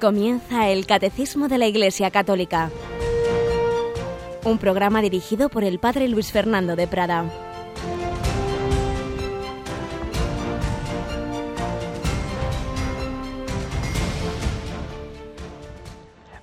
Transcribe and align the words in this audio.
Comienza 0.00 0.70
el 0.70 0.86
Catecismo 0.86 1.48
de 1.48 1.58
la 1.58 1.66
Iglesia 1.66 2.10
Católica, 2.10 2.70
un 4.44 4.56
programa 4.56 5.02
dirigido 5.02 5.50
por 5.50 5.62
el 5.62 5.78
Padre 5.78 6.08
Luis 6.08 6.32
Fernando 6.32 6.74
de 6.74 6.86
Prada. 6.86 7.26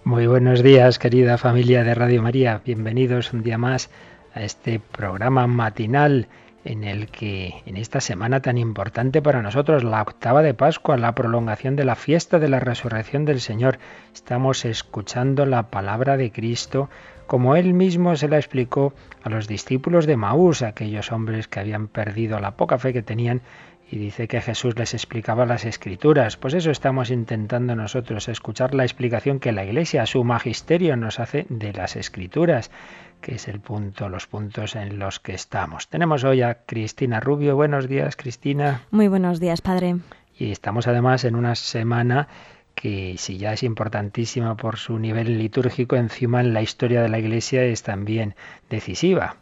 Muy 0.04 0.28
buenos 0.28 0.62
días, 0.62 1.00
querida 1.00 1.40
familia 1.40 1.84
de 1.84 1.96
Radio 1.96 2.22
María. 2.22 2.62
Bienvenidos 2.64 3.34
un 3.34 3.42
día 3.42 3.58
más 3.58 3.90
a 4.36 4.44
este 4.44 4.80
programa 4.80 5.48
matinal 5.48 6.28
en 6.68 6.84
el 6.84 7.08
que 7.08 7.64
en 7.66 7.78
esta 7.78 8.02
semana 8.02 8.42
tan 8.42 8.58
importante 8.58 9.22
para 9.22 9.42
nosotros, 9.42 9.86
la 9.86 10.02
octava 10.02 10.42
de 10.42 10.54
Pascua, 10.54 10.98
la 10.98 11.16
prolongación 11.16 11.78
de 11.78 11.86
la 11.86 11.96
fiesta 11.96 12.40
de 12.40 12.50
la 12.50 12.60
resurrección 12.60 13.24
del 13.24 13.40
Señor, 13.40 13.80
estamos 14.14 14.66
escuchando 14.66 15.46
la 15.46 15.72
palabra 15.72 16.18
de 16.18 16.32
Cristo 16.32 16.90
como 17.26 17.56
él 17.56 17.74
mismo 17.74 18.16
se 18.16 18.30
la 18.30 18.38
explicó 18.38 18.94
a 19.22 19.30
los 19.30 19.48
discípulos 19.48 20.06
de 20.06 20.16
Maús, 20.16 20.62
aquellos 20.62 21.12
hombres 21.12 21.48
que 21.48 21.60
habían 21.60 21.88
perdido 21.88 22.40
la 22.40 22.56
poca 22.56 22.78
fe 22.78 22.94
que 22.94 23.02
tenían 23.02 23.42
y 23.90 23.98
dice 23.98 24.28
que 24.28 24.42
Jesús 24.42 24.78
les 24.78 24.94
explicaba 24.94 25.46
las 25.46 25.66
escrituras. 25.66 26.36
Pues 26.36 26.54
eso 26.54 26.72
estamos 26.72 27.10
intentando 27.10 27.76
nosotros, 27.76 28.28
escuchar 28.28 28.74
la 28.74 28.84
explicación 28.84 29.40
que 29.40 29.52
la 29.52 29.64
Iglesia, 29.64 30.06
su 30.06 30.24
magisterio, 30.24 30.98
nos 30.98 31.20
hace 31.20 31.46
de 31.50 31.72
las 31.74 31.96
escrituras 31.96 32.72
que 33.22 33.36
es 33.36 33.48
el 33.48 33.60
punto, 33.60 34.10
los 34.10 34.28
puntos 34.28 34.76
en 34.76 35.00
los 35.00 35.20
que 35.20 35.34
estamos. 35.34 35.90
Tenemos 35.90 36.24
hoy 36.24 36.42
a 36.42 36.66
Cristina 36.66 37.20
Rubio. 37.20 37.56
Buenos 37.56 37.88
días, 37.88 38.16
Cristina. 38.16 38.84
Muy 38.92 39.08
buenos 39.08 39.40
días, 39.40 39.62
padre. 39.62 39.98
Y 40.38 40.52
estamos 40.52 40.88
además 40.88 41.24
en 41.24 41.36
una 41.36 41.56
semana 41.56 42.28
que 42.76 43.16
si 43.18 43.38
ya 43.38 43.54
es 43.54 43.64
importantísima 43.64 44.56
por 44.56 44.78
su 44.78 45.00
nivel 45.00 45.40
litúrgico, 45.40 45.96
encima 45.96 46.42
en 46.42 46.54
la 46.54 46.62
historia 46.62 47.02
de 47.02 47.10
la 47.10 47.18
Iglesia 47.18 47.64
es 47.64 47.82
también 47.82 48.36
decisiva. 48.70 49.38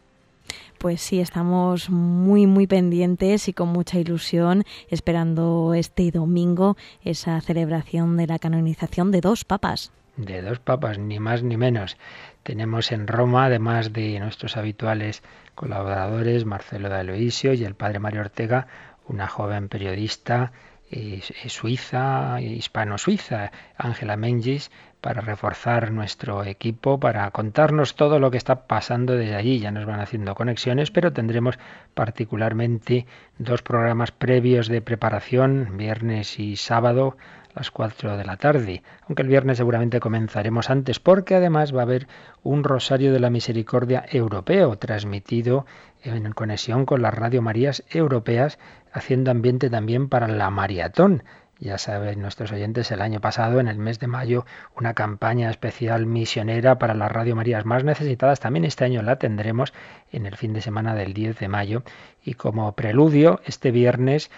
Pues 0.77 1.01
sí, 1.01 1.19
estamos 1.19 1.89
muy, 1.89 2.47
muy 2.47 2.67
pendientes 2.67 3.47
y 3.47 3.53
con 3.53 3.69
mucha 3.69 3.99
ilusión 3.99 4.63
esperando 4.89 5.73
este 5.73 6.11
domingo 6.11 6.77
esa 7.03 7.39
celebración 7.41 8.17
de 8.17 8.27
la 8.27 8.39
canonización 8.39 9.11
de 9.11 9.21
dos 9.21 9.43
papas. 9.43 9.91
De 10.17 10.41
dos 10.41 10.59
papas, 10.59 10.97
ni 10.97 11.19
más 11.19 11.43
ni 11.43 11.57
menos. 11.57 11.97
Tenemos 12.45 12.91
en 12.91 13.07
Roma, 13.07 13.45
además 13.45 13.91
de 13.91 14.19
nuestros 14.19 14.55
habituales 14.55 15.23
colaboradores, 15.55 16.45
Marcelo 16.45 16.89
de 16.89 17.17
y 17.55 17.63
el 17.63 17.73
padre 17.73 17.97
Mario 17.97 18.21
Ortega, 18.21 18.67
una 19.07 19.27
joven 19.27 19.67
periodista 19.67 20.51
eh, 20.91 21.23
suiza, 21.47 22.39
hispano-suiza, 22.39 23.51
Ángela 23.75 24.15
Mengis, 24.15 24.69
para 25.01 25.21
reforzar 25.21 25.89
nuestro 25.89 26.43
equipo, 26.43 26.99
para 26.99 27.31
contarnos 27.31 27.95
todo 27.95 28.19
lo 28.19 28.29
que 28.29 28.37
está 28.37 28.67
pasando 28.67 29.13
desde 29.15 29.35
allí. 29.35 29.57
Ya 29.57 29.71
nos 29.71 29.87
van 29.87 29.99
haciendo 29.99 30.35
conexiones, 30.35 30.91
pero 30.91 31.11
tendremos 31.11 31.57
particularmente 31.95 33.07
dos 33.39 33.63
programas 33.63 34.11
previos 34.11 34.67
de 34.67 34.83
preparación, 34.83 35.77
viernes 35.77 36.39
y 36.39 36.57
sábado, 36.57 37.17
las 37.55 37.71
4 37.71 38.17
de 38.17 38.25
la 38.25 38.37
tarde, 38.37 38.83
aunque 39.07 39.21
el 39.21 39.29
viernes 39.29 39.57
seguramente 39.57 39.99
comenzaremos 39.99 40.69
antes, 40.69 40.99
porque 40.99 41.35
además 41.35 41.73
va 41.73 41.79
a 41.79 41.83
haber 41.83 42.07
un 42.43 42.63
Rosario 42.63 43.13
de 43.13 43.19
la 43.19 43.29
Misericordia 43.29 44.05
europeo 44.11 44.77
transmitido 44.77 45.65
en 46.03 46.31
conexión 46.33 46.85
con 46.85 47.01
las 47.01 47.13
Radio 47.13 47.41
Marías 47.41 47.83
europeas, 47.89 48.59
haciendo 48.91 49.31
ambiente 49.31 49.69
también 49.69 50.09
para 50.09 50.27
la 50.27 50.49
maratón. 50.49 51.23
Ya 51.57 51.77
saben 51.77 52.21
nuestros 52.21 52.51
oyentes, 52.51 52.91
el 52.91 53.01
año 53.01 53.21
pasado, 53.21 53.61
en 53.61 53.69
el 53.69 53.77
mes 53.77 53.99
de 53.99 54.07
mayo, 54.07 54.45
una 54.75 54.93
campaña 54.93 55.49
especial 55.49 56.05
misionera 56.05 56.77
para 56.77 56.93
las 56.93 57.09
Radio 57.09 57.33
Marías 57.37 57.63
más 57.63 57.85
necesitadas. 57.85 58.41
También 58.41 58.65
este 58.65 58.83
año 58.83 59.01
la 59.01 59.15
tendremos 59.15 59.73
en 60.11 60.25
el 60.25 60.35
fin 60.35 60.51
de 60.51 60.59
semana 60.59 60.95
del 60.95 61.13
10 61.13 61.39
de 61.39 61.47
mayo. 61.47 61.83
Y 62.25 62.33
como 62.33 62.73
preludio, 62.73 63.39
este 63.45 63.71
viernes 63.71 64.31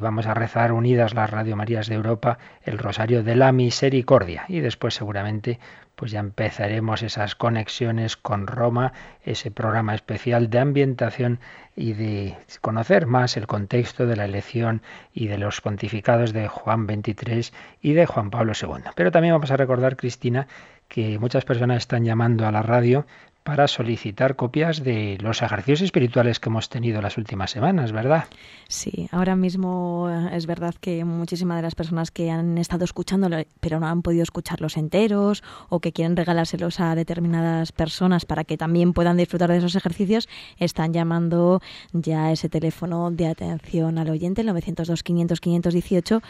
vamos 0.00 0.26
a 0.26 0.34
rezar 0.34 0.72
unidas 0.72 1.14
las 1.14 1.30
Radio 1.30 1.54
Marías 1.56 1.86
de 1.86 1.94
Europa 1.94 2.38
el 2.62 2.78
Rosario 2.78 3.22
de 3.22 3.36
la 3.36 3.52
Misericordia 3.52 4.44
y 4.48 4.60
después 4.60 4.94
seguramente 4.94 5.58
pues 6.00 6.12
ya 6.12 6.20
empezaremos 6.20 7.02
esas 7.02 7.34
conexiones 7.34 8.16
con 8.16 8.46
Roma, 8.46 8.94
ese 9.22 9.50
programa 9.50 9.94
especial 9.94 10.48
de 10.48 10.58
ambientación 10.58 11.40
y 11.76 11.92
de 11.92 12.38
conocer 12.62 13.04
más 13.04 13.36
el 13.36 13.46
contexto 13.46 14.06
de 14.06 14.16
la 14.16 14.24
elección 14.24 14.80
y 15.12 15.26
de 15.26 15.36
los 15.36 15.60
pontificados 15.60 16.32
de 16.32 16.48
Juan 16.48 16.86
XXIII 16.86 17.52
y 17.82 17.92
de 17.92 18.06
Juan 18.06 18.30
Pablo 18.30 18.54
II. 18.58 18.92
Pero 18.94 19.10
también 19.10 19.34
vamos 19.34 19.50
a 19.50 19.58
recordar, 19.58 19.98
Cristina, 19.98 20.46
que 20.88 21.18
muchas 21.18 21.44
personas 21.44 21.76
están 21.76 22.06
llamando 22.06 22.46
a 22.46 22.52
la 22.52 22.62
radio 22.62 23.04
para 23.50 23.66
solicitar 23.66 24.36
copias 24.36 24.84
de 24.84 25.18
los 25.20 25.42
ejercicios 25.42 25.80
espirituales 25.80 26.38
que 26.38 26.48
hemos 26.48 26.68
tenido 26.68 27.02
las 27.02 27.18
últimas 27.18 27.50
semanas, 27.50 27.90
¿verdad? 27.90 28.26
Sí, 28.68 29.08
ahora 29.10 29.34
mismo 29.34 30.08
eh, 30.08 30.36
es 30.36 30.46
verdad 30.46 30.72
que 30.80 31.04
muchísimas 31.04 31.56
de 31.56 31.62
las 31.62 31.74
personas 31.74 32.12
que 32.12 32.30
han 32.30 32.58
estado 32.58 32.84
escuchándolo 32.84 33.38
pero 33.58 33.80
no 33.80 33.88
han 33.88 34.02
podido 34.02 34.22
escucharlos 34.22 34.76
enteros 34.76 35.42
o 35.68 35.80
que 35.80 35.90
quieren 35.90 36.14
regalárselos 36.14 36.78
a 36.78 36.94
determinadas 36.94 37.72
personas 37.72 38.24
para 38.24 38.44
que 38.44 38.56
también 38.56 38.92
puedan 38.92 39.16
disfrutar 39.16 39.50
de 39.50 39.56
esos 39.56 39.74
ejercicios, 39.74 40.28
están 40.56 40.92
llamando 40.92 41.60
ya 41.92 42.26
a 42.26 42.30
ese 42.30 42.48
teléfono 42.48 43.10
de 43.10 43.26
atención 43.26 43.98
al 43.98 44.10
oyente, 44.10 44.42
el 44.42 44.46
902 44.46 45.02
500 45.02 45.40
518 45.40 46.22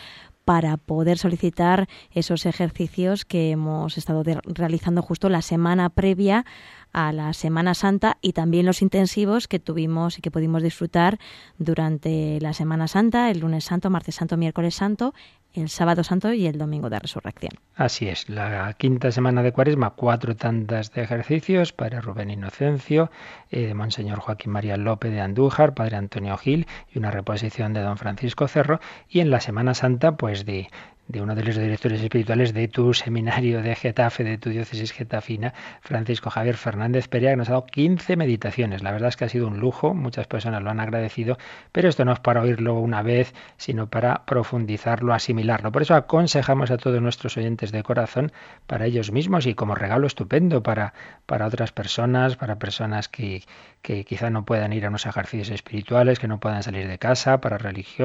para 0.51 0.79
poder 0.79 1.17
solicitar 1.17 1.89
esos 2.11 2.45
ejercicios 2.45 3.25
que 3.25 3.53
hemos 3.53 3.97
estado 3.97 4.25
realizando 4.47 5.01
justo 5.01 5.29
la 5.29 5.43
semana 5.43 5.91
previa 5.91 6.45
a 6.93 7.13
la 7.13 7.33
Semana 7.35 7.75
Santa 7.75 8.17
y 8.21 8.33
también 8.33 8.67
los 8.67 8.83
intensivos 8.83 9.47
que 9.47 9.61
tuvimos 9.61 10.19
y 10.19 10.23
que 10.23 10.33
pudimos 10.33 10.65
disfrutar 10.65 11.21
durante 11.59 12.41
la 12.41 12.53
Semana 12.53 12.89
Santa, 12.89 13.31
el 13.31 13.39
lunes 13.39 13.63
santo, 13.63 13.91
martes 13.91 14.17
santo, 14.17 14.37
miércoles 14.37 14.75
santo, 14.75 15.15
el 15.55 15.69
sábado 15.69 16.03
santo 16.03 16.33
y 16.33 16.47
el 16.47 16.59
domingo 16.59 16.91
de 16.91 16.99
resurrección. 16.99 17.53
Así 17.77 18.09
es, 18.09 18.29
la 18.29 18.73
quinta 18.75 19.13
semana 19.13 19.45
de 19.45 19.53
cuaresma, 19.53 19.91
cuatro 19.91 20.35
tandas 20.35 20.93
de 20.93 21.03
ejercicios, 21.03 21.73
Padre 21.73 22.01
Rubén 22.01 22.31
Inocencio, 22.31 23.11
eh, 23.51 23.67
de 23.67 23.75
Monseñor 23.75 24.21
Joaquín 24.21 24.53
María 24.53 24.77
López 24.77 25.13
de 25.13 25.21
Andújar, 25.21 25.75
Padre 25.75 25.97
Antonio 25.97 26.37
Gil 26.37 26.67
y 26.93 26.99
una 26.99 27.11
reposición 27.11 27.73
de 27.73 27.81
Don 27.81 27.97
Francisco 27.97 28.49
Cerro, 28.49 28.81
y 29.09 29.21
en 29.21 29.31
la 29.31 29.41
Semana 29.41 29.75
Santa, 29.75 30.17
pues 30.17 30.45
de 30.45 30.69
de 31.11 31.21
uno 31.21 31.35
de 31.35 31.43
los 31.43 31.57
directores 31.57 32.01
espirituales 32.01 32.55
de 32.55 32.69
tu 32.69 32.95
seminario 32.95 33.63
de 33.63 33.75
Getafe, 33.75 34.23
de 34.23 34.39
tu 34.39 34.51
diócesis 34.51 34.93
getafina, 34.93 35.55
Francisco 35.81 36.31
Javier 36.31 36.57
Fernández 36.57 37.09
Perea, 37.09 37.33
que 37.33 37.37
nos 37.37 37.49
ha 37.49 37.53
dado 37.53 37.67
15 37.67 38.17
meditaciones. 38.17 38.85
La 38.85 38.93
verdad 38.93 39.09
es 39.09 39.17
que 39.17 39.25
ha 39.25 39.29
sido 39.29 39.49
un 39.49 39.59
lujo, 39.59 39.93
muchas 39.93 40.29
personas 40.29 40.63
lo 40.63 40.71
han 40.71 40.79
agradecido, 40.79 41.37
pero 41.73 41.89
esto 41.89 42.05
no 42.05 42.13
es 42.13 42.21
para 42.21 42.43
oírlo 42.43 42.79
una 42.79 43.03
vez, 43.03 43.35
sino 43.57 43.89
para 43.89 44.25
profundizarlo, 44.25 45.13
asimilarlo. 45.13 45.73
Por 45.73 45.83
eso 45.83 45.97
aconsejamos 45.97 46.71
a 46.71 46.79
todos 46.79 47.03
nuestros 47.03 47.37
oyentes 47.37 47.73
de 47.73 47.83
corazón, 47.83 48.31
para 48.69 48.87
ellos 48.87 49.11
mismos 49.11 49.47
y 49.47 49.55
como 49.55 49.75
regalo 49.75 50.07
estupendo 50.07 50.63
para, 50.63 50.95
para 51.27 51.47
otras 51.47 51.73
personas, 51.73 52.37
para 52.37 52.61
personas 52.61 53.09
que, 53.09 53.40
que 53.83 54.05
quizá 54.05 54.31
no 54.31 54.45
puedan 54.45 54.73
ir 54.73 54.85
a 54.85 54.89
unos 54.89 55.07
ejercicios 55.07 55.51
espirituales, 55.51 56.19
que 56.19 56.29
no 56.29 56.41
puedan 56.41 56.63
salir 56.63 56.87
de 56.87 56.99
casa, 56.99 57.41
para 57.41 57.59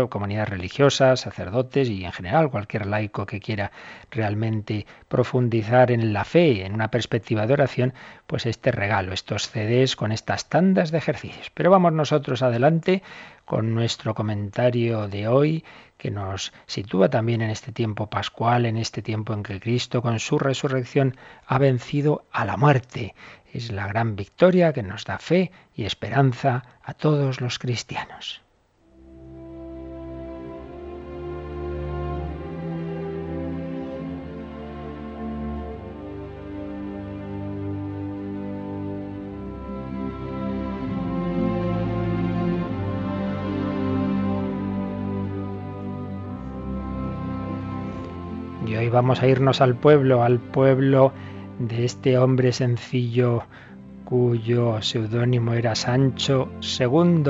comunidades 0.09 0.49
religiosas, 0.49 1.21
sacerdotes 1.21 1.89
y 1.89 2.05
en 2.05 2.11
general 2.11 2.49
cualquier 2.49 2.85
laico 2.85 3.25
que 3.25 3.39
quiera 3.39 3.71
realmente 4.11 4.85
profundizar 5.07 5.91
en 5.91 6.13
la 6.13 6.23
fe, 6.23 6.65
en 6.65 6.73
una 6.73 6.89
perspectiva 6.89 7.45
de 7.45 7.53
oración, 7.53 7.93
pues 8.27 8.45
este 8.45 8.71
regalo, 8.71 9.13
estos 9.13 9.49
CDs 9.49 9.95
con 9.95 10.11
estas 10.11 10.49
tandas 10.49 10.91
de 10.91 10.97
ejercicios. 10.97 11.51
Pero 11.53 11.71
vamos 11.71 11.93
nosotros 11.93 12.41
adelante 12.41 13.03
con 13.45 13.75
nuestro 13.75 14.15
comentario 14.15 15.07
de 15.07 15.27
hoy 15.27 15.63
que 15.97 16.11
nos 16.11 16.53
sitúa 16.65 17.09
también 17.09 17.41
en 17.41 17.49
este 17.49 17.71
tiempo 17.71 18.09
pascual, 18.09 18.65
en 18.65 18.77
este 18.77 19.01
tiempo 19.01 19.33
en 19.33 19.43
que 19.43 19.59
Cristo 19.59 20.01
con 20.01 20.19
su 20.19 20.37
resurrección 20.37 21.15
ha 21.45 21.57
vencido 21.57 22.25
a 22.31 22.45
la 22.45 22.57
muerte. 22.57 23.15
Es 23.55 23.71
la 23.71 23.87
gran 23.87 24.17
victoria 24.17 24.73
que 24.73 24.83
nos 24.83 25.05
da 25.05 25.17
fe 25.17 25.49
y 25.73 25.85
esperanza 25.85 26.63
a 26.83 26.93
todos 26.93 27.39
los 27.39 27.57
cristianos. 27.57 28.41
vamos 48.95 49.21
a 49.21 49.27
irnos 49.27 49.59
al 49.59 49.75
pueblo, 49.75 50.23
al 50.23 50.39
pueblo 50.39 51.11
de 51.59 51.85
este 51.85 52.17
hombre 52.17 52.51
sencillo 52.51 53.43
cuyo 54.03 54.81
seudónimo 54.81 55.53
era 55.53 55.75
Sancho 55.75 56.51
II. 56.61 57.23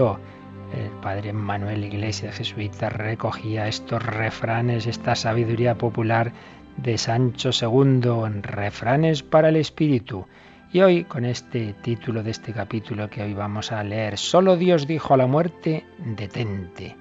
El 0.73 0.89
padre 1.01 1.31
Manuel 1.31 1.83
Iglesias 1.83 2.35
jesuita 2.35 2.89
recogía 2.89 3.67
estos 3.67 4.03
refranes, 4.03 4.87
esta 4.87 5.15
sabiduría 5.15 5.77
popular 5.77 6.33
de 6.77 6.97
Sancho 6.97 7.51
II 7.51 8.25
en 8.25 8.43
Refranes 8.43 9.23
para 9.23 9.49
el 9.49 9.55
Espíritu. 9.55 10.25
Y 10.73 10.81
hoy 10.81 11.05
con 11.05 11.23
este 11.23 11.73
título 11.73 12.21
de 12.23 12.31
este 12.31 12.51
capítulo 12.51 13.09
que 13.09 13.21
hoy 13.21 13.33
vamos 13.33 13.71
a 13.71 13.83
leer, 13.83 14.17
Solo 14.17 14.57
Dios 14.57 14.87
dijo 14.87 15.13
a 15.13 15.17
la 15.17 15.27
muerte, 15.27 15.85
detente. 15.99 16.97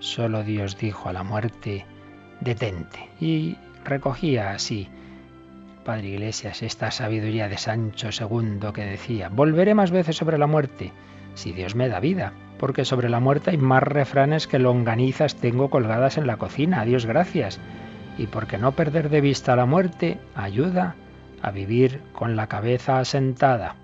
Solo 0.00 0.42
Dios 0.42 0.76
dijo 0.76 1.08
a 1.08 1.12
la 1.12 1.22
muerte, 1.22 1.86
detente. 2.40 3.10
Y 3.20 3.56
recogía 3.84 4.50
así, 4.50 4.88
Padre 5.82 6.08
Iglesias, 6.08 6.62
esta 6.62 6.90
sabiduría 6.90 7.48
de 7.48 7.58
Sancho 7.58 8.08
II 8.08 8.72
que 8.72 8.84
decía, 8.84 9.28
volveré 9.28 9.74
más 9.74 9.90
veces 9.90 10.16
sobre 10.16 10.38
la 10.38 10.46
muerte, 10.46 10.92
si 11.34 11.52
Dios 11.52 11.74
me 11.74 11.88
da 11.88 11.98
vida, 11.98 12.32
porque 12.58 12.84
sobre 12.84 13.08
la 13.08 13.20
muerte 13.20 13.50
hay 13.50 13.58
más 13.58 13.82
refranes 13.82 14.46
que 14.46 14.58
longanizas 14.58 15.36
tengo 15.36 15.70
colgadas 15.70 16.18
en 16.18 16.26
la 16.26 16.36
cocina, 16.36 16.84
Dios 16.84 17.06
gracias, 17.06 17.58
y 18.16 18.28
porque 18.28 18.58
no 18.58 18.72
perder 18.72 19.08
de 19.08 19.20
vista 19.20 19.56
la 19.56 19.66
muerte 19.66 20.18
ayuda 20.36 20.94
a 21.42 21.50
vivir 21.50 22.00
con 22.12 22.36
la 22.36 22.46
cabeza 22.46 22.98
asentada. 22.98 23.74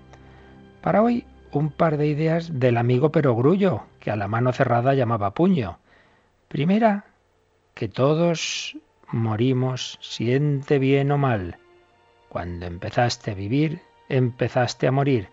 Para 0.81 1.01
hoy, 1.01 1.25
un 1.51 1.71
par 1.71 1.97
de 1.97 2.07
ideas 2.07 2.59
del 2.59 2.77
amigo 2.77 3.11
perogrullo, 3.11 3.83
que 3.99 4.11
a 4.11 4.15
la 4.15 4.27
mano 4.27 4.53
cerrada 4.53 4.93
llamaba 4.93 5.33
puño. 5.33 5.79
Primera, 6.47 7.05
que 7.73 7.89
todos 7.89 8.77
morimos, 9.11 9.97
siente 10.01 10.79
bien 10.79 11.11
o 11.11 11.17
mal. 11.17 11.57
Cuando 12.29 12.67
empezaste 12.67 13.31
a 13.31 13.33
vivir, 13.33 13.81
empezaste 14.07 14.87
a 14.87 14.91
morir, 14.91 15.29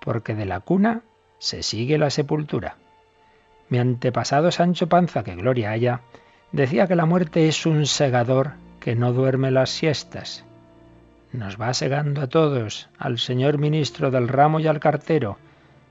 porque 0.00 0.34
de 0.34 0.46
la 0.46 0.60
cuna 0.60 1.02
se 1.38 1.62
sigue 1.62 1.98
la 1.98 2.10
sepultura. 2.10 2.76
Mi 3.68 3.78
antepasado 3.78 4.50
Sancho 4.50 4.88
Panza, 4.88 5.22
que 5.22 5.36
gloria 5.36 5.70
haya, 5.70 6.00
decía 6.50 6.86
que 6.86 6.96
la 6.96 7.06
muerte 7.06 7.46
es 7.46 7.66
un 7.66 7.86
segador 7.86 8.52
que 8.80 8.96
no 8.96 9.12
duerme 9.12 9.50
las 9.50 9.70
siestas. 9.70 10.44
Nos 11.32 11.60
va 11.60 11.72
segando 11.74 12.22
a 12.22 12.26
todos, 12.26 12.88
al 12.98 13.18
señor 13.18 13.58
ministro 13.58 14.10
del 14.10 14.26
ramo 14.26 14.58
y 14.58 14.66
al 14.66 14.80
cartero, 14.80 15.38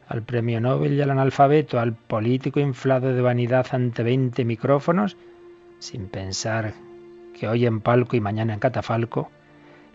al 0.08 0.24
premio 0.24 0.60
Nobel 0.60 0.94
y 0.94 1.02
al 1.02 1.12
analfabeto, 1.12 1.80
al 1.80 1.94
político 1.94 2.60
inflado 2.60 3.14
de 3.14 3.22
vanidad 3.22 3.68
ante 3.72 4.04
veinte 4.04 4.44
micrófonos, 4.44 5.16
sin 5.78 6.10
pensar 6.10 6.74
que 7.40 7.48
hoy 7.48 7.68
en 7.68 7.80
palco 7.80 8.18
y 8.18 8.20
mañana 8.20 8.54
en 8.54 8.60
catafalco, 8.60 9.30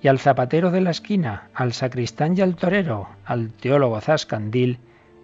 y 0.04 0.08
al 0.08 0.18
zapatero 0.18 0.70
de 0.70 0.82
la 0.82 0.90
esquina, 0.90 1.48
al 1.54 1.72
sacristán 1.72 2.36
y 2.36 2.42
al 2.42 2.56
torero, 2.56 3.08
al 3.24 3.52
teólogo 3.52 4.02
zascandil 4.02 4.78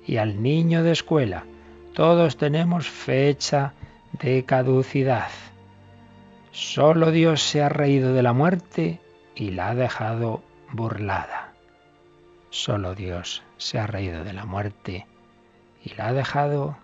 y 0.07 0.17
al 0.17 0.43
niño 0.43 0.83
de 0.83 0.93
escuela, 0.93 1.45
todos 1.93 2.39
tenemos 2.39 2.89
fecha 2.89 3.75
de 4.23 4.43
caducidad. 4.47 5.29
Solo 6.53 7.11
Dios 7.11 7.43
se 7.43 7.61
ha 7.63 7.69
reído 7.69 8.15
de 8.15 8.23
la 8.23 8.33
muerte 8.33 9.01
y 9.35 9.51
la 9.51 9.69
ha 9.69 9.75
dejado 9.75 10.43
burlada. 10.73 11.53
Solo 12.49 12.95
Dios 12.95 13.43
se 13.59 13.79
ha 13.79 13.87
reído 13.87 14.25
de 14.25 14.33
la 14.33 14.47
muerte 14.47 15.07
y 15.85 15.95
la 15.95 16.09
ha 16.09 16.13
dejado 16.15 16.79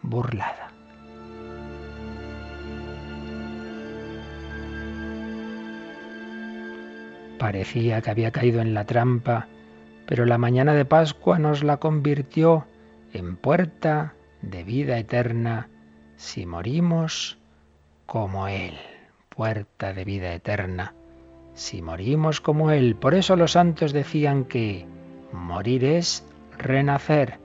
burlada. 0.00 0.75
Parecía 7.38 8.00
que 8.00 8.10
había 8.10 8.30
caído 8.30 8.60
en 8.60 8.74
la 8.74 8.84
trampa, 8.84 9.46
pero 10.06 10.24
la 10.24 10.38
mañana 10.38 10.74
de 10.74 10.84
Pascua 10.84 11.38
nos 11.38 11.62
la 11.62 11.76
convirtió 11.78 12.66
en 13.12 13.36
puerta 13.36 14.14
de 14.42 14.64
vida 14.64 14.98
eterna 14.98 15.68
si 16.16 16.46
morimos 16.46 17.38
como 18.06 18.48
Él. 18.48 18.74
Puerta 19.28 19.92
de 19.92 20.04
vida 20.04 20.32
eterna 20.32 20.94
si 21.54 21.82
morimos 21.82 22.40
como 22.40 22.70
Él. 22.70 22.96
Por 22.96 23.14
eso 23.14 23.36
los 23.36 23.52
santos 23.52 23.92
decían 23.92 24.44
que 24.44 24.86
morir 25.32 25.84
es 25.84 26.24
renacer 26.56 27.38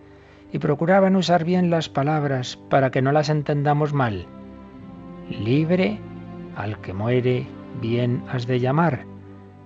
y 0.54 0.60
procuraban 0.60 1.16
usar 1.16 1.44
bien 1.44 1.70
las 1.70 1.90
palabras 1.90 2.58
para 2.70 2.92
que 2.92 3.02
no 3.02 3.12
las 3.12 3.30
entendamos 3.30 3.94
mal. 3.94 4.26
Libre 5.30 6.00
al 6.56 6.80
que 6.82 6.94
muere 6.94 7.48
bien 7.82 8.24
has 8.30 8.48
de 8.48 8.60
llamar, 8.60 9.06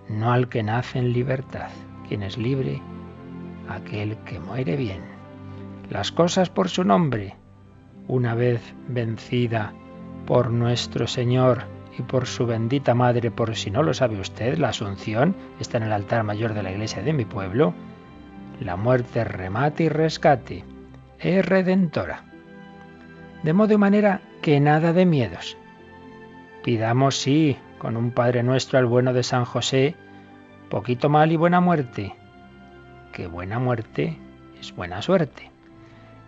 no 0.09 0.31
al 0.31 0.49
que 0.49 0.63
nace 0.63 0.99
en 0.99 1.13
libertad. 1.13 1.69
Quien 2.07 2.23
es 2.23 2.37
libre, 2.37 2.81
aquel 3.67 4.17
que 4.25 4.39
muere 4.39 4.75
bien 4.75 5.15
las 5.89 6.11
cosas 6.11 6.49
por 6.49 6.69
su 6.69 6.83
nombre, 6.83 7.35
una 8.07 8.35
vez 8.35 8.73
vencida 8.87 9.73
por 10.25 10.51
nuestro 10.51 11.07
Señor 11.07 11.63
y 11.97 12.01
por 12.01 12.25
su 12.25 12.45
bendita 12.45 12.93
Madre, 12.93 13.31
por 13.31 13.55
si 13.55 13.71
no 13.71 13.83
lo 13.83 13.93
sabe 13.93 14.19
usted, 14.19 14.57
la 14.57 14.69
Asunción 14.69 15.35
está 15.59 15.77
en 15.77 15.83
el 15.83 15.93
altar 15.93 16.23
mayor 16.23 16.53
de 16.53 16.63
la 16.63 16.71
iglesia 16.71 17.01
de 17.03 17.13
mi 17.13 17.25
pueblo, 17.25 17.73
la 18.59 18.75
muerte 18.75 19.23
remate 19.23 19.83
y 19.83 19.89
rescate, 19.89 20.63
es 21.19 21.45
redentora. 21.45 22.23
De 23.43 23.53
modo 23.53 23.73
y 23.73 23.77
manera 23.77 24.21
que 24.41 24.59
nada 24.59 24.91
de 24.91 25.05
miedos. 25.05 25.55
Pidamos, 26.63 27.17
sí, 27.17 27.57
con 27.85 27.97
un 27.97 28.09
Padre 28.09 28.41
nuestro 28.41 28.79
al 28.79 28.87
bueno 28.87 29.13
de 29.13 29.21
San 29.21 29.45
José, 29.45 29.93
poquito 30.71 31.07
mal 31.07 31.31
y 31.31 31.35
buena 31.35 31.61
muerte, 31.61 32.15
que 33.11 33.27
buena 33.27 33.59
muerte 33.59 34.17
es 34.59 34.75
buena 34.75 35.03
suerte. 35.03 35.51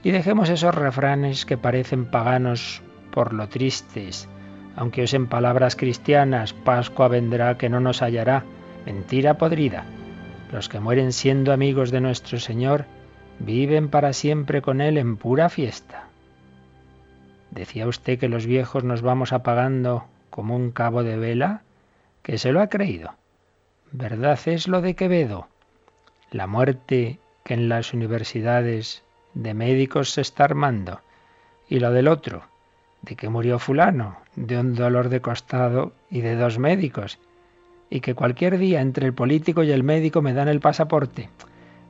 Y 0.04 0.12
dejemos 0.12 0.52
esos 0.52 0.76
refranes 0.76 1.48
que 1.48 1.58
parecen 1.58 2.06
paganos 2.06 2.84
por 3.12 3.34
lo 3.34 3.50
tristes, 3.50 4.30
aunque 4.76 5.02
usen 5.02 5.26
palabras 5.26 5.76
cristianas, 5.76 6.54
Pascua 6.54 7.08
vendrá 7.08 7.58
que 7.58 7.70
no 7.70 7.80
nos 7.80 8.04
hallará, 8.04 8.44
mentira 8.86 9.40
podrida. 9.40 9.84
Los 10.52 10.70
que 10.70 10.80
mueren 10.80 11.12
siendo 11.12 11.52
amigos 11.54 11.90
de 11.90 12.02
nuestro 12.02 12.40
Señor 12.40 12.86
viven 13.40 13.90
para 13.90 14.14
siempre 14.14 14.62
con 14.62 14.80
Él 14.80 15.00
en 15.00 15.18
pura 15.18 15.50
fiesta. 15.50 16.04
¿Decía 17.50 17.88
usted 17.88 18.20
que 18.20 18.30
los 18.30 18.46
viejos 18.46 18.84
nos 18.84 19.02
vamos 19.02 19.34
apagando 19.34 20.06
como 20.38 20.56
un 20.56 20.70
cabo 20.70 21.02
de 21.02 21.18
vela? 21.18 21.64
Que 22.22 22.38
se 22.38 22.52
lo 22.52 22.62
ha 22.62 22.68
creído. 22.68 23.16
¿Verdad 23.92 24.40
es 24.46 24.68
lo 24.68 24.82
de 24.82 24.94
Quevedo? 24.94 25.48
La 26.30 26.46
muerte 26.46 27.20
que 27.44 27.56
en 27.56 27.70
las 27.70 27.92
universidades 27.92 29.04
de 29.34 29.56
médicos 29.56 30.12
se 30.12 30.22
está 30.22 30.44
armando. 30.44 31.02
Y 31.68 31.80
lo 31.80 31.92
del 31.92 32.08
otro, 32.08 32.44
de 33.02 33.16
que 33.16 33.30
murió 33.30 33.58
fulano, 33.58 34.20
de 34.36 34.60
un 34.60 34.76
dolor 34.76 35.10
de 35.10 35.22
costado 35.22 35.94
y 36.12 36.22
de 36.22 36.36
dos 36.36 36.60
médicos. 36.60 37.18
Y 37.90 38.02
que 38.02 38.14
cualquier 38.14 38.60
día 38.60 38.82
entre 38.82 39.08
el 39.08 39.16
político 39.16 39.64
y 39.64 39.72
el 39.72 39.82
médico 39.82 40.22
me 40.22 40.36
dan 40.36 40.50
el 40.50 40.60
pasaporte. 40.60 41.32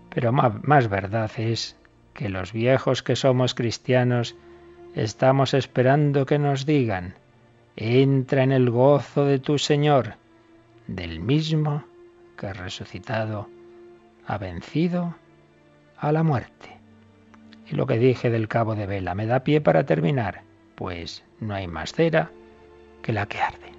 Pero 0.09 0.31
más, 0.31 0.53
más 0.63 0.87
verdad 0.87 1.29
es 1.35 1.75
que 2.13 2.29
los 2.29 2.53
viejos 2.53 3.03
que 3.03 3.17
somos 3.17 3.53
cristianos 3.53 4.37
estamos 4.95 5.53
esperando 5.53 6.25
que 6.25 6.39
nos 6.39 6.65
digan, 6.65 7.15
entra 7.77 8.41
en 8.41 8.51
el 8.51 8.71
gozo 8.71 9.23
de 9.23 9.37
tu 9.37 9.59
Señor, 9.59 10.15
del 10.87 11.19
mismo 11.19 11.83
que 12.35 12.51
resucitado 12.51 13.47
ha 14.25 14.37
vencido 14.39 15.15
a 15.97 16.11
la 16.11 16.23
muerte. 16.23 16.77
Y 17.67 17.75
lo 17.75 17.85
que 17.85 17.99
dije 17.99 18.29
del 18.31 18.47
cabo 18.47 18.75
de 18.75 18.87
vela 18.87 19.13
me 19.13 19.27
da 19.27 19.43
pie 19.43 19.61
para 19.61 19.85
terminar, 19.85 20.41
pues 20.75 21.23
no 21.39 21.53
hay 21.53 21.67
más 21.67 21.93
cera 21.93 22.31
que 23.03 23.13
la 23.13 23.27
que 23.27 23.39
arde. 23.39 23.71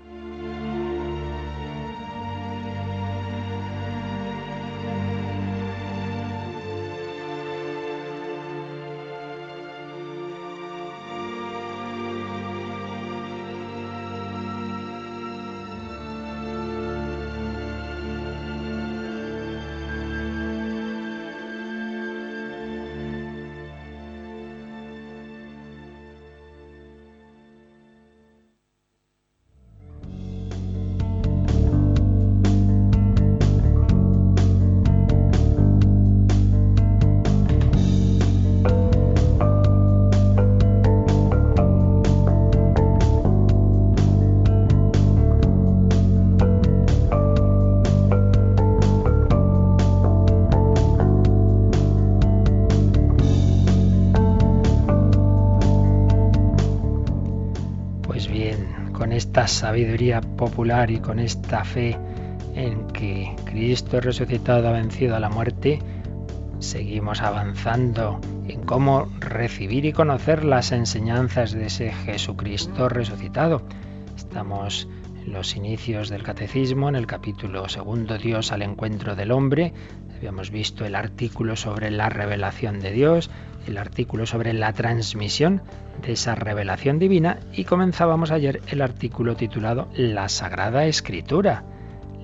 Sabiduría 59.58 60.20
popular 60.20 60.88
y 60.92 61.00
con 61.00 61.18
esta 61.18 61.64
fe 61.64 61.98
en 62.54 62.86
que 62.88 63.34
Cristo 63.44 64.00
resucitado 64.00 64.68
ha 64.68 64.72
vencido 64.72 65.16
a 65.16 65.20
la 65.20 65.30
muerte, 65.30 65.80
seguimos 66.60 67.20
avanzando 67.22 68.20
en 68.46 68.62
cómo 68.62 69.08
recibir 69.18 69.84
y 69.84 69.92
conocer 69.92 70.44
las 70.44 70.70
enseñanzas 70.70 71.50
de 71.50 71.66
ese 71.66 71.92
Jesucristo 71.92 72.88
resucitado. 72.88 73.62
Estamos 74.16 74.88
en 75.24 75.32
los 75.32 75.56
inicios 75.56 76.08
del 76.08 76.22
catecismo, 76.22 76.88
en 76.88 76.94
el 76.94 77.08
capítulo 77.08 77.68
segundo, 77.68 78.16
Dios 78.16 78.52
al 78.52 78.62
encuentro 78.62 79.16
del 79.16 79.32
hombre. 79.32 79.72
Habíamos 80.16 80.52
visto 80.52 80.84
el 80.84 80.94
artículo 80.94 81.56
sobre 81.56 81.90
la 81.90 82.08
revelación 82.08 82.78
de 82.78 82.92
Dios, 82.92 83.28
el 83.66 83.78
artículo 83.78 84.26
sobre 84.26 84.52
la 84.52 84.72
transmisión 84.72 85.62
de 86.02 86.12
esa 86.12 86.34
revelación 86.34 86.98
divina 86.98 87.38
y 87.52 87.64
comenzábamos 87.64 88.30
ayer 88.30 88.60
el 88.68 88.82
artículo 88.82 89.36
titulado 89.36 89.88
La 89.94 90.28
Sagrada 90.28 90.86
Escritura. 90.86 91.64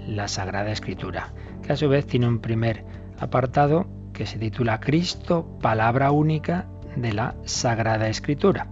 La 0.07 0.29
Sagrada 0.29 0.71
Escritura, 0.71 1.33
que 1.62 1.73
a 1.73 1.76
su 1.76 1.88
vez 1.88 2.07
tiene 2.07 2.29
un 2.29 2.41
primer 2.41 2.85
apartado 3.19 3.87
que 4.12 4.26
se 4.26 4.38
titula 4.38 4.81
Cristo, 4.81 5.59
palabra 5.61 6.11
única 6.11 6.67
de 6.97 7.12
la 7.12 7.35
Sagrada 7.45 8.09
Escritura. 8.09 8.69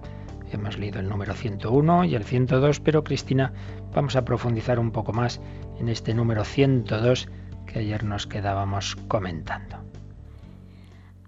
Hemos 0.53 0.79
leído 0.79 1.01
el 1.01 1.09
número 1.09 1.33
101 1.33 2.05
y 2.05 2.15
el 2.15 2.25
102, 2.25 2.81
pero 2.81 3.03
Cristina, 3.03 3.53
vamos 3.95 4.17
a 4.17 4.25
profundizar 4.25 4.79
un 4.79 4.93
poco 4.93 5.13
más 5.13 5.41
en 5.81 5.89
este 5.89 6.15
número 6.15 6.45
102 6.45 7.29
que 7.67 7.79
ayer 7.79 8.05
nos 8.05 8.27
quedábamos 8.27 8.97
comentando. 9.09 9.92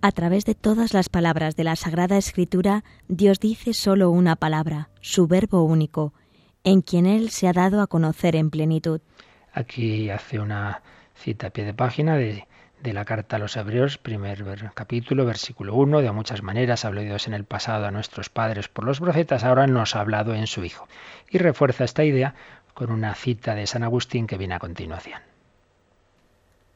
A 0.05 0.13
través 0.13 0.45
de 0.45 0.55
todas 0.55 0.93
las 0.93 1.09
palabras 1.09 1.57
de 1.57 1.65
la 1.65 1.77
Sagrada 1.77 2.19
Escritura, 2.19 2.85
Dios 3.09 3.41
dice 3.41 3.73
solo 3.73 4.11
una 4.11 4.37
palabra, 4.37 4.91
su 5.01 5.27
verbo 5.27 5.63
único, 5.63 6.13
en 6.63 6.83
quien 6.83 7.07
Él 7.07 7.31
se 7.31 7.49
ha 7.49 7.55
dado 7.55 7.81
a 7.81 7.87
conocer 7.87 8.37
en 8.37 8.51
plenitud. 8.51 9.01
Aquí 9.55 10.11
hace 10.11 10.41
una 10.41 10.83
cita 11.15 11.47
a 11.47 11.51
pie 11.51 11.65
de 11.65 11.73
página 11.73 12.17
de, 12.17 12.47
la 12.83 13.07
carta 13.07 13.37
a 13.37 13.39
los 13.39 13.57
hebreos, 13.57 13.97
primer 13.97 14.45
capítulo, 14.75 15.25
versículo 15.25 15.75
1, 15.75 16.03
de 16.03 16.13
muchas 16.13 16.43
maneras 16.43 16.85
ha 16.85 16.89
hablado 16.89 17.07
Dios 17.07 17.27
en 17.27 17.33
el 17.33 17.45
pasado 17.45 17.87
a 17.87 17.91
nuestros 17.91 18.29
padres 18.29 18.69
por 18.69 18.85
los 18.85 19.01
profetas, 19.01 19.43
ahora 19.43 19.67
nos 19.67 19.97
ha 19.97 20.01
hablado 20.01 20.35
en 20.35 20.47
su 20.47 20.65
Hijo. 20.65 20.87
Y 21.31 21.39
refuerza 21.39 21.85
esta 21.85 22.05
idea 22.05 22.35
con 22.75 22.93
una 22.93 23.15
cita 23.15 23.55
de 23.55 23.67
San 23.67 23.83
Agustín 23.83 24.27
que 24.27 24.37
viene 24.37 24.55
a 24.55 24.59
continuación. 24.59 25.23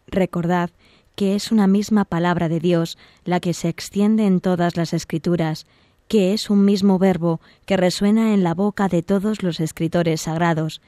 Recordad 0.07 0.71
que 1.19 1.35
es 1.35 1.51
una 1.51 1.67
misma 1.67 2.05
palabra 2.05 2.49
de 2.49 2.61
Dios 2.61 2.97
la 3.25 3.41
que 3.41 3.53
se 3.53 3.69
extiende 3.69 4.25
en 4.25 4.41
todas 4.41 4.77
las 4.77 4.93
escrituras, 4.93 5.67
que 6.07 6.33
es 6.33 6.49
un 6.49 6.65
mismo 6.65 6.97
verbo 7.01 7.41
que 7.67 7.77
resuena 7.77 8.35
en 8.35 8.45
la 8.45 8.55
boca 8.55 8.87
de 8.87 9.03
todos 9.03 9.43
los 9.43 9.59
escritores 9.59 10.21
sagrados, 10.21 10.81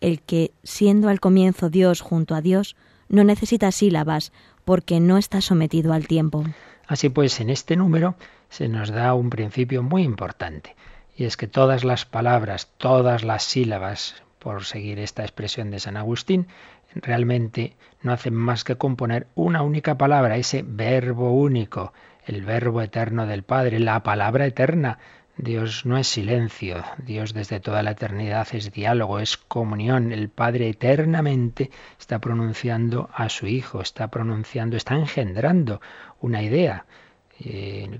el 0.00 0.20
que, 0.22 0.50
siendo 0.64 1.08
al 1.08 1.20
comienzo 1.20 1.70
Dios 1.70 2.00
junto 2.00 2.34
a 2.34 2.40
Dios, 2.40 2.74
no 3.08 3.22
necesita 3.22 3.70
sílabas, 3.70 4.32
porque 4.64 4.98
no 4.98 5.18
está 5.18 5.40
sometido 5.40 5.92
al 5.92 6.08
tiempo. 6.08 6.42
Así 6.88 7.08
pues, 7.08 7.38
en 7.38 7.48
este 7.48 7.76
número 7.76 8.16
se 8.50 8.66
nos 8.66 8.90
da 8.90 9.14
un 9.14 9.30
principio 9.30 9.84
muy 9.84 10.02
importante, 10.02 10.74
y 11.16 11.26
es 11.26 11.36
que 11.36 11.46
todas 11.46 11.84
las 11.84 12.06
palabras, 12.06 12.72
todas 12.78 13.22
las 13.22 13.44
sílabas, 13.44 14.16
por 14.40 14.64
seguir 14.64 14.98
esta 14.98 15.22
expresión 15.22 15.70
de 15.70 15.80
San 15.80 15.96
Agustín, 15.96 16.48
realmente 17.02 17.76
no 18.02 18.12
hacen 18.12 18.34
más 18.34 18.64
que 18.64 18.76
componer 18.76 19.26
una 19.34 19.62
única 19.62 19.98
palabra, 19.98 20.36
ese 20.36 20.64
verbo 20.66 21.32
único, 21.32 21.92
el 22.24 22.42
verbo 22.44 22.82
eterno 22.82 23.26
del 23.26 23.42
Padre, 23.42 23.78
la 23.80 24.02
palabra 24.02 24.46
eterna. 24.46 24.98
Dios 25.38 25.84
no 25.84 25.98
es 25.98 26.08
silencio, 26.08 26.82
Dios 26.96 27.34
desde 27.34 27.60
toda 27.60 27.82
la 27.82 27.90
eternidad 27.90 28.48
es 28.52 28.72
diálogo, 28.72 29.18
es 29.18 29.36
comunión. 29.36 30.12
El 30.12 30.30
Padre 30.30 30.70
eternamente 30.70 31.70
está 32.00 32.20
pronunciando 32.20 33.10
a 33.12 33.28
su 33.28 33.46
Hijo, 33.46 33.82
está 33.82 34.08
pronunciando, 34.08 34.78
está 34.78 34.94
engendrando 34.94 35.82
una 36.20 36.42
idea. 36.42 36.86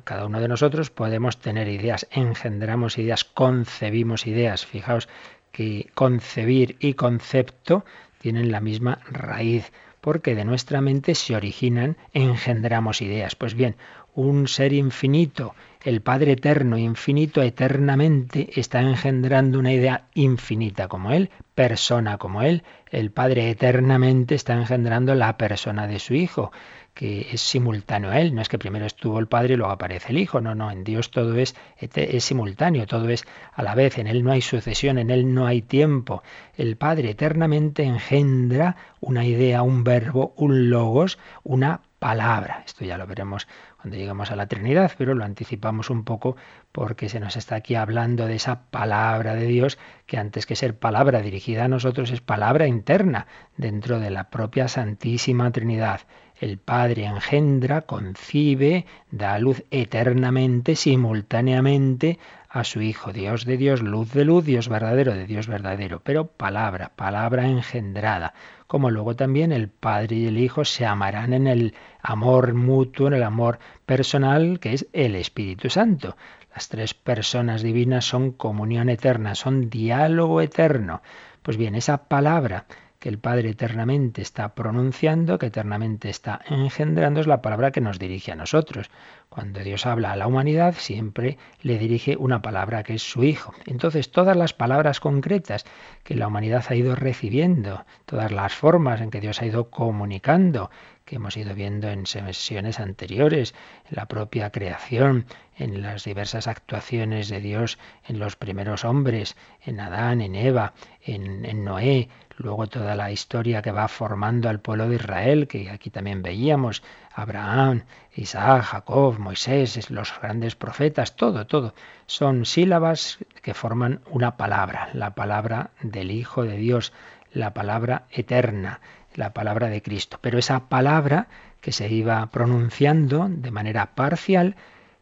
cada 0.05 0.25
uno 0.25 0.41
de 0.41 0.49
nosotros 0.49 0.89
podemos 0.91 1.39
tener 1.39 1.69
ideas, 1.69 2.07
engendramos 2.11 2.97
ideas, 2.97 3.25
concebimos 3.25 4.27
ideas. 4.27 4.65
Fijaos 4.65 5.07
que 5.53 5.91
concebir 5.95 6.77
y 6.81 6.95
concepto 6.95 7.85
tienen 8.21 8.53
la 8.53 8.61
misma 8.61 8.99
raíz, 9.11 9.73
porque 10.01 10.35
de 10.35 10.45
nuestra 10.45 10.81
mente 10.81 11.15
se 11.15 11.35
originan, 11.35 11.97
engendramos 12.13 13.03
ideas. 13.03 13.35
Pues 13.35 13.55
bien, 13.55 13.77
un 14.15 14.49
ser 14.49 14.73
infinito, 14.73 15.55
el 15.83 16.01
Padre 16.01 16.33
eterno, 16.33 16.79
infinito, 16.79 17.43
eternamente, 17.43 18.49
está 18.59 18.81
engendrando 18.81 19.59
una 19.59 19.73
idea 19.73 20.05
infinita 20.15 20.89
como 20.89 21.11
Él, 21.11 21.31
persona 21.55 22.17
como 22.19 22.43
Él. 22.43 22.63
El 22.91 23.11
Padre 23.11 23.51
eternamente 23.51 24.35
está 24.35 24.55
engendrando 24.55 25.15
la 25.15 25.37
persona 25.37 25.87
de 25.87 25.99
su 25.99 26.15
Hijo 26.15 26.51
que 26.97 27.29
es 27.31 27.43
simultáneo 27.43 28.11
a 28.11 28.19
Él. 28.19 28.35
No 28.35 28.41
es 28.41 28.49
que 28.49 28.59
primero 28.59 28.87
estuvo 28.87 29.19
el 29.19 29.29
Padre 29.29 29.53
y 29.53 29.57
luego 29.59 29.71
aparece 29.71 30.13
el 30.13 30.19
Hijo. 30.19 30.41
No, 30.41 30.55
no, 30.55 30.71
en 30.71 30.83
Dios 30.83 31.11
todo 31.11 31.37
es, 31.37 31.55
es 31.79 32.25
simultáneo, 32.25 32.87
todo 32.87 33.11
es 33.11 33.27
a 33.53 33.63
la 33.63 33.75
vez. 33.75 33.99
En 33.99 34.07
Él 34.07 34.25
no 34.25 34.33
hay 34.33 34.41
sucesión, 34.41 34.97
en 34.97 35.11
Él 35.11 35.35
no 35.35 35.47
hay 35.47 35.61
tiempo. 35.61 36.23
El 36.57 36.77
Padre 36.77 37.11
eternamente 37.11 37.85
engendra 37.85 38.77
una 38.99 39.27
idea, 39.27 39.61
un 39.61 39.85
verbo, 39.85 40.33
un 40.39 40.71
logos, 40.71 41.19
una 41.45 41.83
palabra. 41.99 42.63
Esto 42.65 42.87
ya 42.87 42.97
lo 42.97 43.07
veremos 43.07 43.47
cuando 43.77 43.99
lleguemos 43.99 44.31
a 44.31 44.37
la 44.37 44.47
Trinidad, 44.47 44.93
pero 44.97 45.15
lo 45.15 45.23
anticipamos 45.23 45.91
un 45.91 46.03
poco 46.05 46.37
porque 46.73 47.11
se 47.11 47.21
nos 47.21 47.37
está 47.37 47.57
aquí 47.57 47.75
hablando 47.75 48.27
de 48.27 48.37
esa 48.37 48.63
palabra 48.71 49.35
de 49.35 49.47
Dios 49.47 49.79
que 50.07 50.17
antes 50.17 50.47
que 50.47 50.57
ser 50.57 50.79
palabra 50.79 51.21
dirigida 51.21 51.65
a 51.65 51.69
nosotros 51.69 52.11
es 52.11 52.23
palabra 52.23 52.67
interna 52.67 53.27
dentro 53.59 54.01
de 54.01 54.11
la 54.11 54.31
propia 54.31 54.67
Santísima 54.69 55.51
Trinidad. 55.53 56.01
El 56.39 56.59
Padre 56.59 57.07
engendra, 57.07 57.83
concibe, 57.83 58.85
da 59.11 59.39
luz 59.39 59.65
eternamente, 59.71 60.77
simultáneamente 60.77 62.19
a 62.51 62.63
su 62.65 62.83
Hijo, 62.83 63.11
Dios 63.13 63.47
de 63.47 63.57
Dios, 63.57 63.81
luz 63.81 64.13
de 64.13 64.27
luz, 64.27 64.45
Dios 64.45 64.69
verdadero 64.69 65.15
de 65.15 65.27
Dios 65.27 65.47
verdadero, 65.47 66.01
pero 66.05 66.27
palabra, 66.27 66.93
palabra 66.95 67.47
engendrada, 67.47 68.35
como 68.67 68.91
luego 68.91 69.17
también 69.17 69.51
el 69.51 69.69
Padre 69.69 70.17
y 70.17 70.27
el 70.27 70.39
Hijo 70.39 70.67
se 70.67 70.85
amarán 70.85 71.33
en 71.33 71.47
el 71.47 71.75
amor 72.03 72.53
mutuo, 72.53 73.07
en 73.09 73.15
el 73.15 73.23
amor 73.23 73.59
personal, 73.87 74.61
que 74.61 74.75
es 74.75 74.87
el 74.93 75.15
Espíritu 75.15 75.71
Santo. 75.71 76.19
Las 76.55 76.69
tres 76.69 76.93
personas 76.93 77.63
divinas 77.63 78.05
son 78.05 78.33
comunión 78.33 78.91
eterna, 78.91 79.35
son 79.35 79.71
diálogo 79.71 80.43
eterno. 80.43 81.01
Pues 81.43 81.57
bien, 81.57 81.75
esa 81.75 82.09
palabra 82.09 82.67
el 83.09 83.19
Padre 83.19 83.51
eternamente 83.51 84.23
está 84.23 84.55
pronunciando, 84.55 85.39
que 85.39 85.47
eternamente 85.47 86.09
está 86.09 86.41
engendrando, 86.49 87.21
es 87.21 87.27
la 87.27 87.43
palabra 87.43 87.71
que 87.71 87.81
nos 87.81 87.99
dirige 87.99 88.33
a 88.33 88.37
nosotros. 88.37 88.91
Cuando 89.29 89.61
Dios 89.61 89.87
habla 89.87 90.13
a 90.13 90.17
la 90.17 90.27
humanidad, 90.27 90.75
siempre 90.79 91.39
le 91.61 91.79
dirige 91.79 92.17
una 92.17 92.43
palabra 92.43 92.83
que 92.83 92.95
es 92.95 93.03
su 93.03 93.25
Hijo. 93.25 93.53
Entonces, 93.67 94.11
todas 94.11 94.37
las 94.37 94.55
palabras 94.55 95.01
concretas 95.01 95.65
que 96.05 96.15
la 96.15 96.29
humanidad 96.29 96.65
ha 96.69 96.75
ido 96.75 96.95
recibiendo, 96.95 97.85
todas 98.07 98.33
las 98.33 98.55
formas 98.55 99.01
en 99.01 99.11
que 99.11 99.21
Dios 99.21 99.43
ha 99.43 99.47
ido 99.47 99.71
comunicando, 99.71 100.71
que 101.05 101.17
hemos 101.17 101.37
ido 101.37 101.55
viendo 101.55 101.89
en 101.89 102.07
sesiones 102.07 102.81
anteriores, 102.81 103.55
en 103.89 103.97
la 103.97 104.07
propia 104.07 104.51
creación, 104.51 105.27
en 105.57 105.81
las 105.81 106.05
diversas 106.05 106.49
actuaciones 106.49 107.29
de 107.29 107.41
Dios 107.41 107.79
en 108.07 108.19
los 108.19 108.37
primeros 108.37 108.85
hombres, 108.85 109.37
en 109.65 109.81
Adán, 109.81 110.21
en 110.21 110.35
Eva, 110.35 110.75
en, 111.03 111.45
en 111.45 111.65
Noé, 111.65 112.09
Luego 112.39 112.67
toda 112.67 112.95
la 112.95 113.11
historia 113.11 113.63
que 113.63 113.73
va 113.73 113.89
formando 113.89 114.51
al 114.51 114.61
pueblo 114.61 114.89
de 114.89 114.97
Israel, 114.97 115.49
que 115.49 115.71
aquí 115.71 115.89
también 115.89 116.23
veíamos, 116.23 116.83
Abraham, 117.15 117.85
Isaac, 118.15 118.63
Jacob, 118.63 119.19
Moisés, 119.19 119.91
los 119.91 120.13
grandes 120.21 120.55
profetas, 120.55 121.17
todo, 121.17 121.47
todo. 121.47 121.73
Son 122.05 122.45
sílabas 122.45 123.19
que 123.43 123.55
forman 123.55 124.01
una 124.11 124.37
palabra, 124.37 124.91
la 124.93 125.15
palabra 125.15 125.71
del 125.81 126.11
Hijo 126.11 126.45
de 126.45 126.59
Dios, 126.59 126.93
la 127.33 127.55
palabra 127.55 128.05
eterna, 128.11 128.81
la 129.15 129.33
palabra 129.33 129.69
de 129.69 129.81
Cristo. 129.81 130.19
Pero 130.21 130.39
esa 130.39 130.69
palabra 130.69 131.29
que 131.63 131.73
se 131.73 131.89
iba 131.89 132.27
pronunciando 132.27 133.29
de 133.31 133.51
manera 133.51 133.95
parcial, 133.95 134.57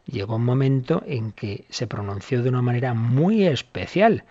llegó 0.05 0.37
un 0.37 0.45
momento 0.45 1.03
en 1.05 1.33
que 1.33 1.65
se 1.69 1.85
pronunció 1.85 2.43
de 2.43 2.49
una 2.49 2.61
manera 2.61 2.93
muy 2.93 3.45
especial 3.45 4.23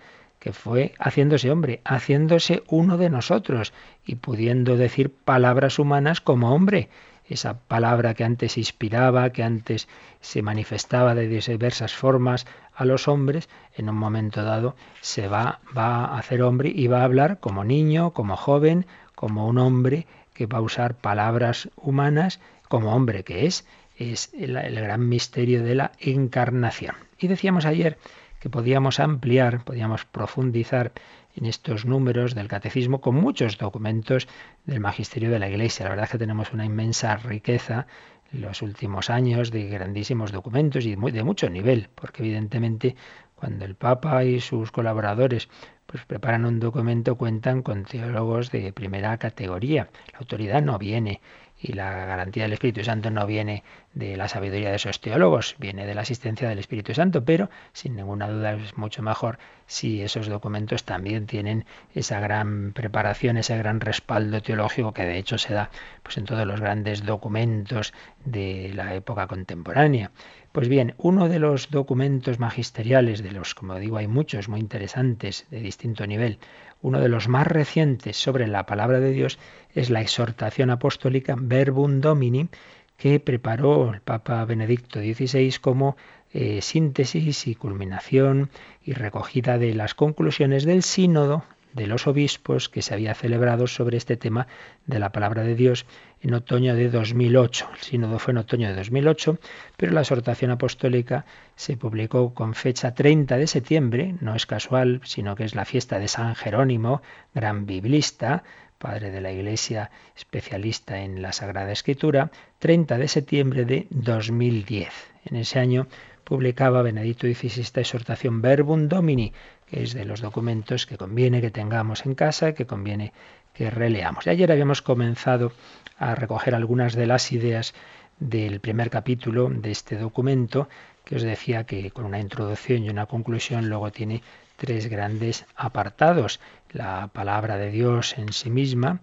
que 0.45 0.53
fue 0.53 0.93
haciéndose 0.99 1.49
hombre, 1.49 1.81
haciéndose 1.85 2.61
uno 2.67 2.97
de 2.99 3.09
nosotros 3.09 3.73
y 4.05 4.17
pudiendo 4.17 4.77
decir 4.77 5.11
palabras 5.11 5.79
humanas 5.79 6.21
como 6.21 6.53
hombre. 6.53 6.87
Esa 7.27 7.57
palabra 7.61 8.13
que 8.13 8.25
antes 8.25 8.55
inspiraba, 8.59 9.31
que 9.31 9.41
antes 9.41 9.87
se 10.21 10.43
manifestaba 10.43 11.15
de 11.15 11.27
diversas 11.27 11.95
formas 11.95 12.45
a 12.75 12.85
los 12.85 13.07
hombres, 13.07 13.49
en 13.75 13.89
un 13.89 13.95
momento 13.95 14.43
dado 14.43 14.75
se 15.01 15.27
va, 15.27 15.61
va 15.75 16.05
a 16.05 16.19
hacer 16.19 16.43
hombre 16.43 16.69
y 16.69 16.85
va 16.85 17.01
a 17.01 17.05
hablar 17.05 17.39
como 17.39 17.63
niño, 17.63 18.11
como 18.11 18.37
joven, 18.37 18.85
como 19.15 19.47
un 19.47 19.57
hombre 19.57 20.05
que 20.35 20.45
va 20.45 20.59
a 20.59 20.61
usar 20.61 20.93
palabras 20.93 21.69
humanas 21.75 22.39
como 22.69 22.95
hombre 22.95 23.23
que 23.23 23.47
es. 23.47 23.65
Es 23.97 24.29
el 24.37 24.53
gran 24.53 25.09
misterio 25.09 25.63
de 25.63 25.73
la 25.73 25.91
encarnación. 25.99 26.93
Y 27.17 27.29
decíamos 27.29 27.65
ayer 27.65 27.97
que 28.45 28.49
podíamos 28.51 28.99
ampliar, 28.99 29.63
podíamos 29.63 30.05
profundizar 30.05 30.91
en 31.35 31.47
estos 31.47 31.83
números 31.83 32.35
del 32.35 32.47
catecismo 32.47 33.01
con 33.01 33.15
muchos 33.15 33.57
documentos 33.57 34.27
del 34.65 34.79
magisterio 34.79 35.31
de 35.31 35.39
la 35.39 35.49
Iglesia. 35.49 35.85
La 35.85 35.89
verdad 35.89 36.03
es 36.03 36.11
que 36.11 36.19
tenemos 36.19 36.53
una 36.53 36.63
inmensa 36.63 37.15
riqueza 37.15 37.87
en 38.31 38.41
los 38.41 38.61
últimos 38.61 39.09
años 39.09 39.49
de 39.49 39.67
grandísimos 39.67 40.31
documentos 40.31 40.85
y 40.85 40.95
de 40.95 41.23
mucho 41.23 41.49
nivel, 41.49 41.89
porque 41.95 42.21
evidentemente 42.21 42.95
cuando 43.33 43.65
el 43.65 43.73
Papa 43.73 44.23
y 44.23 44.39
sus 44.39 44.71
colaboradores 44.71 45.49
pues 45.87 46.05
preparan 46.05 46.45
un 46.45 46.59
documento 46.59 47.15
cuentan 47.15 47.63
con 47.63 47.83
teólogos 47.83 48.51
de 48.51 48.71
primera 48.73 49.17
categoría. 49.17 49.89
La 50.13 50.19
autoridad 50.19 50.61
no 50.61 50.77
viene 50.77 51.19
y 51.67 51.73
la 51.73 52.05
garantía 52.05 52.43
del 52.43 52.53
Espíritu 52.53 52.83
Santo 52.83 53.09
no 53.09 53.25
viene 53.25 53.63
de 53.93 54.17
la 54.17 54.27
sabiduría 54.27 54.69
de 54.69 54.75
esos 54.75 55.01
teólogos, 55.01 55.55
viene 55.57 55.87
de 55.87 55.95
la 55.95 56.01
asistencia 56.01 56.47
del 56.47 56.59
Espíritu 56.59 56.93
Santo, 56.93 57.25
pero 57.25 57.49
sin 57.73 57.95
ninguna 57.95 58.29
duda 58.29 58.53
es 58.53 58.77
mucho 58.77 59.01
mejor 59.01 59.39
si 59.65 60.03
esos 60.03 60.27
documentos 60.27 60.83
también 60.83 61.25
tienen 61.25 61.65
esa 61.95 62.19
gran 62.19 62.71
preparación, 62.73 63.37
ese 63.37 63.57
gran 63.57 63.79
respaldo 63.79 64.41
teológico 64.41 64.93
que 64.93 65.05
de 65.05 65.17
hecho 65.17 65.39
se 65.39 65.53
da 65.55 65.71
pues 66.03 66.17
en 66.17 66.25
todos 66.25 66.45
los 66.45 66.61
grandes 66.61 67.03
documentos 67.03 67.93
de 68.25 68.71
la 68.75 68.93
época 68.93 69.25
contemporánea. 69.25 70.11
Pues 70.51 70.69
bien, 70.69 70.93
uno 70.97 71.27
de 71.27 71.39
los 71.39 71.69
documentos 71.69 72.39
magisteriales, 72.39 73.21
de 73.23 73.31
los, 73.31 73.55
como 73.55 73.75
digo, 73.75 73.97
hay 73.97 74.07
muchos 74.07 74.47
muy 74.47 74.59
interesantes 74.61 75.47
de 75.49 75.59
distinto 75.59 76.07
nivel, 76.07 76.39
uno 76.81 76.99
de 76.99 77.09
los 77.09 77.27
más 77.27 77.47
recientes 77.47 78.17
sobre 78.17 78.47
la 78.47 78.65
palabra 78.65 78.99
de 78.99 79.11
Dios 79.11 79.39
es 79.73 79.89
la 79.89 80.01
exhortación 80.01 80.69
apostólica 80.69 81.35
Verbum 81.37 82.01
Domini, 82.01 82.49
que 82.97 83.19
preparó 83.19 83.93
el 83.93 84.01
Papa 84.01 84.43
Benedicto 84.45 84.99
XVI 84.99 85.53
como 85.59 85.97
eh, 86.31 86.61
síntesis 86.61 87.47
y 87.47 87.55
culminación 87.55 88.49
y 88.83 88.93
recogida 88.93 89.57
de 89.57 89.73
las 89.73 89.95
conclusiones 89.95 90.65
del 90.65 90.83
sínodo 90.83 91.43
de 91.75 91.87
los 91.87 92.07
obispos 92.07 92.69
que 92.69 92.81
se 92.81 92.93
había 92.93 93.13
celebrado 93.13 93.67
sobre 93.67 93.97
este 93.97 94.15
tema 94.15 94.47
de 94.87 94.97
la 94.97 95.11
palabra 95.11 95.43
de 95.43 95.55
Dios 95.55 95.85
en 96.21 96.33
otoño 96.33 96.73
de 96.73 96.89
2008. 96.89 97.69
El 97.73 97.81
sínodo 97.81 98.17
fue 98.17 98.31
en 98.31 98.37
otoño 98.37 98.69
de 98.69 98.75
2008, 98.75 99.37
pero 99.75 99.91
la 99.91 100.01
exhortación 100.01 100.51
apostólica 100.51 101.25
se 101.55 101.75
publicó 101.75 102.33
con 102.33 102.55
fecha 102.55 102.93
30 102.93 103.37
de 103.37 103.47
septiembre, 103.47 104.15
no 104.21 104.35
es 104.35 104.45
casual, 104.45 105.01
sino 105.03 105.35
que 105.35 105.43
es 105.43 105.53
la 105.53 105.65
fiesta 105.65 105.99
de 105.99 106.07
San 106.07 106.33
Jerónimo, 106.35 107.01
gran 107.33 107.65
biblista, 107.65 108.43
padre 108.77 109.11
de 109.11 109.21
la 109.21 109.31
Iglesia, 109.31 109.91
especialista 110.15 110.99
en 110.99 111.21
la 111.21 111.33
Sagrada 111.33 111.73
Escritura, 111.73 112.31
30 112.59 112.97
de 112.97 113.07
septiembre 113.09 113.65
de 113.65 113.87
2010. 113.89 114.89
En 115.25 115.35
ese 115.35 115.59
año 115.59 115.87
publicaba 116.23 116.81
Benedicto 116.81 117.27
XVI 117.27 117.61
esta 117.61 117.81
exhortación 117.81 118.41
Verbum 118.41 118.87
Domini, 118.87 119.31
que 119.67 119.83
es 119.83 119.93
de 119.93 120.05
los 120.05 120.21
documentos 120.21 120.85
que 120.85 120.97
conviene 120.97 121.41
que 121.41 121.51
tengamos 121.51 122.05
en 122.05 122.15
casa, 122.15 122.53
que 122.53 122.65
conviene 122.65 123.13
que 123.53 123.69
releamos. 123.69 124.27
Y 124.27 124.29
ayer 124.29 124.51
habíamos 124.51 124.81
comenzado 124.81 125.51
a 125.97 126.15
recoger 126.15 126.55
algunas 126.55 126.93
de 126.93 127.07
las 127.07 127.31
ideas 127.31 127.73
del 128.19 128.59
primer 128.59 128.89
capítulo 128.89 129.49
de 129.49 129.71
este 129.71 129.97
documento, 129.97 130.69
que 131.03 131.15
os 131.15 131.23
decía 131.23 131.65
que 131.65 131.91
con 131.91 132.05
una 132.05 132.19
introducción 132.19 132.83
y 132.83 132.89
una 132.89 133.05
conclusión 133.05 133.69
luego 133.69 133.91
tiene 133.91 134.21
tres 134.57 134.87
grandes 134.87 135.45
apartados. 135.55 136.39
La 136.71 137.07
palabra 137.07 137.57
de 137.57 137.71
Dios 137.71 138.17
en 138.17 138.33
sí 138.33 138.49
misma, 138.49 138.99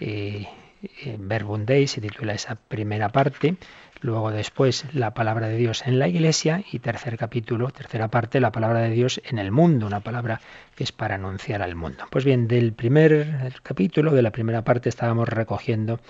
eh, 0.00 0.46
Dei 1.64 1.86
se 1.86 2.00
titula 2.00 2.34
esa 2.34 2.56
primera 2.56 3.08
parte, 3.08 3.56
luego 4.04 4.30
después 4.30 4.84
la 4.92 5.14
palabra 5.14 5.48
de 5.48 5.56
Dios 5.56 5.86
en 5.86 5.98
la 5.98 6.06
iglesia 6.06 6.62
y 6.70 6.80
tercer 6.80 7.16
capítulo, 7.16 7.70
tercera 7.70 8.08
parte, 8.08 8.38
la 8.38 8.52
palabra 8.52 8.80
de 8.80 8.90
Dios 8.90 9.22
en 9.24 9.38
el 9.38 9.50
mundo, 9.50 9.86
una 9.86 10.00
palabra 10.00 10.42
que 10.76 10.84
es 10.84 10.92
para 10.92 11.14
anunciar 11.14 11.62
al 11.62 11.74
mundo. 11.74 12.04
Pues 12.10 12.22
bien, 12.26 12.46
del 12.46 12.74
primer 12.74 13.54
capítulo, 13.62 14.12
de 14.12 14.20
la 14.20 14.30
primera 14.30 14.62
parte, 14.62 14.90
estábamos 14.90 15.30
recogiendo 15.30 16.00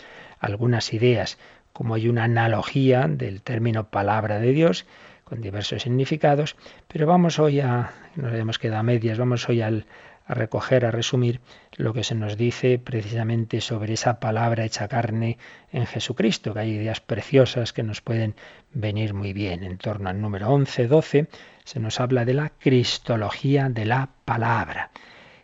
algunas 0.41 0.93
ideas, 0.93 1.39
como 1.73 1.95
hay 1.95 2.09
una 2.09 2.25
analogía 2.25 3.07
del 3.07 3.43
término 3.43 3.85
palabra 3.85 4.41
de 4.41 4.51
Dios, 4.51 4.87
con 5.23 5.41
diversos 5.41 5.83
significados, 5.83 6.57
pero 6.89 7.07
vamos 7.07 7.39
hoy 7.39 7.61
a, 7.61 7.93
nos 8.17 8.35
hemos 8.35 8.59
quedado 8.59 8.81
a 8.81 8.83
medias, 8.83 9.19
vamos 9.19 9.49
hoy 9.49 9.63
al, 9.63 9.87
a 10.27 10.35
recoger, 10.35 10.87
a 10.87 10.91
resumir 10.91 11.41
lo 11.77 11.93
que 11.93 12.05
se 12.05 12.15
nos 12.15 12.37
dice 12.37 12.79
precisamente 12.79 13.61
sobre 13.61 13.95
esa 13.95 14.21
palabra 14.21 14.65
hecha 14.65 14.89
carne 14.89 15.39
en 15.71 15.87
Jesucristo, 15.87 16.55
que 16.55 16.61
hay 16.61 16.71
ideas 16.73 17.01
preciosas 17.01 17.73
que 17.73 17.83
nos 17.83 18.01
pueden 18.01 18.35
venir 18.73 19.13
muy 19.13 19.33
bien. 19.33 19.65
En 19.65 19.79
torno 19.79 20.09
al 20.09 20.21
número 20.21 20.49
11, 20.49 20.87
12, 20.89 21.29
se 21.65 21.81
nos 21.81 22.01
habla 22.01 22.25
de 22.25 22.35
la 22.35 22.51
cristología 22.51 23.69
de 23.69 23.85
la 23.85 24.11
palabra. 24.25 24.91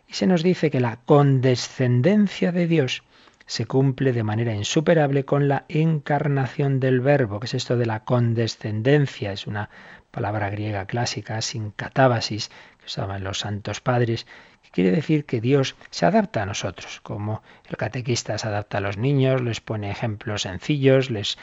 Y 0.07 0.13
se 0.13 0.27
nos 0.27 0.43
dice 0.43 0.71
que 0.71 0.79
la 0.79 0.97
condescendencia 0.97 2.51
de 2.51 2.67
Dios 2.67 3.03
se 3.45 3.65
cumple 3.65 4.13
de 4.13 4.23
manera 4.23 4.53
insuperable 4.53 5.25
con 5.25 5.47
la 5.47 5.65
encarnación 5.67 6.79
del 6.79 7.01
verbo. 7.01 7.39
que 7.39 7.45
es 7.45 7.53
esto 7.53 7.77
de 7.77 7.85
la 7.85 8.03
condescendencia? 8.03 9.31
Es 9.31 9.45
una 9.45 9.69
palabra 10.09 10.49
griega 10.49 10.85
clásica, 10.85 11.41
sin 11.41 11.71
catábasis, 11.71 12.49
que 12.79 12.85
usaban 12.85 13.23
los 13.23 13.39
santos 13.39 13.81
padres, 13.81 14.25
Quiere 14.71 14.91
decir 14.91 15.25
que 15.25 15.41
Dios 15.41 15.75
se 15.89 16.05
adapta 16.05 16.43
a 16.43 16.45
nosotros, 16.45 17.01
como 17.01 17.43
el 17.69 17.75
catequista 17.75 18.37
se 18.37 18.47
adapta 18.47 18.77
a 18.77 18.81
los 18.81 18.97
niños, 18.97 19.41
les 19.41 19.59
pone 19.59 19.91
ejemplos 19.91 20.43
sencillos, 20.43 21.09
les, 21.09 21.37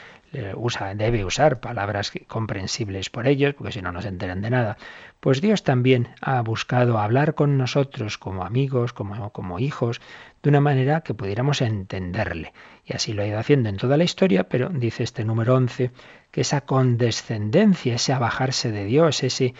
usa, 0.55 0.93
debe 0.95 1.25
usar 1.25 1.59
palabras 1.59 2.11
comprensibles 2.27 3.09
por 3.09 3.27
ellos, 3.27 3.55
porque 3.55 3.71
si 3.71 3.81
no, 3.81 3.91
no 3.91 4.01
se 4.01 4.09
enteran 4.09 4.41
de 4.41 4.49
nada. 4.49 4.77
Pues 5.19 5.41
Dios 5.41 5.63
también 5.63 6.09
ha 6.21 6.41
buscado 6.41 6.99
hablar 6.99 7.35
con 7.35 7.57
nosotros 7.57 8.17
como 8.17 8.43
amigos, 8.43 8.93
como, 8.93 9.31
como 9.31 9.59
hijos, 9.59 10.01
de 10.43 10.49
una 10.49 10.61
manera 10.61 11.01
que 11.01 11.13
pudiéramos 11.13 11.61
entenderle. 11.61 12.53
Y 12.85 12.93
así 12.93 13.13
lo 13.13 13.23
ha 13.23 13.27
ido 13.27 13.39
haciendo 13.39 13.69
en 13.69 13.77
toda 13.77 13.97
la 13.97 14.03
historia, 14.03 14.45
pero 14.45 14.69
dice 14.69 15.03
este 15.03 15.25
número 15.25 15.55
11 15.55 15.91
que 16.31 16.41
esa 16.41 16.61
condescendencia, 16.61 17.95
ese 17.95 18.13
abajarse 18.13 18.71
de 18.71 18.85
Dios, 18.85 19.23
ese 19.23 19.55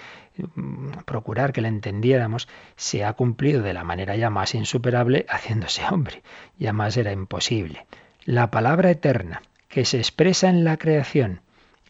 Mm, 0.55 0.91
procurar 1.05 1.51
que 1.53 1.61
le 1.61 1.67
entendiéramos, 1.67 2.47
se 2.75 3.03
ha 3.03 3.13
cumplido 3.13 3.61
de 3.61 3.73
la 3.73 3.83
manera 3.83 4.15
ya 4.15 4.29
más 4.29 4.55
insuperable 4.55 5.25
haciéndose 5.29 5.83
hombre. 5.91 6.23
Ya 6.57 6.73
más 6.73 6.97
era 6.97 7.11
imposible. 7.11 7.85
La 8.25 8.51
palabra 8.51 8.91
eterna, 8.91 9.41
que 9.69 9.85
se 9.85 9.97
expresa 9.97 10.49
en 10.49 10.65
la 10.65 10.77
creación 10.77 11.41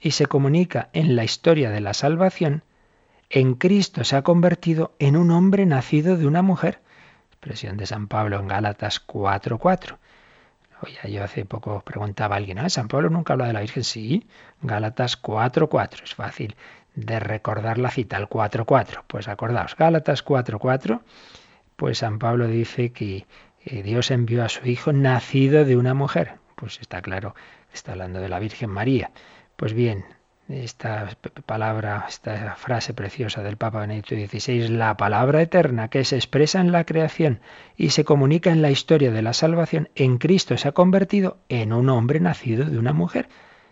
y 0.01 0.11
se 0.11 0.27
comunica 0.27 0.89
en 0.93 1.15
la 1.15 1.23
historia 1.23 1.71
de 1.71 1.81
la 1.81 1.93
salvación, 1.93 2.63
en 3.29 3.55
Cristo 3.55 4.03
se 4.03 4.15
ha 4.15 4.21
convertido 4.21 4.93
en 4.99 5.15
un 5.15 5.31
hombre 5.31 5.65
nacido 5.65 6.17
de 6.17 6.27
una 6.27 6.41
mujer. 6.41 6.81
Expresión 7.29 7.77
de 7.77 7.85
San 7.85 8.07
Pablo 8.07 8.39
en 8.39 8.47
Gálatas 8.47 9.05
4.4. 9.05 9.97
Oye, 10.81 11.13
yo 11.13 11.23
hace 11.23 11.45
poco 11.45 11.81
preguntaba 11.81 12.35
a 12.35 12.37
alguien, 12.37 12.59
¿ah, 12.59 12.69
¿San 12.69 12.87
Pablo 12.87 13.09
nunca 13.09 13.33
habla 13.33 13.47
de 13.47 13.53
la 13.53 13.61
Virgen? 13.61 13.83
Sí, 13.83 14.27
Gálatas 14.61 15.21
4.4. 15.21 16.03
Es 16.03 16.15
fácil 16.15 16.55
de 16.95 17.19
recordar 17.19 17.77
la 17.77 17.91
cita, 17.91 18.17
el 18.17 18.27
4.4. 18.27 19.03
Pues 19.07 19.27
acordaos, 19.27 19.75
Gálatas 19.77 20.25
4.4, 20.25 21.01
pues 21.75 21.99
San 21.99 22.19
Pablo 22.19 22.47
dice 22.47 22.91
que 22.91 23.25
Dios 23.65 24.11
envió 24.11 24.43
a 24.43 24.49
su 24.49 24.65
Hijo 24.67 24.91
nacido 24.91 25.65
de 25.65 25.77
una 25.77 25.93
mujer. 25.93 26.35
Pues 26.55 26.79
está 26.81 27.01
claro, 27.01 27.35
está 27.73 27.93
hablando 27.93 28.19
de 28.19 28.29
la 28.29 28.39
Virgen 28.39 28.69
María. 28.69 29.11
Pues 29.55 29.73
bien, 29.73 30.05
esta 30.49 31.09
palabra, 31.45 32.05
esta 32.07 32.55
frase 32.55 32.93
preciosa 32.93 33.43
del 33.43 33.57
Papa 33.57 33.81
Benedicto 33.81 34.15
XVI, 34.15 34.69
la 34.69 34.97
palabra 34.97 35.41
eterna 35.41 35.89
que 35.89 36.03
se 36.03 36.15
expresa 36.15 36.59
en 36.59 36.71
la 36.71 36.85
creación 36.85 37.39
y 37.77 37.91
se 37.91 38.03
comunica 38.03 38.49
en 38.49 38.61
la 38.61 38.71
historia 38.71 39.11
de 39.11 39.21
la 39.21 39.33
salvación, 39.33 39.89
en 39.95 40.17
Cristo 40.17 40.57
se 40.57 40.67
ha 40.67 40.71
convertido 40.71 41.37
en 41.49 41.71
un 41.71 41.89
hombre 41.89 42.19
nacido 42.19 42.65
de 42.65 42.79
una 42.79 42.93
mujer. 42.93 43.29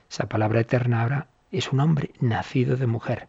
Esa 0.10 0.28
palabra 0.28 0.62
eterna 0.62 1.02
ahora 1.02 1.28
es 1.52 1.72
un 1.72 1.80
hombre 1.80 2.12
nacido 2.20 2.78
de 2.78 2.88
mujer. 2.88 3.28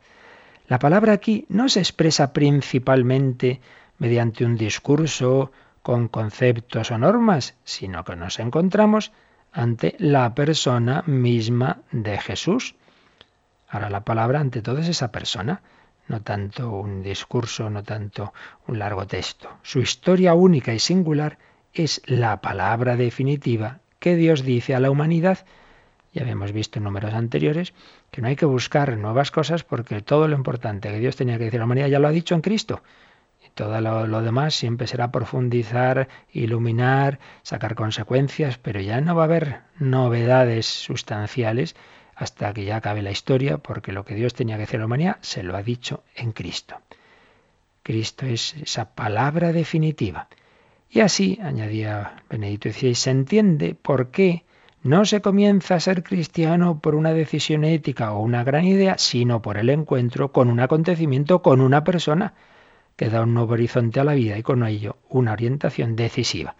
La 0.66 0.78
palabra 0.78 1.14
aquí 1.14 1.46
no 1.48 1.70
se 1.70 1.80
expresa 1.80 2.34
principalmente 2.34 3.60
mediante 3.96 4.44
un 4.44 4.56
discurso 4.56 5.50
con 5.82 6.08
conceptos 6.08 6.90
o 6.90 6.98
normas, 6.98 7.56
sino 7.64 8.04
que 8.04 8.14
nos 8.14 8.38
encontramos 8.38 9.12
ante 9.52 9.96
la 9.98 10.34
persona 10.34 11.02
misma 11.06 11.78
de 11.90 12.18
Jesús. 12.18 12.74
Ahora 13.68 13.90
la 13.90 14.04
palabra 14.04 14.40
ante 14.40 14.62
todo 14.62 14.78
es 14.78 14.88
esa 14.88 15.12
persona, 15.12 15.62
no 16.06 16.22
tanto 16.22 16.70
un 16.70 17.02
discurso, 17.02 17.68
no 17.68 17.82
tanto 17.82 18.32
un 18.66 18.78
largo 18.78 19.06
texto. 19.06 19.48
Su 19.62 19.80
historia 19.80 20.34
única 20.34 20.72
y 20.72 20.78
singular 20.78 21.38
es 21.74 22.02
la 22.06 22.40
palabra 22.40 22.96
definitiva 22.96 23.80
que 23.98 24.16
Dios 24.16 24.42
dice 24.42 24.74
a 24.74 24.80
la 24.80 24.90
humanidad 24.90 25.44
ya 26.12 26.22
habíamos 26.22 26.52
visto 26.52 26.78
en 26.78 26.84
números 26.84 27.12
anteriores 27.12 27.74
que 28.10 28.22
no 28.22 28.28
hay 28.28 28.36
que 28.36 28.46
buscar 28.46 28.96
nuevas 28.96 29.30
cosas 29.30 29.62
porque 29.62 30.00
todo 30.00 30.26
lo 30.26 30.36
importante 30.36 30.90
que 30.90 30.98
Dios 30.98 31.16
tenía 31.16 31.38
que 31.38 31.44
decir 31.44 31.58
a 31.58 31.62
la 31.62 31.66
humanidad 31.66 31.88
ya 31.88 31.98
lo 31.98 32.08
ha 32.08 32.12
dicho 32.12 32.34
en 32.34 32.40
Cristo. 32.40 32.82
Todo 33.58 33.80
lo, 33.80 34.22
demás 34.22 34.54
siempre 34.54 34.86
será 34.86 35.10
profundizar, 35.10 36.06
iluminar, 36.32 37.18
sacar 37.42 37.74
consecuencias, 37.74 38.56
pero 38.56 38.80
ya 38.80 39.00
no 39.00 39.16
va 39.16 39.22
a 39.22 39.24
haber 39.24 39.62
novedades 39.80 40.66
sustanciales 40.66 41.74
hasta 42.14 42.54
que 42.54 42.64
ya 42.64 42.76
acabe 42.76 43.02
la 43.02 43.10
historia, 43.10 43.58
porque 43.58 43.90
lo 43.90 44.04
que 44.04 44.14
Dios 44.14 44.34
tenía 44.34 44.54
que 44.54 44.60
decir 44.60 44.76
a 44.76 44.78
la 44.82 44.86
humanidad 44.86 45.16
se 45.22 45.42
lo 45.42 45.56
ha 45.56 45.64
dicho 45.64 46.04
en 46.14 46.30
Cristo. 46.30 46.76
Cristo 47.82 48.26
es 48.26 48.54
esa 48.54 48.94
palabra 48.94 49.52
definitiva. 49.52 50.28
Y 50.88 51.00
así, 51.00 51.40
añadía 51.42 52.22
Benedito 52.30 52.70
XVI, 52.70 52.94
se 52.94 53.10
entiende 53.10 53.74
por 53.74 54.12
qué 54.12 54.44
no 54.84 55.04
se 55.04 55.20
comienza 55.20 55.74
a 55.74 55.80
ser 55.80 56.04
cristiano 56.04 56.78
por 56.78 56.94
una 56.94 57.12
decisión 57.12 57.64
ética 57.64 58.12
o 58.12 58.20
una 58.20 58.44
gran 58.44 58.66
idea, 58.66 58.98
sino 58.98 59.42
por 59.42 59.58
el 59.58 59.68
encuentro 59.68 60.30
con 60.30 60.48
un 60.48 60.60
acontecimiento, 60.60 61.42
con 61.42 61.60
una 61.60 61.82
persona 61.82 62.34
que 62.98 63.10
da 63.10 63.22
un 63.22 63.32
nuevo 63.32 63.52
horizonte 63.52 64.00
a 64.00 64.04
la 64.04 64.14
vida 64.14 64.36
y 64.36 64.42
con 64.42 64.66
ello 64.66 64.96
una 65.08 65.32
orientación 65.32 65.94
decisiva. 65.94 66.56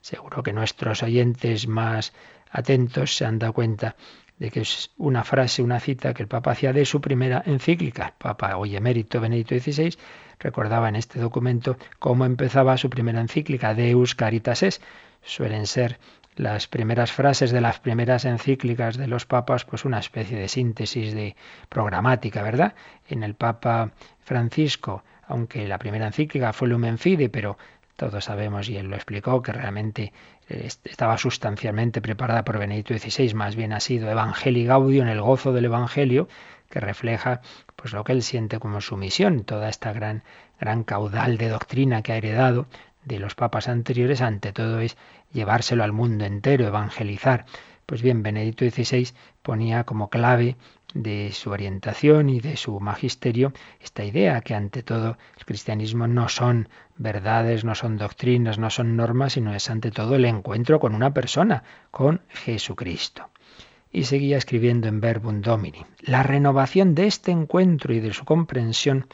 Seguro 0.00 0.44
que 0.44 0.52
nuestros 0.52 1.02
oyentes 1.02 1.66
más 1.66 2.12
atentos 2.48 3.16
se 3.16 3.26
han 3.26 3.40
dado 3.40 3.52
cuenta 3.52 3.96
de 4.38 4.52
que 4.52 4.60
es 4.60 4.92
una 4.98 5.24
frase, 5.24 5.62
una 5.62 5.80
cita 5.80 6.14
que 6.14 6.22
el 6.22 6.28
Papa 6.28 6.52
hacía 6.52 6.72
de 6.72 6.86
su 6.86 7.00
primera 7.00 7.42
encíclica. 7.44 8.06
El 8.06 8.12
Papa, 8.16 8.56
hoy 8.56 8.76
emérito 8.76 9.20
Benedito 9.20 9.58
XVI, 9.58 9.98
recordaba 10.38 10.88
en 10.88 10.94
este 10.94 11.18
documento 11.18 11.76
cómo 11.98 12.24
empezaba 12.24 12.78
su 12.78 12.88
primera 12.88 13.20
encíclica, 13.20 13.74
Deus 13.74 14.14
Caritas 14.14 14.62
Es. 14.62 14.80
Suelen 15.22 15.66
ser 15.66 15.98
las 16.36 16.68
primeras 16.68 17.10
frases 17.10 17.50
de 17.50 17.60
las 17.60 17.80
primeras 17.80 18.24
encíclicas 18.24 18.96
de 18.96 19.08
los 19.08 19.26
papas, 19.26 19.64
pues 19.64 19.84
una 19.84 19.98
especie 19.98 20.38
de 20.38 20.46
síntesis 20.46 21.12
de 21.14 21.34
programática, 21.68 22.42
¿verdad? 22.44 22.74
En 23.08 23.24
el 23.24 23.34
Papa 23.34 23.90
Francisco, 24.20 25.02
aunque 25.30 25.66
la 25.68 25.78
primera 25.78 26.06
encíclica 26.06 26.52
fue 26.52 26.68
Lumen 26.68 26.98
Fide, 26.98 27.28
pero 27.28 27.56
todos 27.96 28.24
sabemos, 28.24 28.68
y 28.68 28.76
él 28.76 28.86
lo 28.86 28.96
explicó, 28.96 29.42
que 29.42 29.52
realmente 29.52 30.12
eh, 30.48 30.68
estaba 30.84 31.16
sustancialmente 31.18 32.00
preparada 32.00 32.44
por 32.44 32.58
Benedicto 32.58 32.98
XVI, 32.98 33.34
más 33.34 33.54
bien 33.54 33.72
ha 33.72 33.80
sido 33.80 34.10
Evangelii 34.10 34.64
Gaudio 34.64 35.02
en 35.02 35.08
el 35.08 35.20
gozo 35.20 35.52
del 35.52 35.66
Evangelio, 35.66 36.28
que 36.68 36.80
refleja 36.80 37.42
pues 37.76 37.92
lo 37.92 38.02
que 38.02 38.12
él 38.12 38.22
siente 38.22 38.58
como 38.58 38.80
su 38.80 38.96
misión, 38.96 39.44
toda 39.44 39.68
esta 39.68 39.92
gran, 39.92 40.24
gran 40.58 40.82
caudal 40.82 41.38
de 41.38 41.48
doctrina 41.48 42.02
que 42.02 42.12
ha 42.12 42.16
heredado 42.16 42.66
de 43.04 43.20
los 43.20 43.34
papas 43.34 43.68
anteriores, 43.68 44.22
ante 44.22 44.52
todo 44.52 44.80
es 44.80 44.96
llevárselo 45.32 45.84
al 45.84 45.92
mundo 45.92 46.24
entero, 46.24 46.66
evangelizar. 46.66 47.44
Pues 47.86 48.02
bien, 48.02 48.22
Benedicto 48.22 48.64
XVI 48.68 49.08
ponía 49.42 49.84
como 49.84 50.10
clave 50.10 50.56
de 50.94 51.30
su 51.32 51.50
orientación 51.50 52.28
y 52.28 52.40
de 52.40 52.56
su 52.56 52.80
magisterio 52.80 53.52
esta 53.80 54.04
idea 54.04 54.40
que 54.40 54.54
ante 54.54 54.82
todo 54.82 55.16
el 55.38 55.44
cristianismo 55.44 56.06
no 56.06 56.28
son 56.28 56.68
verdades, 56.96 57.64
no 57.64 57.74
son 57.74 57.96
doctrinas, 57.96 58.58
no 58.58 58.70
son 58.70 58.96
normas, 58.96 59.34
sino 59.34 59.54
es 59.54 59.70
ante 59.70 59.90
todo 59.90 60.16
el 60.16 60.24
encuentro 60.24 60.80
con 60.80 60.94
una 60.94 61.14
persona, 61.14 61.62
con 61.90 62.22
Jesucristo. 62.28 63.30
Y 63.92 64.04
seguía 64.04 64.36
escribiendo 64.36 64.88
en 64.88 65.00
Verbum 65.00 65.40
Domini. 65.40 65.84
La 66.00 66.22
renovación 66.22 66.94
de 66.94 67.06
este 67.06 67.32
encuentro 67.32 67.92
y 67.92 68.00
de 68.00 68.12
su 68.12 68.24
comprensión 68.24 69.06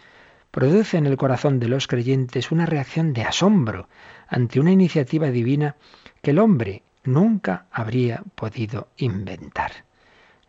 produce 0.50 0.98
en 0.98 1.06
el 1.06 1.16
corazón 1.16 1.60
de 1.60 1.68
los 1.68 1.86
creyentes 1.86 2.50
una 2.50 2.66
reacción 2.66 3.12
de 3.12 3.22
asombro 3.22 3.88
ante 4.28 4.60
una 4.60 4.72
iniciativa 4.72 5.30
divina 5.30 5.76
que 6.22 6.32
el 6.32 6.38
hombre 6.38 6.82
nunca 7.04 7.66
habría 7.70 8.22
podido 8.34 8.88
inventar. 8.96 9.72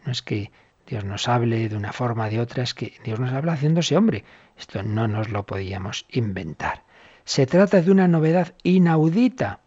No 0.05 0.11
es 0.11 0.21
que 0.21 0.51
Dios 0.87 1.03
nos 1.03 1.27
hable 1.27 1.67
de 1.67 1.75
una 1.75 1.91
forma 1.91 2.29
de 2.29 2.39
otra, 2.39 2.63
es 2.63 2.73
que 2.73 2.93
Dios 3.03 3.19
nos 3.19 3.33
habla 3.33 3.53
haciéndose 3.53 3.97
hombre. 3.97 4.23
Esto 4.57 4.83
no 4.83 5.07
nos 5.07 5.29
lo 5.29 5.45
podíamos 5.45 6.05
inventar. 6.09 6.83
Se 7.25 7.45
trata 7.45 7.81
de 7.81 7.91
una 7.91 8.07
novedad 8.07 8.55
inaudita 8.63 9.59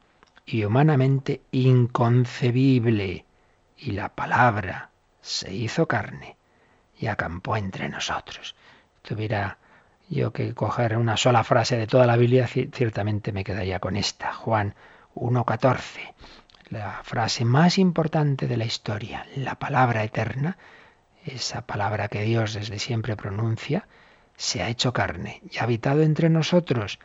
y 0.47 0.65
humanamente 0.65 1.43
inconcebible. 1.53 3.27
Y 3.77 3.93
la 3.93 4.09
palabra 4.09 4.91
se 5.21 5.53
hizo 5.53 5.87
carne 5.87 6.37
y 6.99 7.07
acampó 7.07 7.57
entre 7.57 7.89
nosotros. 7.91 8.57
Tuviera 9.03 9.59
yo 10.09 10.33
que 10.33 10.55
coger 10.55 10.97
una 10.97 11.17
sola 11.17 11.45
frase 11.45 11.77
de 11.77 11.87
toda 11.87 12.07
la 12.07 12.17
Biblia, 12.17 12.47
ciertamente 12.47 13.31
me 13.33 13.45
quedaría 13.45 13.79
con 13.79 13.97
esta, 13.97 14.33
Juan 14.33 14.75
1.14, 15.15 16.15
la 16.71 17.01
frase 17.05 17.45
más 17.45 17.79
importante 17.79 18.47
de 18.47 18.57
la 18.57 18.65
historia, 18.65 19.27
la 19.37 19.55
palabra 19.57 20.03
eterna, 20.03 20.57
esa 21.25 21.67
palabra 21.67 22.09
que 22.09 22.23
Dios 22.23 22.55
desde 22.55 22.79
siempre 22.79 23.17
pronuncia, 23.17 23.87
se 24.37 24.63
ha 24.63 24.69
hecho 24.69 24.93
carne 24.93 25.43
y 25.51 25.59
ha 25.59 25.65
habitado 25.65 26.03
entre 26.03 26.31
nosotros. 26.31 26.99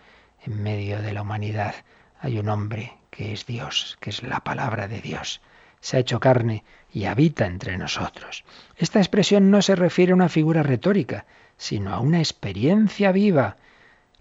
En 0.43 0.61
medio 0.61 1.01
de 1.01 1.13
la 1.13 1.21
humanidad 1.21 1.75
hay 2.19 2.39
un 2.39 2.49
hombre 2.49 2.93
que 3.09 3.33
es 3.33 3.45
Dios, 3.45 3.97
que 3.99 4.09
es 4.09 4.23
la 4.23 4.39
palabra 4.39 4.87
de 4.87 5.01
Dios. 5.01 5.41
Se 5.81 5.97
ha 5.97 5.99
hecho 5.99 6.19
carne 6.19 6.63
y 6.91 7.05
habita 7.05 7.45
entre 7.45 7.77
nosotros. 7.77 8.45
Esta 8.77 8.99
expresión 8.99 9.51
no 9.51 9.61
se 9.61 9.75
refiere 9.75 10.11
a 10.11 10.15
una 10.15 10.29
figura 10.29 10.63
retórica, 10.63 11.25
sino 11.57 11.93
a 11.93 11.99
una 11.99 12.19
experiencia 12.19 13.11
viva. 13.11 13.57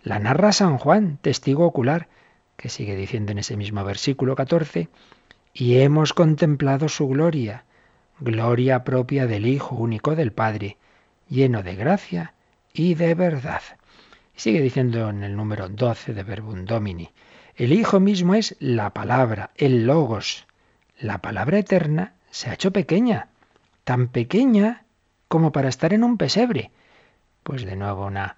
La 0.03 0.19
narra 0.19 0.53
San 0.53 0.79
Juan, 0.79 1.19
testigo 1.23 1.65
ocular, 1.65 2.09
que 2.57 2.69
sigue 2.69 2.97
diciendo 2.97 3.33
en 3.33 3.39
ese 3.39 3.57
mismo 3.57 3.85
versículo 3.85 4.37
14, 4.37 4.89
y 5.53 5.79
hemos 5.79 6.13
contemplado 6.13 6.89
su 6.89 7.09
gloria 7.09 7.65
gloria 8.21 8.85
propia 8.85 9.27
del 9.27 9.47
Hijo 9.47 9.75
único 9.75 10.15
del 10.15 10.33
Padre, 10.33 10.77
lleno 11.29 11.63
de 11.63 11.75
gracia 11.75 12.35
y 12.73 12.95
de 12.95 13.15
verdad. 13.15 13.63
Sigue 14.37 14.61
diciendo 14.61 15.09
en 15.11 15.23
el 15.23 15.37
número 15.37 15.69
12 15.69 16.15
de 16.15 16.23
Verbum 16.23 16.65
Domini, 16.65 17.11
el 17.57 17.73
Hijo 17.73 18.01
mismo 18.01 18.35
es 18.35 18.57
la 18.59 18.91
palabra, 18.91 19.51
el 19.57 19.87
logos. 19.87 20.47
La 20.99 21.19
palabra 21.19 21.59
eterna 21.59 22.15
se 22.31 22.51
ha 22.51 22.55
hecho 22.55 22.73
pequeña, 22.73 23.29
tan 23.85 24.09
pequeña 24.09 24.85
como 25.29 25.53
para 25.53 25.69
estar 25.69 25.93
en 25.93 26.03
un 26.03 26.19
pesebre. 26.19 26.73
Pues 27.45 27.65
de 27.65 27.77
nuevo 27.77 28.07
una, 28.07 28.37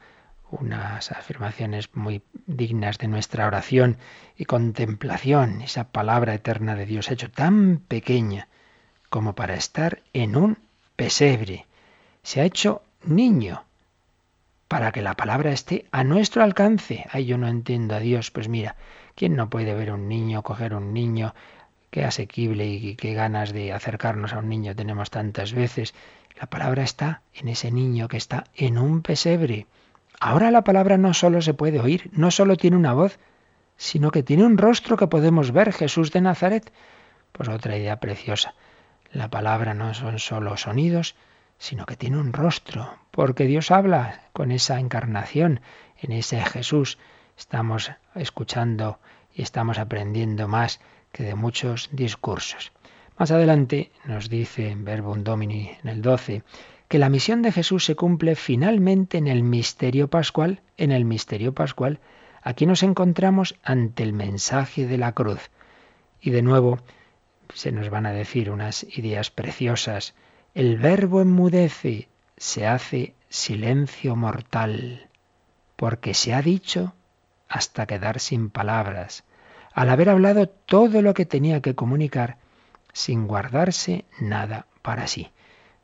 unas 0.51 1.13
afirmaciones 1.13 1.95
muy 1.95 2.23
dignas 2.47 2.99
de 2.99 3.09
nuestra 3.09 3.47
oración 3.47 3.97
y 4.37 4.45
contemplación. 4.45 5.63
Esa 5.63 5.89
palabra 5.93 6.35
eterna 6.35 6.75
de 6.75 6.87
Dios 6.87 7.11
hecho 7.11 7.31
tan 7.31 7.79
pequeña 7.79 8.49
como 9.09 9.35
para 9.35 9.55
estar 9.55 10.03
en 10.13 10.37
un 10.37 10.59
pesebre. 10.97 11.67
Se 12.23 12.41
ha 12.41 12.45
hecho 12.45 12.83
niño 13.05 13.65
para 14.69 14.93
que 14.93 15.03
la 15.03 15.15
palabra 15.15 15.53
esté 15.53 15.87
a 15.93 16.05
nuestro 16.05 16.43
alcance. 16.43 17.07
Ay, 17.11 17.27
yo 17.27 17.39
no 17.39 17.49
entiendo 17.49 17.95
a 17.95 18.01
Dios. 18.01 18.31
Pues 18.31 18.49
mira, 18.49 18.77
¿quién 19.15 19.37
no 19.37 19.49
puede 19.49 19.75
ver 19.75 19.93
un 19.93 20.09
niño, 20.09 20.43
coger 20.43 20.75
un 20.75 20.93
niño? 20.93 21.35
Qué 21.91 22.05
asequible 22.05 22.67
y 22.67 22.97
qué 22.97 23.15
ganas 23.15 23.53
de 23.53 23.73
acercarnos 23.73 24.33
a 24.33 24.39
un 24.39 24.49
niño 24.49 24.75
tenemos 24.75 25.11
tantas 25.11 25.53
veces. 25.53 25.95
La 26.39 26.47
palabra 26.47 26.83
está 26.83 27.23
en 27.33 27.49
ese 27.49 27.71
niño 27.71 28.09
que 28.09 28.17
está 28.17 28.45
en 28.55 28.77
un 28.77 29.03
pesebre. 29.03 29.67
Ahora 30.21 30.51
la 30.51 30.65
palabra 30.65 30.99
no 30.99 31.15
solo 31.15 31.41
se 31.43 31.55
puede 31.55 31.81
oír, 31.81 32.11
no 32.13 32.31
solo 32.31 32.57
tiene 32.57 32.77
una 32.77 32.93
voz, 32.93 33.19
sino 33.77 34.11
que 34.11 34.23
tiene 34.23 34.45
un 34.45 34.59
rostro 34.59 34.97
que 34.97 35.07
podemos 35.07 35.53
ver, 35.53 35.73
Jesús 35.73 36.11
de 36.11 36.23
Nazaret. 36.23 36.73
Pues 37.33 37.49
otra 37.49 37.77
idea 37.77 38.01
preciosa. 38.01 38.55
La 39.17 39.31
palabra 39.31 39.73
no 39.73 39.95
son 39.95 40.19
solo 40.19 40.59
sonidos, 40.59 41.15
sino 41.57 41.87
que 41.87 41.97
tiene 41.97 42.19
un 42.19 42.35
rostro, 42.35 42.99
porque 43.11 43.47
Dios 43.47 43.71
habla 43.71 44.21
con 44.35 44.53
esa 44.53 44.79
encarnación, 44.79 45.61
en 45.97 46.13
ese 46.13 46.45
Jesús. 46.45 46.99
Estamos 47.39 47.93
escuchando 48.15 48.99
y 49.35 49.41
estamos 49.41 49.79
aprendiendo 49.79 50.49
más 50.49 50.81
que 51.13 51.23
de 51.23 51.35
muchos 51.35 51.89
discursos. 51.93 52.73
Más 53.17 53.31
adelante 53.31 53.91
nos 54.05 54.29
dice 54.29 54.69
en 54.69 54.85
Verbum 54.85 55.25
Domini 55.25 55.71
en 55.83 55.89
el 55.89 56.03
12 56.03 56.43
que 56.87 56.99
la 56.99 57.09
misión 57.09 57.41
de 57.41 57.53
Jesús 57.53 57.87
se 57.87 57.97
cumple 57.97 58.35
finalmente 58.35 59.17
en 59.17 59.29
el 59.29 59.43
misterio 59.43 60.09
pascual, 60.09 60.61
en 60.77 60.93
el 60.93 61.07
misterio 61.07 61.55
pascual. 61.55 62.01
Aquí 62.43 62.67
nos 62.67 62.83
encontramos 62.83 63.55
ante 63.63 64.03
el 64.03 64.13
mensaje 64.13 64.87
de 64.87 64.99
la 64.99 65.13
cruz. 65.13 65.51
Y 66.21 66.33
de 66.33 66.43
nuevo 66.43 66.81
se 67.55 67.73
nos 67.73 67.91
van 67.91 68.07
a 68.07 68.13
decir 68.13 68.51
unas 68.51 68.85
ideas 68.97 69.31
preciosas. 69.31 70.15
El 70.55 70.77
verbo 70.77 71.21
enmudece, 71.21 72.09
se 72.37 72.67
hace 72.67 73.15
silencio 73.29 74.17
mortal, 74.17 75.09
porque 75.77 76.15
se 76.15 76.35
ha 76.35 76.43
dicho 76.43 76.95
hasta 77.49 77.87
quedar 77.87 78.21
sin 78.21 78.51
palabras, 78.51 79.25
al 79.73 79.91
haber 79.91 80.09
hablado 80.09 80.49
todo 80.49 81.03
lo 81.03 81.15
que 81.15 81.27
tenía 81.27 81.61
que 81.61 81.75
comunicar, 81.75 82.39
sin 82.93 83.27
guardarse 83.27 84.05
nada 84.19 84.67
para 84.83 85.07
sí. 85.07 85.31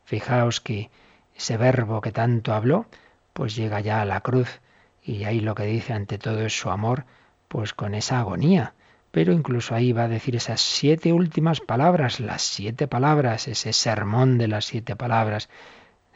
Fijaos 0.05 0.61
que 0.61 0.91
ese 1.37 1.57
verbo 1.57 2.01
que 2.01 2.13
tanto 2.13 2.55
habló, 2.55 2.87
pues 3.33 3.55
llega 3.55 3.81
ya 3.81 4.01
a 4.01 4.05
la 4.05 4.21
cruz, 4.21 4.61
y 5.03 5.25
ahí 5.25 5.41
lo 5.41 5.55
que 5.55 5.65
dice 5.65 5.93
ante 5.93 6.19
todo 6.19 6.41
es 6.47 6.59
su 6.59 6.71
amor, 6.71 7.05
pues 7.49 7.75
con 7.75 7.95
esa 7.95 8.19
agonía 8.19 8.75
pero 9.13 9.33
incluso 9.33 9.75
ahí 9.75 9.93
va 9.93 10.05
a 10.05 10.09
decir 10.09 10.35
esas 10.35 10.61
siete 10.63 11.13
últimas 11.13 11.61
palabras, 11.61 12.19
las 12.19 12.43
siete 12.43 12.89
palabras, 12.89 13.47
ese 13.47 13.75
sermón 13.75 14.39
de 14.39 14.49
las 14.49 14.65
siete 14.65 14.97
palabras, 14.97 15.51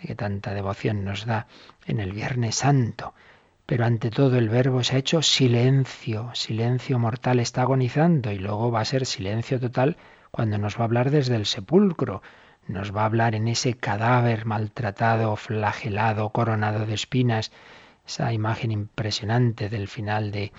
que 0.01 0.15
tanta 0.15 0.55
devoción 0.55 1.05
nos 1.05 1.27
da 1.27 1.47
en 1.87 2.01
el 2.01 2.13
Viernes 2.13 2.57
Santo. 2.57 3.15
Pero 3.67 3.85
ante 3.85 4.11
todo 4.11 4.39
el 4.39 4.49
verbo 4.49 4.83
se 4.83 4.97
ha 4.97 4.99
hecho 4.99 5.21
silencio, 5.21 6.31
silencio 6.35 6.99
mortal 6.99 7.39
está 7.39 7.63
agonizando 7.63 8.33
y 8.33 8.39
luego 8.39 8.71
va 8.71 8.81
a 8.81 8.87
ser 8.87 9.05
silencio 9.05 9.61
total 9.61 9.99
cuando 10.31 10.57
nos 10.57 10.77
va 10.79 10.83
a 10.83 10.85
hablar 10.85 11.11
desde 11.11 11.37
el 11.37 11.45
sepulcro, 11.45 12.23
nos 12.67 12.97
va 12.97 13.03
a 13.03 13.07
hablar 13.07 13.35
en 13.35 13.47
ese 13.47 13.75
cadáver 13.75 14.47
maltratado, 14.47 15.37
flagelado, 15.37 16.31
coronado 16.31 16.87
de 16.87 16.95
espinas, 16.95 17.53
esa 18.07 18.33
imagen 18.33 18.71
impresionante 18.71 19.69
del 19.69 19.89
final 19.89 20.31
de, 20.31 20.53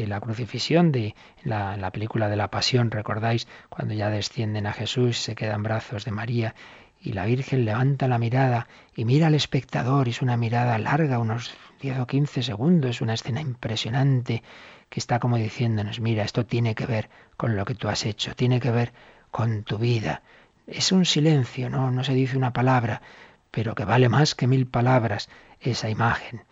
de 0.00 0.06
la 0.06 0.20
crucifixión, 0.20 0.92
de 0.92 1.14
la, 1.44 1.76
la, 1.76 1.90
película 1.90 2.28
de 2.28 2.36
la 2.36 2.48
pasión, 2.48 2.90
recordáis, 2.90 3.46
cuando 3.68 3.94
ya 3.94 4.08
descienden 4.08 4.66
a 4.66 4.72
Jesús, 4.72 5.18
se 5.18 5.34
quedan 5.34 5.62
brazos 5.62 6.04
de 6.04 6.10
María 6.10 6.54
y 7.02 7.12
la 7.12 7.26
Virgen 7.26 7.64
levanta 7.64 8.08
la 8.08 8.18
mirada 8.18 8.66
y 8.94 9.04
mira 9.04 9.26
al 9.26 9.34
espectador, 9.34 10.08
es 10.08 10.22
una 10.22 10.36
mirada 10.36 10.78
larga, 10.78 11.18
unos 11.18 11.52
10 11.80 11.98
o 12.00 12.06
15 12.06 12.42
segundos, 12.42 12.90
es 12.90 13.00
una 13.00 13.14
escena 13.14 13.40
impresionante 13.40 14.42
que 14.88 15.00
está 15.00 15.18
como 15.18 15.36
diciéndonos, 15.36 16.00
mira, 16.00 16.24
esto 16.24 16.44
tiene 16.46 16.74
que 16.74 16.86
ver 16.86 17.10
con 17.36 17.56
lo 17.56 17.64
que 17.64 17.74
tú 17.74 17.88
has 17.88 18.04
hecho, 18.04 18.34
tiene 18.34 18.60
que 18.60 18.70
ver 18.70 18.92
con 19.30 19.64
tu 19.64 19.78
vida. 19.78 20.22
Es 20.66 20.92
un 20.92 21.04
silencio, 21.04 21.70
no, 21.70 21.90
no 21.90 22.04
se 22.04 22.14
dice 22.14 22.36
una 22.36 22.52
palabra, 22.52 23.02
pero 23.50 23.74
que 23.74 23.84
vale 23.84 24.08
más 24.08 24.34
que 24.34 24.46
mil 24.46 24.66
palabras 24.66 25.28
esa 25.60 25.88
imagen. 25.88 26.42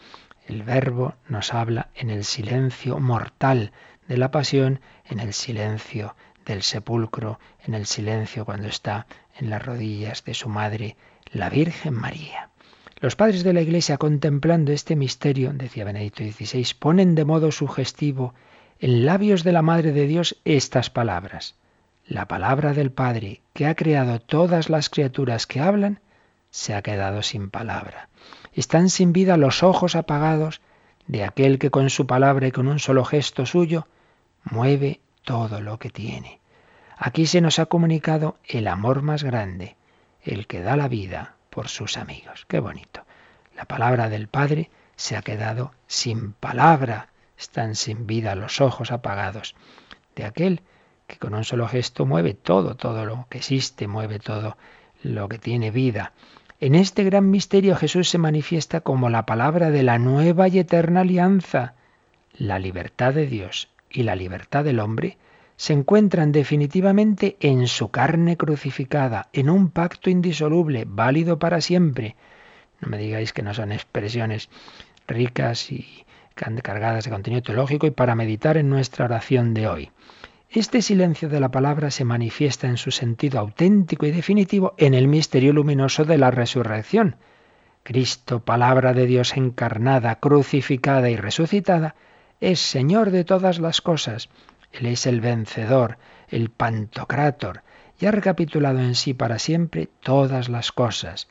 El 0.48 0.62
verbo 0.62 1.14
nos 1.28 1.52
habla 1.52 1.90
en 1.94 2.08
el 2.08 2.24
silencio 2.24 2.98
mortal 3.00 3.70
de 4.08 4.16
la 4.16 4.30
pasión, 4.30 4.80
en 5.04 5.20
el 5.20 5.34
silencio 5.34 6.16
del 6.46 6.62
sepulcro, 6.62 7.38
en 7.66 7.74
el 7.74 7.84
silencio 7.84 8.46
cuando 8.46 8.66
está 8.66 9.06
en 9.37 9.50
las 9.50 9.62
rodillas 9.62 10.24
de 10.24 10.32
su 10.32 10.48
madre, 10.48 10.96
la 11.30 11.50
Virgen 11.50 11.92
María. 11.92 12.48
Los 12.98 13.14
padres 13.14 13.44
de 13.44 13.52
la 13.52 13.61
Iglesia, 13.61 13.98
contemplando 13.98 14.72
este 14.72 14.96
misterio, 14.96 15.52
decía 15.52 15.84
Benedicto 15.84 16.24
XVI, 16.24 16.66
ponen 16.78 17.14
de 17.14 17.26
modo 17.26 17.52
sugestivo 17.52 18.32
en 18.80 19.04
labios 19.04 19.44
de 19.44 19.52
la 19.52 19.61
Madre 19.61 19.92
de 19.92 20.06
Dios 20.06 20.38
estas 20.46 20.88
palabras. 20.88 21.56
La 22.06 22.26
palabra 22.26 22.72
del 22.72 22.90
Padre, 22.90 23.42
que 23.52 23.66
ha 23.66 23.74
creado 23.74 24.18
todas 24.18 24.70
las 24.70 24.88
criaturas 24.88 25.46
que 25.46 25.61
hablan, 25.61 26.00
se 26.50 26.74
ha 26.74 26.80
quedado 26.80 27.22
sin 27.22 27.50
palabra. 27.50 28.08
Están 28.59 28.90
sin 28.90 29.12
vida 29.12 29.37
los 29.37 29.62
ojos 29.62 29.94
apagados 29.94 30.61
de 31.07 31.23
aquel 31.23 31.61
que 31.61 31.71
con 31.71 31.90
su 31.90 32.09
palabra 32.09 32.49
y 32.49 32.51
con 32.51 32.66
un 32.66 32.81
solo 32.81 33.05
gesto 33.05 33.47
suyo 33.47 33.87
mueve 34.42 35.01
todo 35.23 35.61
lo 35.61 35.79
que 35.79 35.90
tiene. 35.90 36.40
Aquí 36.97 37.27
se 37.27 37.40
nos 37.40 37.61
ha 37.61 37.66
comunicado 37.66 38.37
el 38.44 38.66
amor 38.66 39.03
más 39.03 39.23
grande, 39.23 39.77
el 40.25 40.49
que 40.49 40.61
da 40.61 40.77
la 40.77 40.88
vida 40.88 41.37
por 41.51 41.68
sus 41.68 41.97
amigos. 41.97 42.47
Qué 42.49 42.59
bonito. 42.59 43.05
La 43.55 43.64
palabra 43.64 44.09
del 44.09 44.27
Padre 44.27 44.73
se 44.97 45.16
ha 45.16 45.23
quedado 45.23 45.71
sin 45.87 46.33
palabra. 46.33 47.11
Están 47.38 47.77
sin 47.77 48.09
vida 48.09 48.35
los 48.35 48.61
ojos 48.61 48.90
apagados 48.90 49.55
de 50.16 50.25
aquel 50.25 50.62
que 51.07 51.18
con 51.18 51.33
un 51.35 51.44
solo 51.44 51.68
gesto 51.68 52.07
mueve 52.07 52.35
todo, 52.35 52.75
todo 52.75 53.05
lo 53.05 53.29
que 53.31 53.38
existe, 53.38 53.87
mueve 53.87 54.18
todo 54.18 54.57
lo 55.05 55.29
que 55.29 55.38
tiene 55.38 55.71
vida. 55.71 56.12
En 56.61 56.75
este 56.75 57.05
gran 57.05 57.31
misterio 57.31 57.77
Jesús 57.77 58.09
se 58.09 58.18
manifiesta 58.18 58.81
como 58.81 59.11
la 59.11 59.27
palabra 59.27 59.71
de 59.71 59.85
la 59.85 59.99
nueva 59.99 60.49
y 60.49 60.59
eterna 60.59 61.03
alianza. 61.03 61.75
La 62.37 62.59
libertad 62.59 63.14
de 63.14 63.29
Dios 63.29 63.68
y 63.88 64.03
la 64.03 64.16
libertad 64.16 64.64
del 64.64 64.81
hombre 64.81 65.18
se 65.57 65.73
encuentran 65.73 66.33
definitivamente 66.33 67.37
en 67.38 67.68
su 67.68 67.90
carne 67.92 68.37
crucificada, 68.37 69.29
en 69.33 69.51
un 69.51 69.71
pacto 69.71 70.11
indisoluble, 70.11 70.85
válido 70.85 71.38
para 71.38 71.61
siempre. 71.61 72.16
No 72.81 72.88
me 72.88 72.99
digáis 72.99 73.33
que 73.33 73.42
no 73.42 73.55
son 73.55 73.71
expresiones 73.71 74.49
ricas 75.07 75.71
y 75.71 76.05
cargadas 76.35 77.05
de 77.05 77.11
contenido 77.11 77.42
teológico 77.42 77.87
y 77.87 77.92
para 77.92 78.16
meditar 78.16 78.57
en 78.57 78.68
nuestra 78.68 79.05
oración 79.05 79.55
de 79.55 79.68
hoy. 79.68 79.90
Este 80.50 80.80
silencio 80.80 81.28
de 81.28 81.40
la 81.40 81.50
palabra 81.50 81.90
se 81.90 82.06
manifiesta 82.06 82.68
en 82.68 82.78
su 82.78 82.90
sentido 82.90 83.38
auténtico 83.38 84.06
y 84.06 84.12
definitivo 84.12 84.72
en 84.78 84.94
el 84.94 85.06
misterio 85.06 85.52
luminoso 85.52 86.06
de 86.06 86.16
la 86.16 86.30
resurrección. 86.30 87.16
Cristo, 87.82 88.40
palabra 88.40 88.94
de 88.94 89.04
Dios 89.04 89.37
encarnada, 89.37 90.14
crucificada 90.14 91.11
y 91.11 91.16
resucitada, 91.16 91.96
es 92.40 92.61
Señor 92.61 93.11
de 93.11 93.24
todas 93.24 93.58
las 93.58 93.82
cosas. 93.82 94.30
Él 94.72 94.87
es 94.87 95.04
el 95.04 95.20
vencedor, 95.20 95.98
el 96.30 96.48
pantocrátor, 96.48 97.61
y 98.00 98.06
ha 98.06 98.11
recapitulado 98.11 98.78
en 98.78 98.94
sí 98.94 99.12
para 99.12 99.38
siempre 99.38 99.90
todas 100.02 100.48
las 100.48 100.72
cosas. 100.72 101.28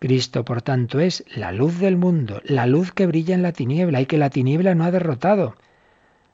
Cristo, 0.00 0.44
por 0.44 0.60
tanto, 0.60 0.98
es 0.98 1.24
la 1.32 1.52
luz 1.52 1.78
del 1.78 1.96
mundo, 1.96 2.42
la 2.44 2.66
luz 2.66 2.90
que 2.90 3.06
brilla 3.06 3.36
en 3.36 3.42
la 3.42 3.52
tiniebla 3.52 4.00
y 4.00 4.06
que 4.06 4.18
la 4.18 4.30
tiniebla 4.30 4.74
no 4.74 4.82
ha 4.82 4.90
derrotado. 4.90 5.54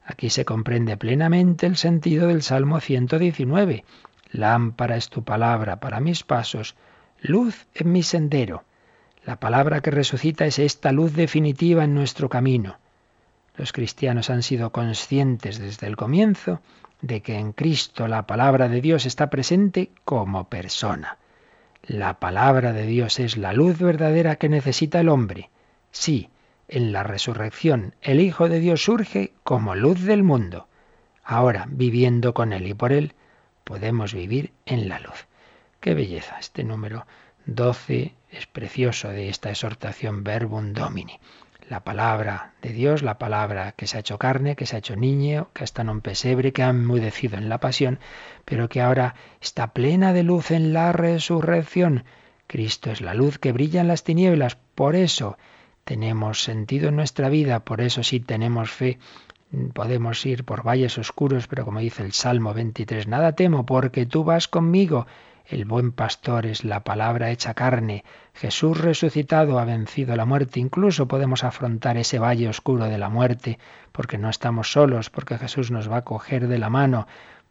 Aquí 0.04 0.30
se 0.30 0.44
comprende 0.44 0.96
plenamente 0.96 1.66
el 1.66 1.76
sentido 1.76 2.28
del 2.28 2.42
Salmo 2.42 2.80
119. 2.80 3.84
Lámpara 4.30 4.96
es 4.96 5.08
tu 5.08 5.22
palabra 5.22 5.78
para 5.78 6.00
mis 6.00 6.24
pasos, 6.24 6.74
luz 7.20 7.66
en 7.74 7.92
mi 7.92 8.02
sendero. 8.02 8.64
La 9.24 9.38
palabra 9.38 9.80
que 9.80 9.92
resucita 9.92 10.46
es 10.46 10.58
esta 10.58 10.90
luz 10.90 11.14
definitiva 11.14 11.84
en 11.84 11.94
nuestro 11.94 12.28
camino. 12.28 12.78
Los 13.56 13.72
cristianos 13.72 14.30
han 14.30 14.42
sido 14.42 14.72
conscientes 14.72 15.58
desde 15.58 15.86
el 15.86 15.96
comienzo 15.96 16.60
de 17.02 17.20
que 17.20 17.36
en 17.36 17.52
Cristo 17.52 18.08
la 18.08 18.26
palabra 18.26 18.68
de 18.68 18.80
Dios 18.80 19.06
está 19.06 19.30
presente 19.30 19.90
como 20.04 20.48
persona. 20.48 21.18
La 21.82 22.18
palabra 22.18 22.72
de 22.72 22.86
Dios 22.86 23.20
es 23.20 23.36
la 23.36 23.52
luz 23.52 23.78
verdadera 23.78 24.36
que 24.36 24.48
necesita 24.48 25.00
el 25.00 25.08
hombre. 25.08 25.50
Sí, 25.90 26.30
en 26.72 26.90
la 26.92 27.02
resurrección, 27.02 27.94
el 28.00 28.18
Hijo 28.18 28.48
de 28.48 28.58
Dios 28.58 28.82
surge 28.82 29.32
como 29.44 29.74
luz 29.74 30.02
del 30.02 30.22
mundo. 30.22 30.68
Ahora, 31.22 31.66
viviendo 31.68 32.32
con 32.32 32.54
Él 32.54 32.66
y 32.66 32.72
por 32.72 32.92
Él, 32.92 33.12
podemos 33.62 34.14
vivir 34.14 34.52
en 34.64 34.88
la 34.88 34.98
luz. 34.98 35.26
Qué 35.80 35.92
belleza. 35.94 36.38
Este 36.38 36.64
número 36.64 37.06
12 37.44 38.14
es 38.30 38.46
precioso 38.46 39.08
de 39.08 39.28
esta 39.28 39.50
exhortación 39.50 40.24
Verbum 40.24 40.72
Domini. 40.72 41.20
La 41.68 41.80
palabra 41.80 42.54
de 42.62 42.72
Dios, 42.72 43.02
la 43.02 43.18
palabra 43.18 43.72
que 43.72 43.86
se 43.86 43.98
ha 43.98 44.00
hecho 44.00 44.18
carne, 44.18 44.56
que 44.56 44.64
se 44.64 44.76
ha 44.76 44.78
hecho 44.78 44.96
niño, 44.96 45.50
que 45.52 45.64
está 45.64 45.82
en 45.82 45.90
un 45.90 46.00
pesebre, 46.00 46.52
que 46.52 46.62
ha 46.62 46.70
enmudecido 46.70 47.36
en 47.36 47.50
la 47.50 47.58
pasión, 47.58 47.98
pero 48.46 48.70
que 48.70 48.80
ahora 48.80 49.14
está 49.42 49.74
plena 49.74 50.14
de 50.14 50.22
luz 50.22 50.50
en 50.50 50.72
la 50.72 50.92
resurrección. 50.92 52.04
Cristo 52.46 52.90
es 52.90 53.02
la 53.02 53.12
luz 53.12 53.38
que 53.38 53.52
brilla 53.52 53.82
en 53.82 53.88
las 53.88 54.04
tinieblas. 54.04 54.56
Por 54.74 54.96
eso, 54.96 55.36
tenemos 55.84 56.42
sentido 56.42 56.88
en 56.88 56.96
nuestra 56.96 57.28
vida, 57.28 57.60
por 57.60 57.80
eso 57.80 58.02
sí 58.02 58.20
tenemos 58.20 58.70
fe, 58.70 58.98
podemos 59.74 60.24
ir 60.24 60.44
por 60.44 60.64
valles 60.66 60.98
oscuros, 60.98 61.46
pero 61.46 61.64
como 61.64 61.80
dice 61.80 62.02
el 62.02 62.12
Salmo 62.12 62.54
23, 62.54 63.06
nada 63.08 63.32
temo 63.32 63.66
porque 63.66 64.06
tú 64.06 64.24
vas 64.24 64.48
conmigo. 64.48 65.06
El 65.44 65.64
buen 65.64 65.92
pastor 65.92 66.46
es 66.46 66.64
la 66.64 66.84
palabra 66.84 67.30
hecha 67.30 67.52
carne. 67.52 68.04
Jesús 68.32 68.80
resucitado 68.80 69.58
ha 69.58 69.64
vencido 69.64 70.14
la 70.16 70.24
muerte. 70.24 70.60
Incluso 70.60 71.08
podemos 71.08 71.44
afrontar 71.44 71.96
ese 71.96 72.18
valle 72.18 72.48
oscuro 72.48 72.86
de 72.86 72.96
la 72.96 73.08
muerte 73.08 73.58
porque 73.90 74.18
no 74.18 74.30
estamos 74.30 74.72
solos, 74.72 75.10
porque 75.10 75.36
Jesús 75.38 75.70
nos 75.70 75.90
va 75.90 75.98
a 75.98 76.04
coger 76.04 76.46
de 76.46 76.58
la 76.58 76.70
mano, 76.70 77.06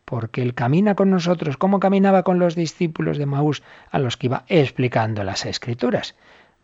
porque 0.05 0.41
Él 0.41 0.55
camina 0.55 0.95
con 0.95 1.11
nosotros 1.11 1.57
como 1.57 1.79
caminaba 1.79 2.23
con 2.23 2.39
los 2.39 2.55
discípulos 2.55 3.17
de 3.17 3.25
Maús 3.25 3.61
a 3.91 3.99
los 3.99 4.17
que 4.17 4.27
iba 4.27 4.45
explicando 4.47 5.23
las 5.23 5.45
escrituras. 5.45 6.15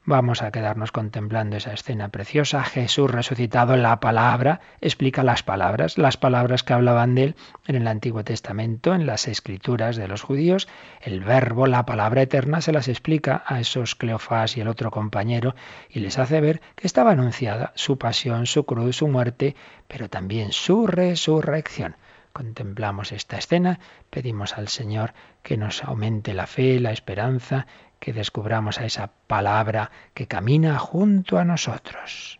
Vamos 0.09 0.41
a 0.41 0.51
quedarnos 0.51 0.93
contemplando 0.93 1.57
esa 1.57 1.73
escena 1.73 2.07
preciosa. 2.07 2.63
Jesús 2.63 3.11
resucitado, 3.11 3.75
la 3.75 3.99
palabra, 3.99 4.61
explica 4.79 5.21
las 5.21 5.43
palabras, 5.43 5.97
las 5.97 6.15
palabras 6.15 6.63
que 6.63 6.71
hablaban 6.71 7.13
de 7.13 7.23
él 7.23 7.35
en 7.65 7.75
el 7.75 7.87
Antiguo 7.89 8.23
Testamento, 8.23 8.95
en 8.95 9.05
las 9.05 9.27
escrituras 9.27 9.97
de 9.97 10.07
los 10.07 10.21
judíos. 10.21 10.69
El 11.01 11.25
verbo, 11.25 11.67
la 11.67 11.85
palabra 11.85 12.21
eterna, 12.21 12.61
se 12.61 12.71
las 12.71 12.87
explica 12.87 13.43
a 13.45 13.59
esos 13.59 13.95
Cleofás 13.95 14.55
y 14.55 14.61
el 14.61 14.69
otro 14.69 14.91
compañero 14.91 15.55
y 15.89 15.99
les 15.99 16.17
hace 16.19 16.39
ver 16.39 16.61
que 16.77 16.87
estaba 16.87 17.11
anunciada 17.11 17.73
su 17.75 17.97
pasión, 17.97 18.45
su 18.45 18.65
cruz, 18.65 18.95
su 18.95 19.09
muerte, 19.09 19.57
pero 19.89 20.09
también 20.09 20.53
su 20.53 20.87
resurrección 20.87 21.97
contemplamos 22.37 23.13
esta 23.13 23.39
escena, 23.39 23.79
pedimos 24.11 24.59
al 24.59 24.67
Señor 24.67 25.15
que 25.41 25.57
nos 25.57 25.83
aumente 25.83 26.35
la 26.35 26.45
fe, 26.45 26.79
la 26.79 26.91
esperanza 26.91 27.65
que 27.99 28.13
descubramos 28.13 28.79
a 28.79 28.85
esa 28.85 29.09
palabra 29.27 29.91
que 30.13 30.27
camina 30.27 30.77
junto 30.79 31.37
a 31.37 31.43
nosotros. 31.43 32.39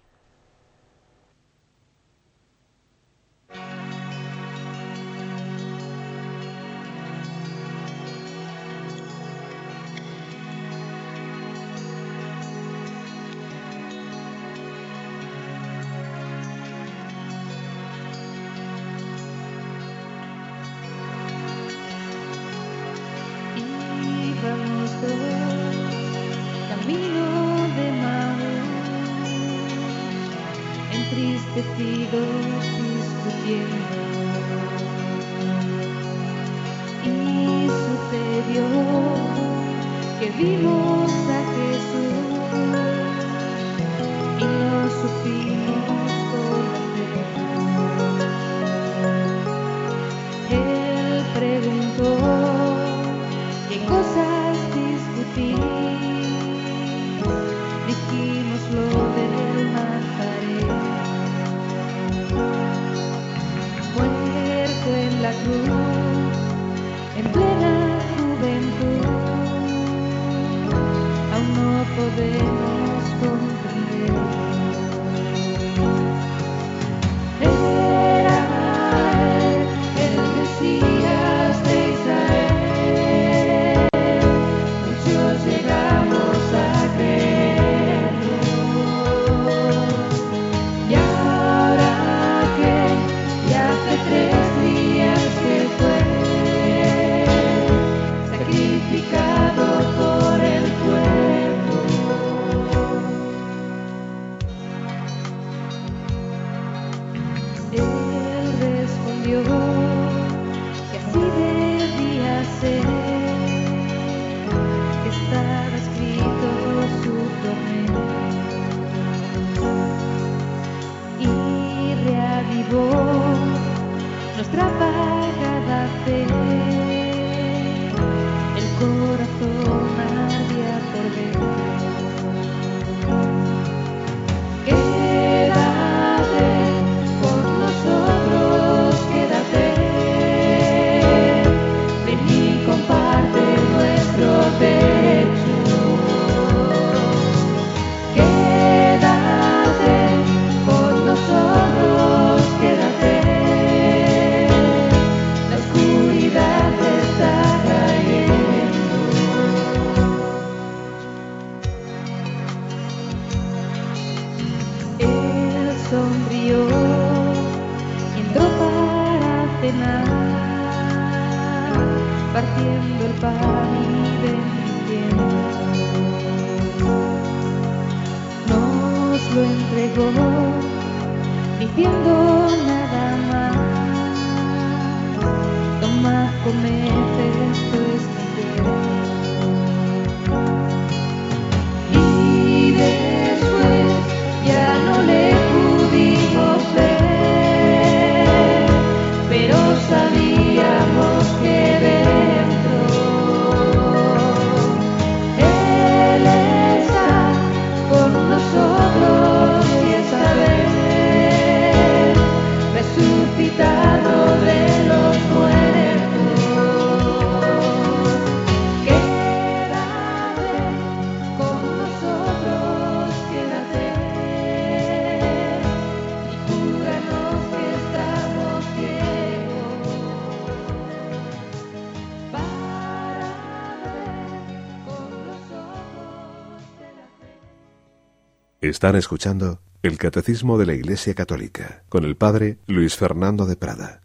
Están 238.70 238.98
escuchando 238.98 239.60
el 239.82 239.98
Catecismo 239.98 240.58
de 240.58 240.66
la 240.66 240.74
Iglesia 240.74 241.14
Católica 241.14 241.84
con 241.88 242.04
el 242.04 242.18
Padre 242.18 242.58
Luis 242.68 242.98
Fernando 242.98 243.46
de 243.46 243.56
Prada. 243.56 244.02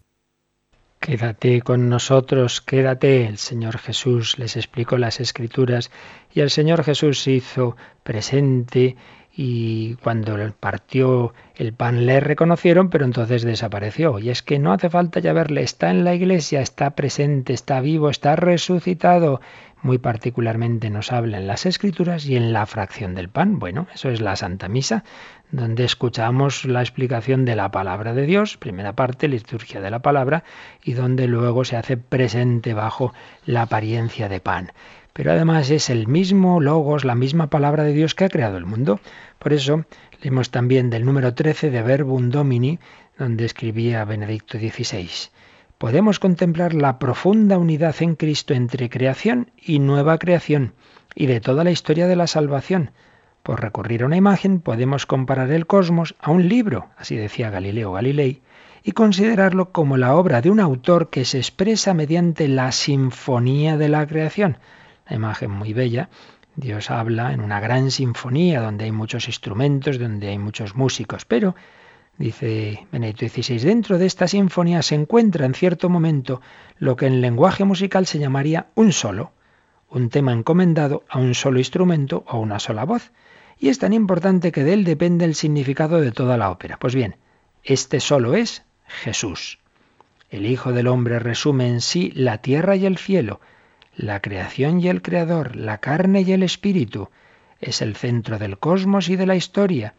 Quédate 1.01 1.63
con 1.63 1.89
nosotros, 1.89 2.61
quédate. 2.61 3.27
El 3.27 3.39
Señor 3.39 3.79
Jesús 3.79 4.39
les 4.39 4.57
explicó 4.57 4.99
las 4.99 5.19
escrituras 5.19 5.91
y 6.33 6.41
el 6.41 6.51
Señor 6.51 6.85
Jesús 6.85 7.21
se 7.21 7.33
hizo 7.33 7.77
presente 8.05 8.97
y 9.35 9.97
cuando 9.97 10.37
partió 10.61 11.35
el 11.57 11.73
pan 11.73 12.07
le 12.07 12.21
reconocieron, 12.21 12.89
pero 12.89 13.05
entonces 13.05 13.43
desapareció. 13.43 14.21
Y 14.21 14.31
es 14.31 14.43
que 14.43 14.61
no 14.61 14.73
hace 14.73 14.91
falta 14.91 15.19
ya 15.19 15.33
verle, 15.33 15.63
está 15.63 15.91
en 15.91 16.05
la 16.05 16.15
iglesia, 16.15 16.61
está 16.61 16.91
presente, 16.91 17.53
está 17.53 17.81
vivo, 17.81 18.11
está 18.11 18.37
resucitado 18.37 19.41
muy 19.83 19.99
particularmente 19.99 20.91
nos 20.91 21.13
habla 21.13 21.39
en 21.39 21.47
las 21.47 21.67
Escrituras 21.67 22.27
y 22.27 22.37
en 22.37 22.53
la 22.53 22.67
fracción 22.67 23.15
del 23.15 23.29
pan. 23.29 23.59
Bueno, 23.59 23.87
eso 23.95 24.11
es 24.11 24.21
la 24.21 24.37
Santa 24.37 24.69
Misa, 24.69 25.05
donde 25.51 25.85
escuchamos 25.85 26.65
la 26.65 26.81
explicación 26.81 27.45
de 27.45 27.57
la 27.57 27.71
palabra 27.71 28.15
de 28.15 28.25
Dios, 28.25 28.57
primera 28.57 28.95
parte, 28.95 29.29
liturgia 29.29 29.81
de 29.81 29.91
la 29.91 29.99
palabra, 30.01 30.45
y 30.83 30.93
donde 30.93 31.27
luego 31.27 31.65
se 31.65 31.77
hace 31.77 31.97
presente 31.97 32.75
bajo 32.75 33.13
la 33.45 33.63
apariencia 33.63 34.29
de 34.29 34.41
pan. 34.41 34.73
Pero 35.13 35.33
además 35.33 35.69
es 35.71 35.91
el 35.91 36.07
mismo 36.07 36.61
logos, 36.61 37.05
la 37.05 37.15
misma 37.15 37.49
palabra 37.49 37.85
de 37.85 37.93
Dios 37.93 38.15
que 38.15 38.25
ha 38.25 38.31
creado 38.31 38.57
el 38.57 38.65
mundo. 38.65 39.01
Por 39.39 39.53
eso 39.53 39.85
leemos 40.23 40.51
también 40.51 40.89
del 40.89 41.05
número 41.05 41.35
13 41.35 41.71
de 41.71 41.83
Verbum 41.83 42.31
Domini, 42.31 42.79
donde 43.19 43.45
escribía 43.45 44.05
Benedicto 44.05 44.59
XVI 44.59 45.11
podemos 45.83 46.21
contemplar 46.21 46.75
la 46.75 47.01
profunda 47.01 47.59
unidad 47.59 47.97
en 48.03 48.15
Cristo 48.15 48.55
entre 48.55 48.89
creación 48.89 49.51
y 49.61 49.81
nueva 49.81 50.17
creación 50.17 50.75
y 51.13 51.27
de 51.27 51.41
toda 51.41 51.65
la 51.65 51.73
historia 51.73 52.07
de 52.07 52.15
la 52.15 52.29
salvación. 52.29 52.93
Por 53.43 53.61
recurrir 53.61 54.05
a 54.05 54.07
una 54.07 54.17
imagen 54.17 54.61
podemos 54.61 55.07
comparar 55.07 55.51
el 55.51 55.67
cosmos 55.67 56.15
a 56.21 56.31
un 56.31 56.49
libro, 56.49 56.91
así 56.99 57.17
decía 57.17 57.51
Galileo 57.51 57.91
Galilei, 57.91 58.43
y 58.85 58.93
considerarlo 58.93 59.73
como 59.73 59.97
la 59.97 60.15
obra 60.15 60.41
de 60.41 60.51
un 60.51 60.61
autor 60.61 61.11
que 61.11 61.25
se 61.25 61.39
expresa 61.39 61.95
mediante 61.95 62.47
la 62.47 62.71
sinfonía 62.71 63.77
de 63.77 63.89
la 63.89 64.07
creación. 64.07 64.59
La 65.09 65.17
imagen 65.17 65.51
muy 65.51 65.73
bella. 65.73 66.11
Dios 66.55 66.93
habla 66.93 67.33
en 67.33 67.41
una 67.41 67.59
gran 67.59 67.91
sinfonía 67.91 68.61
donde 68.61 68.85
hay 68.85 68.93
muchos 68.93 69.27
instrumentos, 69.27 69.99
donde 69.99 70.29
hay 70.29 70.39
muchos 70.39 70.77
músicos, 70.77 71.25
pero 71.25 71.57
Dice 72.19 72.87
Benedicto 72.93 73.27
XVI, 73.27 73.59
dentro 73.59 73.99
de 73.99 74.07
esta 74.07 74.29
sinfonía 74.29 74.83
se 74.83 74.95
encuentra 74.95 75.47
en 75.47 75.55
cierto 75.55 75.89
momento 75.89 76.43
lo 76.79 76.95
que 76.95 77.07
en 77.07 77.23
lenguaje 77.23 77.65
musical 77.65 78.07
se 78.07 78.19
llamaría 78.19 78.67
un 78.75 78.93
solo, 78.93 79.33
un 79.89 80.11
tema 80.11 80.33
encomendado 80.33 81.05
a 81.09 81.19
un 81.19 81.35
solo 81.35 81.59
instrumento 81.59 82.25
o 82.29 82.39
una 82.39 82.59
sola 82.59 82.85
voz, 82.85 83.13
y 83.59 83.71
es 83.71 83.79
tan 83.79 83.93
importante 83.93 84.53
que 84.53 84.63
de 84.63 84.75
él 84.75 84.85
depende 84.85 85.25
el 85.25 85.35
significado 85.35 86.01
de 86.01 86.13
toda 86.13 86.37
la 86.37 86.51
ópera. 86.51 86.79
Pues 86.79 86.95
bien, 86.95 87.17
este 87.65 87.99
solo 87.99 88.35
es 88.35 88.63
Jesús. 88.87 89.59
El 90.29 90.47
Hijo 90.47 90.73
del 90.73 90.89
Hombre 90.89 91.19
resume 91.19 91.69
en 91.69 91.81
sí 91.81 92.13
la 92.15 92.39
tierra 92.39 92.77
y 92.77 92.85
el 92.85 92.99
cielo, 92.99 93.41
la 93.95 94.21
creación 94.21 94.81
y 94.81 94.89
el 94.89 95.01
creador, 95.01 95.57
la 95.57 95.79
carne 95.79 96.23
y 96.23 96.33
el 96.33 96.43
espíritu. 96.43 97.09
Es 97.61 97.81
el 97.81 97.97
centro 97.97 98.39
del 98.39 98.59
cosmos 98.59 99.09
y 99.09 99.17
de 99.17 99.27
la 99.27 99.37
historia 99.37 99.95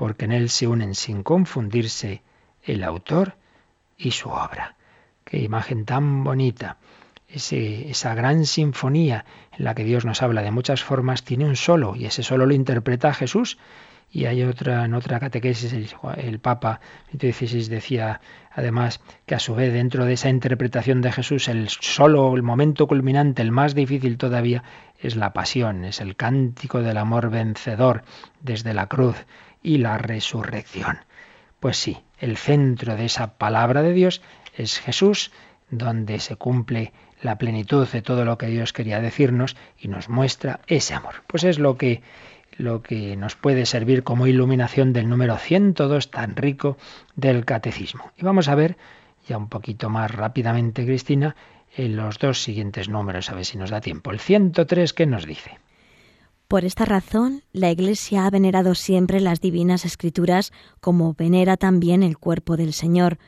porque 0.00 0.24
en 0.24 0.32
él 0.32 0.48
se 0.48 0.66
unen 0.66 0.94
sin 0.94 1.22
confundirse 1.22 2.22
el 2.62 2.84
autor 2.84 3.34
y 3.98 4.12
su 4.12 4.30
obra. 4.30 4.74
Qué 5.24 5.36
imagen 5.40 5.84
tan 5.84 6.24
bonita. 6.24 6.78
esa 7.28 8.14
gran 8.14 8.46
sinfonía 8.46 9.26
en 9.58 9.64
la 9.66 9.74
que 9.74 9.84
Dios 9.84 10.06
nos 10.06 10.22
habla 10.22 10.40
de 10.40 10.52
muchas 10.52 10.82
formas 10.82 11.22
tiene 11.22 11.44
un 11.44 11.54
solo 11.54 11.96
y 11.96 12.06
ese 12.06 12.22
solo 12.22 12.46
lo 12.46 12.54
interpreta 12.54 13.12
Jesús 13.12 13.58
y 14.10 14.24
hay 14.24 14.42
otra, 14.42 14.86
en 14.86 14.94
otra 14.94 15.20
catequesis, 15.20 15.74
el, 16.16 16.40
Papa 16.40 16.80
XVI 17.12 17.68
decía 17.68 18.22
además 18.50 19.02
que 19.26 19.34
a 19.34 19.38
su 19.38 19.54
vez 19.54 19.70
dentro 19.70 20.06
de 20.06 20.14
esa 20.14 20.30
interpretación 20.30 21.02
de 21.02 21.12
Jesús 21.12 21.46
el 21.48 21.68
solo, 21.68 22.34
el 22.34 22.42
momento 22.42 22.86
culminante, 22.86 23.42
el 23.42 23.52
más 23.52 23.74
difícil 23.74 24.16
todavía, 24.16 24.64
es 24.98 25.14
la 25.14 25.34
pasión, 25.34 25.84
es 25.84 26.00
el 26.00 26.16
cántico 26.16 26.80
del 26.80 26.96
amor 26.96 27.28
vencedor 27.28 28.02
desde 28.40 28.72
la 28.72 28.86
cruz 28.86 29.26
y 29.62 29.78
la 29.78 29.98
resurrección. 29.98 30.98
Pues 31.60 31.76
sí, 31.76 31.98
el 32.18 32.36
centro 32.36 32.96
de 32.96 33.04
esa 33.04 33.38
palabra 33.38 33.82
de 33.82 33.92
Dios 33.92 34.22
es 34.56 34.78
Jesús, 34.78 35.30
donde 35.70 36.18
se 36.20 36.36
cumple 36.36 36.92
la 37.22 37.36
plenitud 37.36 37.86
de 37.86 38.02
todo 38.02 38.24
lo 38.24 38.38
que 38.38 38.46
Dios 38.46 38.72
quería 38.72 39.00
decirnos 39.00 39.56
y 39.78 39.88
nos 39.88 40.08
muestra 40.08 40.60
ese 40.66 40.94
amor. 40.94 41.22
Pues 41.26 41.44
es 41.44 41.58
lo 41.58 41.76
que 41.76 42.02
lo 42.56 42.82
que 42.82 43.16
nos 43.16 43.36
puede 43.36 43.64
servir 43.64 44.02
como 44.02 44.26
iluminación 44.26 44.92
del 44.92 45.08
número 45.08 45.38
102 45.38 46.10
tan 46.10 46.36
rico 46.36 46.76
del 47.16 47.44
catecismo. 47.44 48.12
Y 48.18 48.24
vamos 48.24 48.48
a 48.48 48.54
ver 48.54 48.76
ya 49.26 49.38
un 49.38 49.48
poquito 49.48 49.88
más 49.88 50.10
rápidamente, 50.10 50.84
Cristina, 50.84 51.36
en 51.76 51.96
los 51.96 52.18
dos 52.18 52.42
siguientes 52.42 52.88
números, 52.88 53.30
a 53.30 53.34
ver 53.34 53.44
si 53.44 53.56
nos 53.56 53.70
da 53.70 53.80
tiempo. 53.80 54.10
El 54.10 54.20
103, 54.20 54.92
¿qué 54.92 55.06
nos 55.06 55.26
dice? 55.26 55.58
Por 56.50 56.64
esta 56.64 56.84
razón, 56.84 57.44
la 57.52 57.70
Iglesia 57.70 58.26
ha 58.26 58.30
venerado 58.30 58.74
siempre 58.74 59.20
las 59.20 59.40
divinas 59.40 59.84
escrituras 59.84 60.52
como 60.80 61.14
venera 61.14 61.56
también 61.56 62.02
el 62.02 62.18
cuerpo 62.18 62.56
del 62.56 62.72
Señor. 62.72 63.18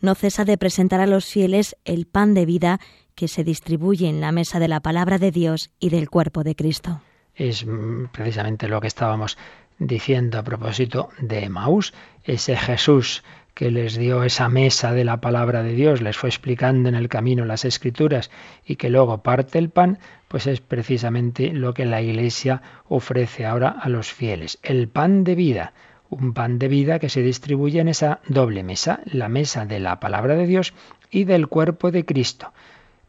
No 0.00 0.16
cesa 0.16 0.44
de 0.44 0.58
presentar 0.58 0.98
a 0.98 1.06
los 1.06 1.24
fieles 1.24 1.76
el 1.84 2.06
pan 2.06 2.34
de 2.34 2.46
vida 2.46 2.80
que 3.14 3.28
se 3.28 3.44
distribuye 3.44 4.08
en 4.08 4.20
la 4.20 4.32
mesa 4.32 4.58
de 4.58 4.66
la 4.66 4.80
palabra 4.80 5.18
de 5.20 5.30
Dios 5.30 5.70
y 5.78 5.90
del 5.90 6.10
cuerpo 6.10 6.42
de 6.42 6.56
Cristo 6.56 7.00
es 7.34 7.66
mm, 7.66 8.06
precisamente 8.12 8.68
lo 8.68 8.80
que 8.80 8.86
estábamos 8.86 9.36
diciendo 9.78 10.38
a 10.38 10.44
propósito 10.44 11.08
de 11.18 11.48
Maús, 11.48 11.94
ese 12.22 12.56
Jesús 12.56 13.24
que 13.54 13.70
les 13.70 13.96
dio 13.96 14.24
esa 14.24 14.48
mesa 14.48 14.92
de 14.92 15.04
la 15.04 15.20
palabra 15.20 15.62
de 15.62 15.74
Dios, 15.74 16.00
les 16.00 16.16
fue 16.16 16.28
explicando 16.28 16.88
en 16.88 16.94
el 16.94 17.08
camino 17.08 17.44
las 17.44 17.64
escrituras 17.64 18.30
y 18.64 18.76
que 18.76 18.90
luego 18.90 19.22
parte 19.22 19.58
el 19.58 19.70
pan, 19.70 19.98
pues 20.34 20.48
es 20.48 20.60
precisamente 20.60 21.52
lo 21.52 21.74
que 21.74 21.84
la 21.84 22.02
Iglesia 22.02 22.60
ofrece 22.88 23.46
ahora 23.46 23.68
a 23.68 23.88
los 23.88 24.12
fieles, 24.12 24.58
el 24.64 24.88
pan 24.88 25.22
de 25.22 25.36
vida, 25.36 25.74
un 26.10 26.34
pan 26.34 26.58
de 26.58 26.66
vida 26.66 26.98
que 26.98 27.08
se 27.08 27.22
distribuye 27.22 27.78
en 27.78 27.86
esa 27.86 28.18
doble 28.26 28.64
mesa, 28.64 28.98
la 29.04 29.28
mesa 29.28 29.64
de 29.64 29.78
la 29.78 30.00
palabra 30.00 30.34
de 30.34 30.48
Dios 30.48 30.74
y 31.08 31.22
del 31.22 31.46
cuerpo 31.46 31.92
de 31.92 32.04
Cristo. 32.04 32.52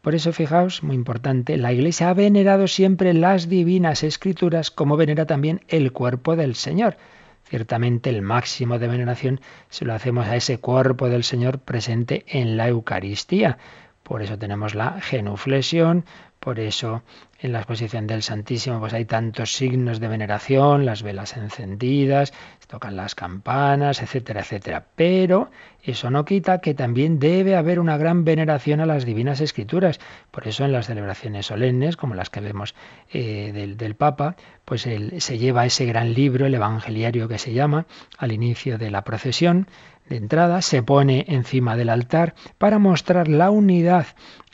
Por 0.03 0.13
eso, 0.13 0.33
fijaos, 0.33 0.83
muy 0.83 0.95
importante, 0.95 1.57
la 1.57 1.73
Iglesia 1.73 2.09
ha 2.09 2.13
venerado 2.13 2.67
siempre 2.67 3.11
las 3.15 3.49
divinas 3.49 4.03
escrituras 4.03 4.69
como 4.69 4.95
venera 4.95 5.25
también 5.25 5.61
el 5.67 5.93
cuerpo 5.93 6.35
del 6.35 6.53
Señor. 6.53 6.95
Ciertamente 7.43 8.11
el 8.11 8.21
máximo 8.21 8.77
de 8.77 8.87
veneración 8.87 9.41
se 9.69 9.83
lo 9.83 9.95
hacemos 9.95 10.27
a 10.27 10.35
ese 10.35 10.59
cuerpo 10.59 11.09
del 11.09 11.23
Señor 11.23 11.57
presente 11.57 12.23
en 12.27 12.55
la 12.55 12.67
Eucaristía. 12.67 13.57
Por 14.03 14.21
eso 14.21 14.37
tenemos 14.37 14.75
la 14.75 15.01
genuflexión, 15.01 16.05
por 16.45 16.59
eso 16.59 17.01
en 17.39 17.53
la 17.53 17.57
exposición 17.57 18.05
del 18.05 18.21
Santísimo 18.21 18.79
pues 18.79 18.93
hay 18.93 19.05
tantos 19.05 19.55
signos 19.55 19.99
de 19.99 20.07
veneración, 20.07 20.85
las 20.85 21.01
velas 21.01 21.35
encendidas, 21.37 22.33
tocan 22.67 22.95
las 22.95 23.15
campanas, 23.15 24.03
etcétera, 24.03 24.41
etcétera. 24.41 24.85
Pero 24.95 25.49
eso 25.81 26.11
no 26.11 26.23
quita 26.23 26.61
que 26.61 26.75
también 26.75 27.17
debe 27.17 27.55
haber 27.55 27.79
una 27.79 27.97
gran 27.97 28.25
veneración 28.25 28.79
a 28.79 28.85
las 28.85 29.05
divinas 29.05 29.41
escrituras. 29.41 29.99
Por 30.29 30.47
eso 30.47 30.63
en 30.65 30.71
las 30.71 30.85
celebraciones 30.85 31.47
solemnes, 31.47 31.97
como 31.97 32.13
las 32.13 32.29
que 32.29 32.41
vemos 32.41 32.75
eh, 33.11 33.75
del, 33.75 33.95
Papa, 33.95 34.35
pues 34.65 34.81
se 34.81 35.37
lleva 35.39 35.65
ese 35.65 35.87
gran 35.87 36.13
libro, 36.13 36.45
el 36.45 36.53
Evangeliario 36.53 37.27
que 37.27 37.39
se 37.39 37.53
llama, 37.53 37.87
al 38.19 38.31
inicio 38.31 38.77
de 38.77 38.91
la 38.91 39.03
procesión 39.03 39.67
de 40.07 40.17
entrada, 40.17 40.61
se 40.61 40.83
pone 40.83 41.25
encima 41.27 41.75
del 41.75 41.89
altar 41.89 42.35
para 42.59 42.77
mostrar 42.77 43.27
la 43.27 43.49
unidad 43.49 44.05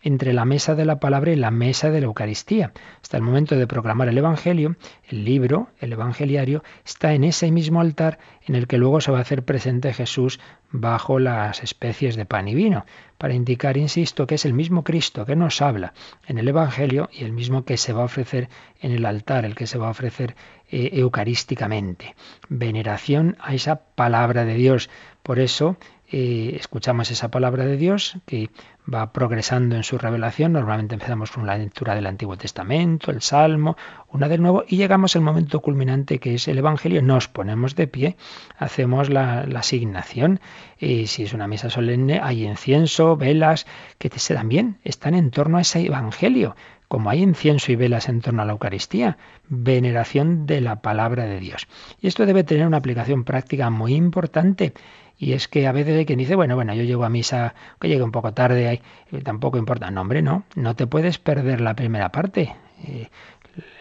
entre 0.02 0.34
la 0.34 0.45
mesa 0.45 0.76
de 0.76 0.86
la 0.86 0.99
palabra 0.99 1.32
y 1.32 1.36
la 1.36 1.52
mesa 1.52 1.89
de 1.89 2.02
la 2.02 2.08
Eucaristía. 2.08 2.74
Hasta 3.02 3.18
el 3.18 3.24
momento 3.24 3.56
de 3.56 3.68
proclamar 3.68 4.08
el 4.10 4.18
Evangelio, 4.18 4.76
el 5.08 5.26
libro, 5.26 5.70
el 5.80 5.93
Evangeliario, 5.93 6.64
está 6.86 7.14
en 7.14 7.24
ese 7.24 7.52
mismo 7.52 7.82
altar 7.82 8.20
en 8.45 8.56
el 8.56 8.68
que 8.68 8.78
luego 8.78 9.02
se 9.02 9.12
va 9.12 9.20
a 9.20 9.22
hacer 9.22 9.43
presente 9.43 9.93
Jesús 9.93 10.39
bajo 10.72 11.20
las 11.20 11.62
especies 11.64 12.16
de 12.16 12.26
pan 12.26 12.47
y 12.47 12.56
vino, 12.56 12.86
para 13.18 13.34
indicar, 13.34 13.78
insisto, 13.78 14.26
que 14.26 14.36
es 14.36 14.45
el 14.45 14.54
mismo 14.54 14.84
Cristo 14.84 15.26
que 15.26 15.36
nos 15.36 15.62
habla 15.62 15.93
en 16.28 16.38
el 16.38 16.47
Evangelio 16.47 17.10
y 17.12 17.24
el 17.24 17.34
mismo 17.34 17.66
que 17.66 17.78
se 17.78 17.93
va 17.93 18.02
a 18.02 18.06
ofrecer 18.06 18.49
en 18.80 18.91
el 18.91 19.06
altar, 19.06 19.45
el 19.45 19.56
que 19.56 19.68
se 19.68 19.78
va 19.78 19.88
a 19.88 19.91
ofrecer 19.91 20.36
eh, 20.70 20.89
eucarísticamente. 20.93 22.16
Veneración 22.49 23.38
a 23.39 23.54
esa 23.54 23.76
palabra 23.76 24.45
de 24.45 24.56
Dios. 24.56 24.89
Por 25.22 25.38
eso 25.38 25.78
eh, 26.14 26.57
escuchamos 26.59 27.09
esa 27.09 27.32
palabra 27.32 27.66
de 27.66 27.78
Dios 27.78 28.18
que 28.26 28.49
va 28.91 29.14
progresando 29.14 29.78
en 29.78 29.84
su 29.84 29.97
revelación. 29.97 30.51
Normalmente 30.51 30.95
empezamos 30.95 31.32
con 31.32 31.47
la 31.47 31.57
lectura 31.57 31.95
del 31.95 32.05
Antiguo 32.05 32.38
Testamento, 32.38 33.12
el 33.12 33.22
Salmo, 33.22 33.78
una 34.09 34.28
del 34.28 34.41
Nuevo, 34.41 34.66
y 34.68 34.76
llegamos 34.76 35.16
al 35.16 35.22
momento 35.22 35.62
culminante 35.62 36.20
que 36.20 36.34
es 36.34 36.49
el 36.49 36.57
Evangelio. 36.57 37.01
Nos 37.01 37.30
ponemos 37.30 37.76
de 37.76 37.88
pie, 37.88 38.18
hacemos 38.57 39.09
la, 39.09 39.41
asignación. 39.55 40.41
Y 40.78 41.07
si 41.07 41.24
es 41.24 41.34
una 41.34 41.47
misa 41.47 41.70
solemne, 41.70 42.20
hay 42.22 42.45
incienso, 42.45 43.16
velas, 43.16 43.66
que 43.97 44.09
te 44.09 44.20
también 44.34 44.80
están 44.84 45.16
en 45.16 45.32
torno 45.32 45.57
a 45.57 45.62
ese 45.62 45.86
Evangelio 45.86 46.55
como 46.88 47.09
hay 47.09 47.22
incienso 47.22 47.72
y 47.72 47.78
velas 47.78 48.09
en 48.09 48.20
torno 48.20 48.41
a 48.41 48.45
la 48.45 48.51
Eucaristía, 48.51 49.18
veneración 49.47 50.45
de 50.45 50.59
la 50.59 50.82
palabra 50.82 51.24
de 51.26 51.39
Dios. 51.39 51.70
Y 52.01 52.07
esto 52.07 52.26
debe 52.26 52.43
tener 52.43 52.68
una 52.68 52.76
aplicación 52.76 53.24
práctica 53.24 53.70
muy 53.70 53.95
importante 53.95 54.74
y 55.22 55.34
es 55.34 55.48
que 55.48 55.68
a 55.68 55.72
veces 55.72 55.96
hay 55.96 56.06
quien 56.08 56.18
dice, 56.18 56.36
bueno, 56.36 56.56
bueno, 56.56 56.74
yo 56.74 56.82
llego 56.82 57.06
a 57.06 57.10
misa, 57.10 57.54
que 57.80 57.88
llegue 57.88 58.02
un 58.02 58.12
poco 58.12 58.34
tarde, 58.34 58.82
eh, 59.12 59.22
tampoco 59.22 59.60
importa. 59.60 59.92
No, 59.92 60.02
hombre, 60.02 60.24
no, 60.24 60.46
no 60.56 60.76
te 60.76 60.88
puedes 60.88 61.20
perder 61.20 61.62
la 61.62 61.76
primera 61.76 62.12
parte. 62.12 62.56
Eh, 62.84 63.08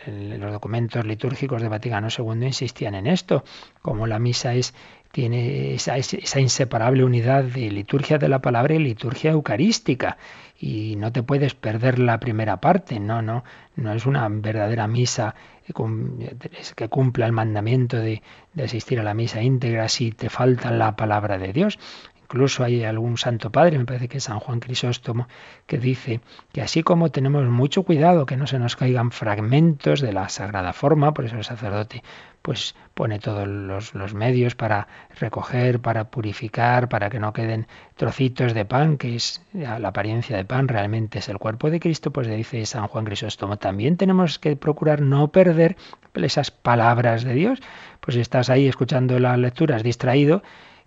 los 0.06 0.52
documentos 0.52 1.04
litúrgicos 1.04 1.62
de 1.62 1.68
Vaticano 1.68 2.08
II 2.16 2.46
insistían 2.46 2.94
en 2.94 3.06
esto, 3.06 3.44
como 3.82 4.06
la 4.06 4.18
misa 4.18 4.54
es 4.54 4.74
tiene 5.12 5.74
esa, 5.74 5.96
esa, 5.96 6.40
inseparable 6.40 7.04
unidad 7.04 7.44
de 7.44 7.70
liturgia 7.70 8.18
de 8.18 8.28
la 8.28 8.40
palabra 8.40 8.74
y 8.74 8.78
liturgia 8.78 9.32
eucarística. 9.32 10.16
Y 10.58 10.94
no 10.96 11.10
te 11.10 11.22
puedes 11.22 11.54
perder 11.54 11.98
la 11.98 12.20
primera 12.20 12.60
parte, 12.60 13.00
no, 13.00 13.22
no, 13.22 13.44
no 13.76 13.92
es 13.92 14.06
una 14.06 14.28
verdadera 14.28 14.86
misa 14.86 15.34
que 16.76 16.88
cumpla 16.88 17.26
el 17.26 17.32
mandamiento 17.32 17.96
de, 17.96 18.22
de 18.52 18.64
asistir 18.64 19.00
a 19.00 19.02
la 19.02 19.14
misa 19.14 19.42
íntegra 19.42 19.88
si 19.88 20.12
te 20.12 20.28
falta 20.28 20.70
la 20.70 20.96
palabra 20.96 21.38
de 21.38 21.52
Dios. 21.52 21.78
Incluso 22.32 22.62
hay 22.62 22.84
algún 22.84 23.18
santo 23.18 23.50
padre, 23.50 23.76
me 23.76 23.84
parece 23.84 24.06
que 24.06 24.18
es 24.18 24.24
San 24.24 24.38
Juan 24.38 24.60
Crisóstomo, 24.60 25.26
que 25.66 25.78
dice 25.78 26.20
que 26.52 26.62
así 26.62 26.84
como 26.84 27.10
tenemos 27.10 27.44
mucho 27.48 27.82
cuidado 27.82 28.24
que 28.24 28.36
no 28.36 28.46
se 28.46 28.60
nos 28.60 28.76
caigan 28.76 29.10
fragmentos 29.10 30.00
de 30.00 30.12
la 30.12 30.28
sagrada 30.28 30.72
forma, 30.72 31.12
por 31.12 31.24
eso 31.24 31.36
el 31.36 31.42
sacerdote 31.42 32.04
pues 32.40 32.76
pone 32.94 33.18
todos 33.18 33.48
los, 33.48 34.14
medios 34.14 34.54
para 34.54 34.86
recoger, 35.18 35.80
para 35.80 36.04
purificar, 36.04 36.88
para 36.88 37.10
que 37.10 37.18
no 37.18 37.32
queden 37.32 37.66
trocitos 37.96 38.54
de 38.54 38.64
pan, 38.64 38.96
que 38.96 39.16
es 39.16 39.42
la 39.52 39.88
apariencia 39.88 40.36
de 40.36 40.44
pan, 40.44 40.68
realmente 40.68 41.18
es 41.18 41.28
el 41.28 41.38
cuerpo 41.38 41.68
de 41.68 41.80
Cristo, 41.80 42.12
pues 42.12 42.28
dice 42.28 42.64
San 42.64 42.86
Juan 42.86 43.06
Crisóstomo, 43.06 43.58
también 43.58 43.96
tenemos 43.96 44.38
que 44.38 44.54
procurar 44.54 45.00
no 45.00 45.32
perder 45.32 45.76
esas 46.14 46.52
palabras 46.52 47.24
de 47.24 47.34
Dios. 47.34 47.58
Pues 48.00 48.14
si 48.14 48.20
estás 48.20 48.50
ahí 48.50 48.68
escuchando 48.68 49.18
las 49.18 49.36
lecturas 49.36 49.82
distraído, 49.82 50.42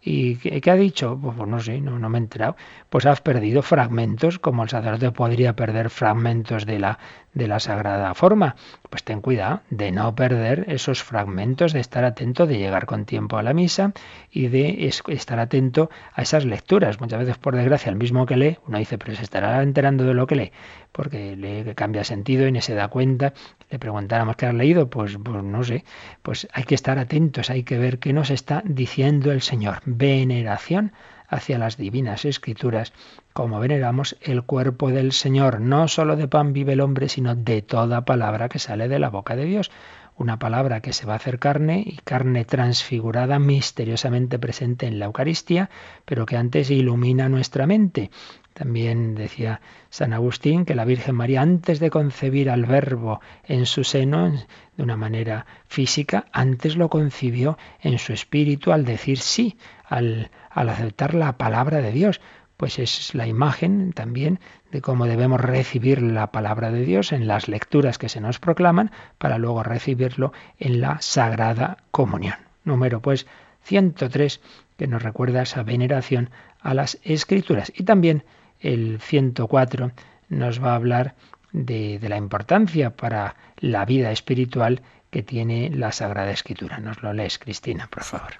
¿Y 0.06 0.36
qué, 0.36 0.70
ha 0.70 0.76
dicho? 0.76 1.18
Pues, 1.22 1.36
pues, 1.38 1.47
no 1.47 1.62
sé, 1.62 1.80
no, 1.80 1.97
me 2.10 2.18
he 2.18 2.22
enterado. 2.22 2.58
Pues 2.89 3.06
has 3.06 3.22
perdido 3.22 3.62
fragmentos, 3.62 4.38
como 4.38 4.64
el 4.64 4.70
sacerdote 4.70 5.12
podría 5.12 5.56
perder 5.56 5.89
fragmentos 5.89 6.66
de 6.66 6.78
la, 6.80 6.99
de 7.34 7.47
la 7.47 7.62
sagrada 7.62 8.14
forma. 8.14 8.58
Pues 8.89 9.04
ten 9.04 9.22
cuidado 9.22 9.62
de 9.70 9.93
no 9.93 10.14
perder 10.14 10.66
esos 10.68 11.01
fragmentos, 11.04 11.72
de 11.72 11.80
estar 11.80 12.04
atento, 12.04 12.45
de 12.47 12.58
llegar 12.58 12.86
con 12.86 13.06
tiempo 13.06 13.38
a 13.38 13.43
la 13.43 13.54
misa 13.54 13.93
y 14.30 14.47
de 14.47 14.89
estar 15.08 15.39
atento 15.39 15.89
a 16.14 16.22
esas 16.22 16.43
lecturas. 16.43 16.99
Muchas 16.99 17.20
veces, 17.20 17.38
por 17.38 17.56
desgracia, 17.56 17.89
el 17.89 17.95
mismo 17.95 18.26
que 18.26 18.36
lee, 18.36 18.58
uno 18.68 18.80
dice, 18.80 18.97
pero 18.97 19.16
se 19.16 19.24
estará 19.24 19.64
enterando 19.64 20.04
de 20.04 20.14
lo 20.14 20.28
que 20.28 20.36
lee, 20.36 20.51
porque 20.93 21.35
le 21.35 21.75
cambia 21.75 22.05
sentido 22.05 22.47
y 22.47 22.53
ni 22.53 22.61
se 22.61 22.75
da 22.75 22.87
cuenta. 22.87 23.33
Le 23.69 23.79
preguntáramos 23.79 24.37
qué 24.37 24.45
has 24.45 24.53
leído, 24.53 24.89
pues, 24.89 25.17
pues 25.21 25.43
no 25.43 25.63
sé. 25.65 25.83
Pues 26.21 26.47
hay 26.53 26.63
que 26.63 26.75
estar 26.75 26.97
atentos, 26.99 27.49
hay 27.49 27.63
que 27.63 27.77
ver 27.77 27.99
qué 27.99 28.13
nos 28.13 28.29
está 28.29 28.63
diciendo 28.65 29.33
el 29.33 29.41
Señor 29.41 29.81
veneración 29.85 30.93
hacia 31.27 31.57
las 31.57 31.77
divinas 31.77 32.25
escrituras, 32.25 32.93
como 33.33 33.59
veneramos 33.59 34.15
el 34.21 34.43
cuerpo 34.43 34.91
del 34.91 35.11
Señor. 35.11 35.59
No 35.59 35.87
solo 35.87 36.15
de 36.15 36.27
pan 36.27 36.53
vive 36.53 36.73
el 36.73 36.81
hombre, 36.81 37.09
sino 37.09 37.35
de 37.35 37.63
toda 37.63 38.05
palabra 38.05 38.49
que 38.49 38.59
sale 38.59 38.87
de 38.87 38.99
la 38.99 39.09
boca 39.09 39.35
de 39.35 39.45
Dios. 39.45 39.71
una 40.15 40.37
palabra 40.37 40.81
que 40.81 40.93
se 40.93 41.05
va 41.05 41.13
a 41.13 41.15
hacer 41.15 41.39
carne 41.39 41.83
y 41.85 41.97
carne 42.03 42.45
transfigurada 42.45 43.39
misteriosamente 43.39 44.37
presente 44.37 44.85
en 44.85 44.99
la 44.99 45.05
Eucaristía, 45.05 45.69
pero 46.05 46.25
que 46.25 46.37
antes 46.37 46.69
ilumina 46.69 47.29
nuestra 47.29 47.65
mente. 47.65 48.11
También 48.54 49.16
decía 49.16 49.62
San 49.89 50.14
Agustín 50.14 50.66
que 50.66 50.76
la 50.76 50.86
Virgen 50.86 51.16
María, 51.16 51.41
antes 51.41 51.80
de 51.80 51.89
concebir 51.89 52.49
al 52.49 52.66
Verbo 52.66 53.20
en 53.43 53.66
su 53.66 53.84
seno 53.84 54.32
de 54.78 54.84
una 54.84 54.95
manera 54.95 55.45
física, 55.68 56.26
antes 56.32 56.76
lo 56.76 56.89
concibió 56.89 57.58
en 57.82 57.97
su 57.97 58.14
espíritu 58.14 58.72
al 58.72 58.86
decir 58.86 59.18
sí, 59.20 59.58
al, 59.86 60.30
al 60.49 60.70
aceptar 60.70 61.14
la 61.16 61.38
palabra 61.38 61.82
de 61.82 61.91
Dios 61.91 62.22
pues 62.58 62.80
es 62.80 63.14
la 63.16 63.28
imagen 63.28 63.91
también 63.93 64.39
de 64.72 64.82
cómo 64.82 65.06
debemos 65.06 65.41
recibir 65.41 66.01
la 66.01 66.32
palabra 66.32 66.72
de 66.72 66.86
Dios 66.86 67.12
en 67.12 67.28
las 67.28 67.47
lecturas 67.47 67.97
que 67.97 68.10
se 68.10 68.22
nos 68.22 68.39
proclaman 68.39 68.91
para 69.18 69.38
luego 69.38 69.64
recibirlo 69.64 70.32
en 70.60 70.80
la 70.80 71.01
sagrada 71.01 71.78
comunión. 71.91 72.36
Número 72.64 73.01
pues 73.01 73.28
103 73.64 74.39
que 74.78 74.88
nos 74.88 75.04
recuerda 75.04 75.41
esa 75.41 75.64
veneración 75.64 76.30
a 76.62 76.74
las 76.74 76.99
escrituras. 77.04 77.72
Y 77.76 77.84
también 77.84 78.24
el 78.64 78.99
104 78.99 79.91
nos 80.30 80.64
va 80.64 80.72
a 80.72 80.76
hablar 80.76 81.16
de, 81.51 81.99
de 81.99 82.09
la 82.09 82.18
importancia 82.18 82.95
para 82.95 83.36
la 83.57 83.86
vida 83.86 84.11
espiritual 84.11 84.82
que 85.11 85.22
tiene 85.22 85.70
la 85.70 85.91
Sagrada 85.91 86.32
Escritura. 86.32 86.80
Nos 86.80 87.03
lo 87.03 87.14
lees, 87.14 87.38
Cristina, 87.38 87.88
por 87.91 88.03
favor. 88.03 88.34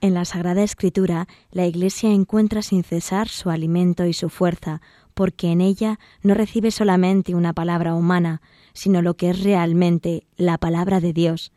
En 0.00 0.14
la 0.14 0.24
Sagrada 0.24 0.62
Escritura, 0.62 1.26
la 1.50 1.66
Iglesia 1.66 2.10
encuentra 2.10 2.62
sin 2.62 2.84
cesar 2.84 3.28
su 3.28 3.50
alimento 3.50 4.04
y 4.04 4.12
su 4.12 4.28
fuerza, 4.28 4.80
porque 5.14 5.50
en 5.50 5.60
ella 5.60 5.98
no 6.22 6.34
recibe 6.34 6.70
solamente 6.70 7.34
una 7.34 7.54
palabra 7.54 7.94
humana, 7.94 8.42
sino 8.74 9.00
lo 9.02 9.14
que 9.14 9.30
es 9.30 9.42
realmente 9.42 10.26
la 10.36 10.58
palabra 10.58 11.00
de 11.00 11.12
Dios. 11.12 11.50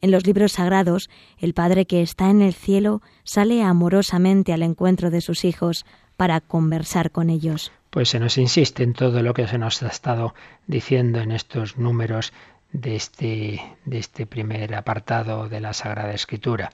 En 0.00 0.12
los 0.12 0.24
libros 0.24 0.52
sagrados, 0.52 1.10
el 1.38 1.52
Padre 1.52 1.84
que 1.84 2.00
está 2.00 2.30
en 2.30 2.40
el 2.40 2.54
cielo 2.54 3.02
sale 3.24 3.62
amorosamente 3.62 4.52
al 4.52 4.62
encuentro 4.62 5.10
de 5.10 5.20
sus 5.20 5.44
hijos 5.44 5.84
para 6.20 6.42
conversar 6.42 7.12
con 7.12 7.30
ellos. 7.30 7.72
Pues 7.88 8.10
se 8.10 8.20
nos 8.20 8.36
insiste 8.36 8.82
en 8.82 8.92
todo 8.92 9.22
lo 9.22 9.32
que 9.32 9.48
se 9.48 9.56
nos 9.56 9.82
ha 9.82 9.88
estado 9.88 10.34
diciendo 10.66 11.18
en 11.18 11.32
estos 11.32 11.78
números 11.78 12.34
de 12.72 12.94
este, 12.94 13.62
de 13.86 13.98
este 13.98 14.26
primer 14.26 14.74
apartado 14.74 15.48
de 15.48 15.60
la 15.60 15.72
Sagrada 15.72 16.12
Escritura. 16.12 16.72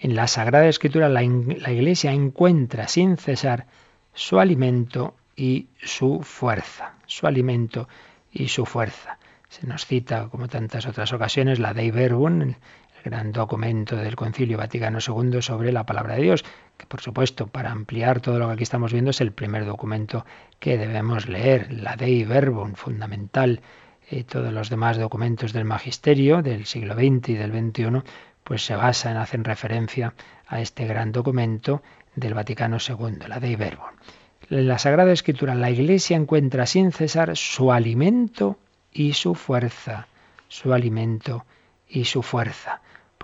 En 0.00 0.16
la 0.16 0.26
Sagrada 0.26 0.66
Escritura 0.66 1.08
la, 1.08 1.22
Iglesia 1.22 2.10
encuentra 2.10 2.88
sin 2.88 3.16
cesar 3.18 3.66
su 4.14 4.40
alimento 4.40 5.14
y 5.36 5.68
su 5.80 6.22
fuerza, 6.24 6.94
su 7.06 7.28
alimento 7.28 7.88
y 8.32 8.48
su 8.48 8.66
fuerza. 8.66 9.20
Se 9.48 9.64
nos 9.64 9.86
cita, 9.86 10.28
como 10.28 10.48
tantas 10.48 10.86
otras 10.86 11.12
ocasiones, 11.12 11.60
la 11.60 11.72
Dei 11.72 11.92
Verbum, 11.92 12.42
el 12.42 12.56
gran 13.04 13.30
documento 13.30 13.94
del 13.94 14.16
Concilio 14.16 14.58
Vaticano 14.58 14.98
II 14.98 15.40
sobre 15.40 15.70
la 15.70 15.86
palabra 15.86 16.16
de 16.16 16.22
Dios, 16.22 16.44
que 16.78 16.86
por 16.86 17.02
supuesto, 17.02 17.48
para 17.48 17.72
ampliar 17.72 18.20
todo 18.20 18.38
lo 18.38 18.46
que 18.46 18.54
aquí 18.54 18.62
estamos 18.62 18.92
viendo, 18.92 19.10
es 19.10 19.20
el 19.20 19.32
primer 19.32 19.66
documento 19.66 20.24
que 20.58 20.78
debemos 20.78 21.28
leer, 21.28 21.70
la 21.72 21.96
Dei 21.96 22.24
Verbum, 22.24 22.74
fundamental. 22.74 23.60
Eh, 24.10 24.24
todos 24.24 24.52
los 24.54 24.70
demás 24.70 24.96
documentos 24.96 25.52
del 25.52 25.66
Magisterio 25.66 26.40
del 26.40 26.64
siglo 26.64 26.94
XX 26.94 27.28
y 27.28 27.34
del 27.34 27.52
XXI 27.52 28.02
pues 28.42 28.64
se 28.64 28.74
basan, 28.74 29.18
hacen 29.18 29.44
referencia 29.44 30.14
a 30.46 30.62
este 30.62 30.86
gran 30.86 31.12
documento 31.12 31.82
del 32.14 32.32
Vaticano 32.32 32.78
II, 32.78 33.28
la 33.28 33.40
Dei 33.40 33.56
Verbo. 33.56 33.84
En 34.48 34.66
la 34.66 34.78
Sagrada 34.78 35.12
Escritura 35.12 35.54
la 35.54 35.70
Iglesia 35.70 36.16
encuentra 36.16 36.64
sin 36.64 36.90
cesar 36.92 37.36
su 37.36 37.70
alimento 37.70 38.56
y 38.90 39.12
su 39.12 39.34
fuerza, 39.34 40.08
su 40.48 40.72
alimento 40.72 41.44
y 41.86 42.06
su 42.06 42.22
fuerza. 42.22 42.80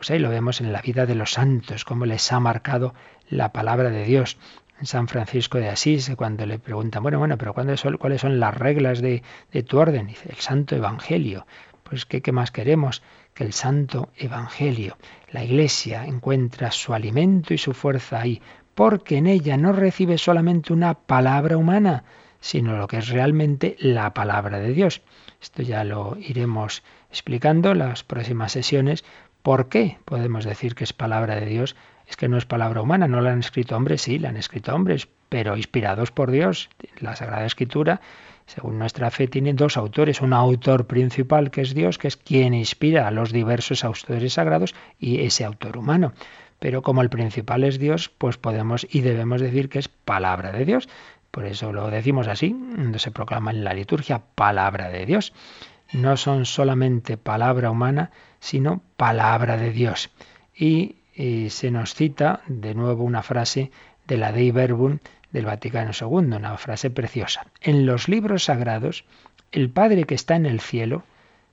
Pues 0.06 0.20
lo 0.20 0.28
vemos 0.28 0.60
en 0.60 0.70
la 0.70 0.82
vida 0.82 1.06
de 1.06 1.14
los 1.14 1.32
santos, 1.32 1.86
cómo 1.86 2.04
les 2.04 2.30
ha 2.30 2.38
marcado 2.38 2.92
la 3.30 3.52
palabra 3.52 3.88
de 3.88 4.04
Dios. 4.04 4.36
En 4.78 4.84
San 4.84 5.08
Francisco 5.08 5.56
de 5.56 5.70
Asís, 5.70 6.12
cuando 6.14 6.44
le 6.44 6.58
preguntan, 6.58 7.02
bueno, 7.02 7.18
bueno, 7.18 7.38
pero 7.38 7.54
¿cuáles 7.54 7.80
son 8.20 8.38
las 8.38 8.54
reglas 8.54 9.00
de, 9.00 9.22
de 9.50 9.62
tu 9.62 9.78
orden? 9.78 10.08
Dice, 10.08 10.28
el 10.28 10.36
Santo 10.36 10.76
Evangelio. 10.76 11.46
Pues 11.84 12.04
¿qué, 12.04 12.20
¿qué 12.20 12.32
más 12.32 12.50
queremos? 12.50 13.02
que 13.32 13.44
el 13.44 13.54
Santo 13.54 14.10
Evangelio. 14.18 14.98
La 15.30 15.42
Iglesia 15.42 16.04
encuentra 16.04 16.70
su 16.70 16.92
alimento 16.92 17.54
y 17.54 17.58
su 17.58 17.72
fuerza 17.72 18.20
ahí, 18.20 18.42
porque 18.74 19.16
en 19.16 19.26
ella 19.26 19.56
no 19.56 19.72
recibe 19.72 20.18
solamente 20.18 20.74
una 20.74 20.92
palabra 20.92 21.56
humana, 21.56 22.04
sino 22.40 22.76
lo 22.76 22.88
que 22.88 22.98
es 22.98 23.08
realmente 23.08 23.74
la 23.78 24.12
palabra 24.12 24.58
de 24.58 24.74
Dios. 24.74 25.00
Esto 25.40 25.62
ya 25.62 25.82
lo 25.82 26.18
iremos 26.18 26.82
explicando 27.10 27.70
en 27.70 27.78
las 27.78 28.02
próximas 28.02 28.52
sesiones. 28.52 29.04
¿Por 29.44 29.68
qué 29.68 29.98
podemos 30.06 30.44
decir 30.44 30.74
que 30.74 30.82
es 30.84 30.92
palabra 30.92 31.36
de 31.36 31.44
Dios? 31.46 31.76
Es 32.08 32.16
que 32.16 32.28
no 32.28 32.38
es 32.38 32.46
palabra 32.46 32.80
humana, 32.80 33.06
no 33.06 33.20
la 33.20 33.30
han 33.30 33.40
escrito 33.40 33.76
hombres, 33.76 34.02
sí, 34.02 34.18
la 34.18 34.30
han 34.30 34.36
escrito 34.36 34.74
hombres, 34.74 35.06
pero 35.28 35.56
inspirados 35.56 36.10
por 36.10 36.30
Dios. 36.30 36.70
La 36.98 37.14
Sagrada 37.14 37.44
Escritura 37.44 38.00
según 38.46 38.78
nuestra 38.78 39.10
fe, 39.10 39.26
tiene 39.26 39.54
dos 39.54 39.76
autores, 39.76 40.20
un 40.20 40.32
autor 40.32 40.86
principal 40.86 41.50
que 41.50 41.62
es 41.62 41.74
Dios, 41.74 41.98
que 41.98 42.08
es 42.08 42.16
quien 42.16 42.54
inspira 42.54 43.06
a 43.06 43.10
los 43.10 43.32
diversos 43.32 43.84
autores 43.84 44.34
sagrados, 44.34 44.74
y 44.98 45.20
ese 45.20 45.44
autor 45.44 45.76
humano. 45.76 46.12
Pero 46.58 46.82
como 46.82 47.02
el 47.02 47.10
principal 47.10 47.64
es 47.64 47.78
Dios, 47.78 48.10
pues 48.16 48.36
podemos 48.36 48.86
y 48.90 49.00
debemos 49.00 49.40
decir 49.40 49.68
que 49.68 49.78
es 49.78 49.88
palabra 49.88 50.52
de 50.52 50.64
Dios. 50.64 50.88
Por 51.30 51.46
eso 51.46 51.72
lo 51.72 51.90
decimos 51.90 52.28
así, 52.28 52.54
se 52.96 53.10
proclama 53.10 53.50
en 53.50 53.64
la 53.64 53.74
liturgia 53.74 54.22
palabra 54.34 54.88
de 54.88 55.04
Dios. 55.04 55.32
No 55.94 56.16
son 56.16 56.44
solamente 56.44 57.16
palabra 57.16 57.70
humana, 57.70 58.10
sino 58.40 58.82
palabra 58.96 59.56
de 59.56 59.70
Dios. 59.70 60.10
Y, 60.54 60.96
y 61.14 61.50
se 61.50 61.70
nos 61.70 61.94
cita 61.94 62.42
de 62.46 62.74
nuevo 62.74 63.04
una 63.04 63.22
frase 63.22 63.70
de 64.06 64.16
la 64.18 64.32
Dei 64.32 64.50
Verbum 64.50 64.98
del 65.30 65.46
Vaticano 65.46 65.92
II, 65.98 66.34
una 66.36 66.56
frase 66.58 66.90
preciosa. 66.90 67.46
En 67.60 67.86
los 67.86 68.08
libros 68.08 68.44
sagrados, 68.44 69.04
el 69.52 69.70
Padre 69.70 70.04
que 70.04 70.14
está 70.14 70.36
en 70.36 70.46
el 70.46 70.60
cielo 70.60 71.04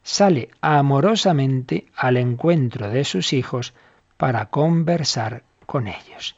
sale 0.04 0.50
amorosamente 0.62 1.88
al 1.96 2.18
encuentro 2.18 2.90
de 2.90 3.04
sus 3.04 3.34
hijos 3.34 3.74
para 4.18 4.48
conversar 4.48 5.44
con 5.66 5.88
ellos. 5.88 6.36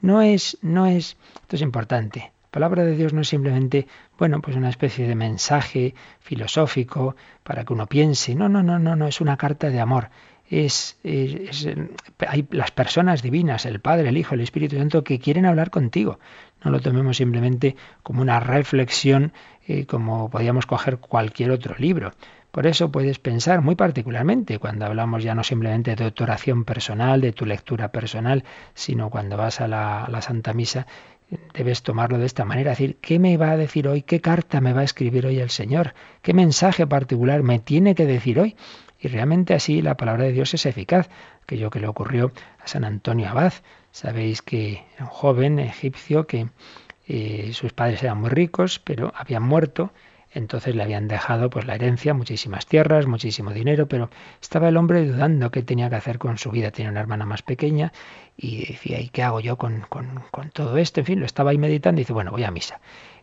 No 0.00 0.22
es, 0.22 0.58
no 0.62 0.86
es, 0.86 1.16
esto 1.34 1.56
es 1.56 1.62
importante. 1.62 2.32
La 2.48 2.52
palabra 2.52 2.84
de 2.84 2.96
Dios 2.96 3.12
no 3.12 3.20
es 3.20 3.28
simplemente, 3.28 3.86
bueno, 4.18 4.40
pues 4.40 4.56
una 4.56 4.70
especie 4.70 5.06
de 5.06 5.14
mensaje 5.14 5.94
filosófico 6.20 7.14
para 7.42 7.64
que 7.64 7.72
uno 7.72 7.86
piense. 7.86 8.34
No, 8.34 8.48
no, 8.48 8.62
no, 8.62 8.78
no, 8.78 8.96
no, 8.96 9.06
es 9.06 9.20
una 9.20 9.36
carta 9.36 9.70
de 9.70 9.80
amor 9.80 10.10
es, 10.50 10.98
hay 12.26 12.46
las 12.50 12.70
personas 12.70 13.22
divinas, 13.22 13.66
el 13.66 13.80
Padre, 13.80 14.08
el 14.08 14.16
Hijo, 14.16 14.34
el 14.34 14.40
Espíritu 14.40 14.76
Santo, 14.76 15.04
que 15.04 15.18
quieren 15.18 15.46
hablar 15.46 15.70
contigo. 15.70 16.18
No 16.64 16.70
lo 16.70 16.80
tomemos 16.80 17.18
simplemente 17.18 17.76
como 18.02 18.22
una 18.22 18.40
reflexión, 18.40 19.32
eh, 19.66 19.86
como 19.86 20.30
podíamos 20.30 20.66
coger 20.66 20.98
cualquier 20.98 21.50
otro 21.50 21.74
libro. 21.78 22.12
Por 22.50 22.66
eso 22.66 22.90
puedes 22.90 23.18
pensar 23.18 23.60
muy 23.60 23.74
particularmente 23.74 24.58
cuando 24.58 24.86
hablamos 24.86 25.22
ya 25.22 25.34
no 25.34 25.44
simplemente 25.44 25.94
de 25.94 26.10
tu 26.10 26.24
oración 26.24 26.64
personal, 26.64 27.20
de 27.20 27.32
tu 27.32 27.44
lectura 27.44 27.92
personal, 27.92 28.42
sino 28.72 29.10
cuando 29.10 29.36
vas 29.36 29.60
a 29.60 29.68
la 29.68 30.22
Santa 30.22 30.54
Misa, 30.54 30.86
debes 31.52 31.82
tomarlo 31.82 32.18
de 32.18 32.26
esta 32.26 32.44
manera, 32.44 32.70
decir, 32.70 32.96
¿qué 33.00 33.18
me 33.18 33.36
va 33.36 33.50
a 33.50 33.56
decir 33.56 33.88
hoy? 33.88 34.02
¿Qué 34.02 34.20
carta 34.20 34.60
me 34.60 34.72
va 34.72 34.80
a 34.80 34.84
escribir 34.84 35.26
hoy 35.26 35.38
el 35.38 35.50
Señor? 35.50 35.94
¿Qué 36.22 36.32
mensaje 36.32 36.86
particular 36.86 37.42
me 37.42 37.58
tiene 37.58 37.94
que 37.94 38.06
decir 38.06 38.40
hoy? 38.40 38.56
Y 39.00 39.08
realmente 39.08 39.54
así 39.54 39.82
la 39.82 39.96
palabra 39.96 40.24
de 40.24 40.32
Dios 40.32 40.54
es 40.54 40.66
eficaz, 40.66 41.08
aquello 41.42 41.70
que 41.70 41.80
le 41.80 41.86
ocurrió 41.86 42.32
a 42.62 42.66
San 42.66 42.84
Antonio 42.84 43.28
Abad. 43.28 43.52
Sabéis 43.92 44.42
que 44.42 44.84
un 44.98 45.06
joven 45.06 45.58
egipcio 45.58 46.26
que 46.26 46.48
eh, 47.06 47.50
sus 47.52 47.72
padres 47.72 48.02
eran 48.02 48.20
muy 48.20 48.30
ricos, 48.30 48.80
pero 48.80 49.12
habían 49.16 49.42
muerto, 49.42 49.92
entonces 50.32 50.74
le 50.74 50.82
habían 50.82 51.08
dejado 51.08 51.48
pues 51.48 51.66
la 51.66 51.74
herencia, 51.74 52.12
muchísimas 52.12 52.66
tierras, 52.66 53.06
muchísimo 53.06 53.52
dinero, 53.52 53.86
pero 53.88 54.10
estaba 54.42 54.68
el 54.68 54.76
hombre 54.76 55.06
dudando 55.06 55.50
qué 55.50 55.62
tenía 55.62 55.88
que 55.88 55.96
hacer 55.96 56.18
con 56.18 56.36
su 56.36 56.50
vida. 56.50 56.70
Tenía 56.70 56.90
una 56.90 57.00
hermana 57.00 57.24
más 57.24 57.42
pequeña 57.42 57.92
y 58.38 58.66
decía, 58.66 59.00
¿y 59.00 59.10
qué 59.10 59.22
hago 59.22 59.40
yo 59.40 59.58
con, 59.58 59.82
con, 59.90 60.22
con 60.30 60.50
todo 60.50 60.78
esto? 60.78 61.00
En 61.00 61.06
fin, 61.06 61.20
lo 61.20 61.26
estaba 61.26 61.50
ahí 61.50 61.58
meditando 61.58 62.00
y 62.00 62.04
dice, 62.04 62.14
bueno, 62.14 62.30
voy 62.30 62.44
a 62.44 62.50
misa. 62.50 62.80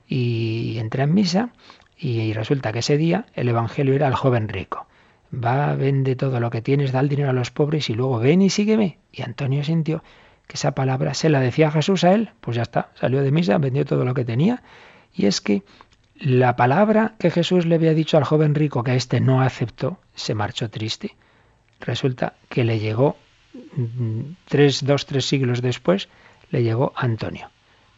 Y 0.08 0.78
entra 0.78 1.06
en 1.06 1.14
misa 1.16 1.50
y 1.98 2.34
resulta 2.34 2.72
que 2.72 2.80
ese 2.80 2.98
día 2.98 3.26
el 3.34 3.50
Evangelio 3.50 3.96
era 3.96 4.08
al 4.08 4.16
joven 4.16 4.50
rico 4.50 4.86
va, 5.34 5.76
vende 5.76 6.16
todo 6.16 6.40
lo 6.40 6.50
que 6.50 6.62
tienes, 6.62 6.92
da 6.92 7.00
el 7.00 7.10
dinero 7.10 7.30
a 7.30 7.34
los 7.34 7.52
pobres 7.52 7.90
y 7.90 7.94
luego 7.94 8.20
ven 8.20 8.42
y 8.42 8.50
sígueme. 8.50 8.98
Y 9.12 9.22
Antonio 9.24 9.64
sintió 9.64 10.04
que 10.48 10.56
esa 10.56 10.74
palabra 10.74 11.14
se 11.14 11.30
la 11.30 11.40
decía 11.40 11.72
Jesús 11.72 12.04
a 12.04 12.14
él, 12.14 12.32
pues 12.42 12.56
ya 12.56 12.64
está, 12.64 12.90
salió 12.96 13.22
de 13.22 13.32
misa, 13.32 13.58
vendió 13.58 13.86
todo 13.86 14.06
lo 14.06 14.14
que 14.14 14.26
tenía. 14.26 14.62
Y 15.14 15.26
es 15.26 15.42
que 15.42 15.64
la 16.16 16.56
palabra 16.56 17.16
que 17.20 17.32
Jesús 17.32 17.66
le 17.66 17.76
había 17.76 17.94
dicho 17.94 18.18
al 18.18 18.24
joven 18.24 18.56
rico 18.56 18.84
que 18.84 18.92
a 18.92 18.96
este 18.96 19.20
no 19.20 19.42
aceptó, 19.42 20.00
se 20.14 20.36
marchó 20.36 20.70
triste. 20.70 21.16
Resulta 21.80 22.36
que 22.50 22.64
le 22.64 22.80
llegó 22.80 23.18
tres, 24.48 24.86
dos, 24.86 25.06
tres 25.06 25.26
siglos 25.26 25.62
después, 25.62 26.10
le 26.52 26.64
llegó 26.64 26.94
Antonio. 26.96 27.50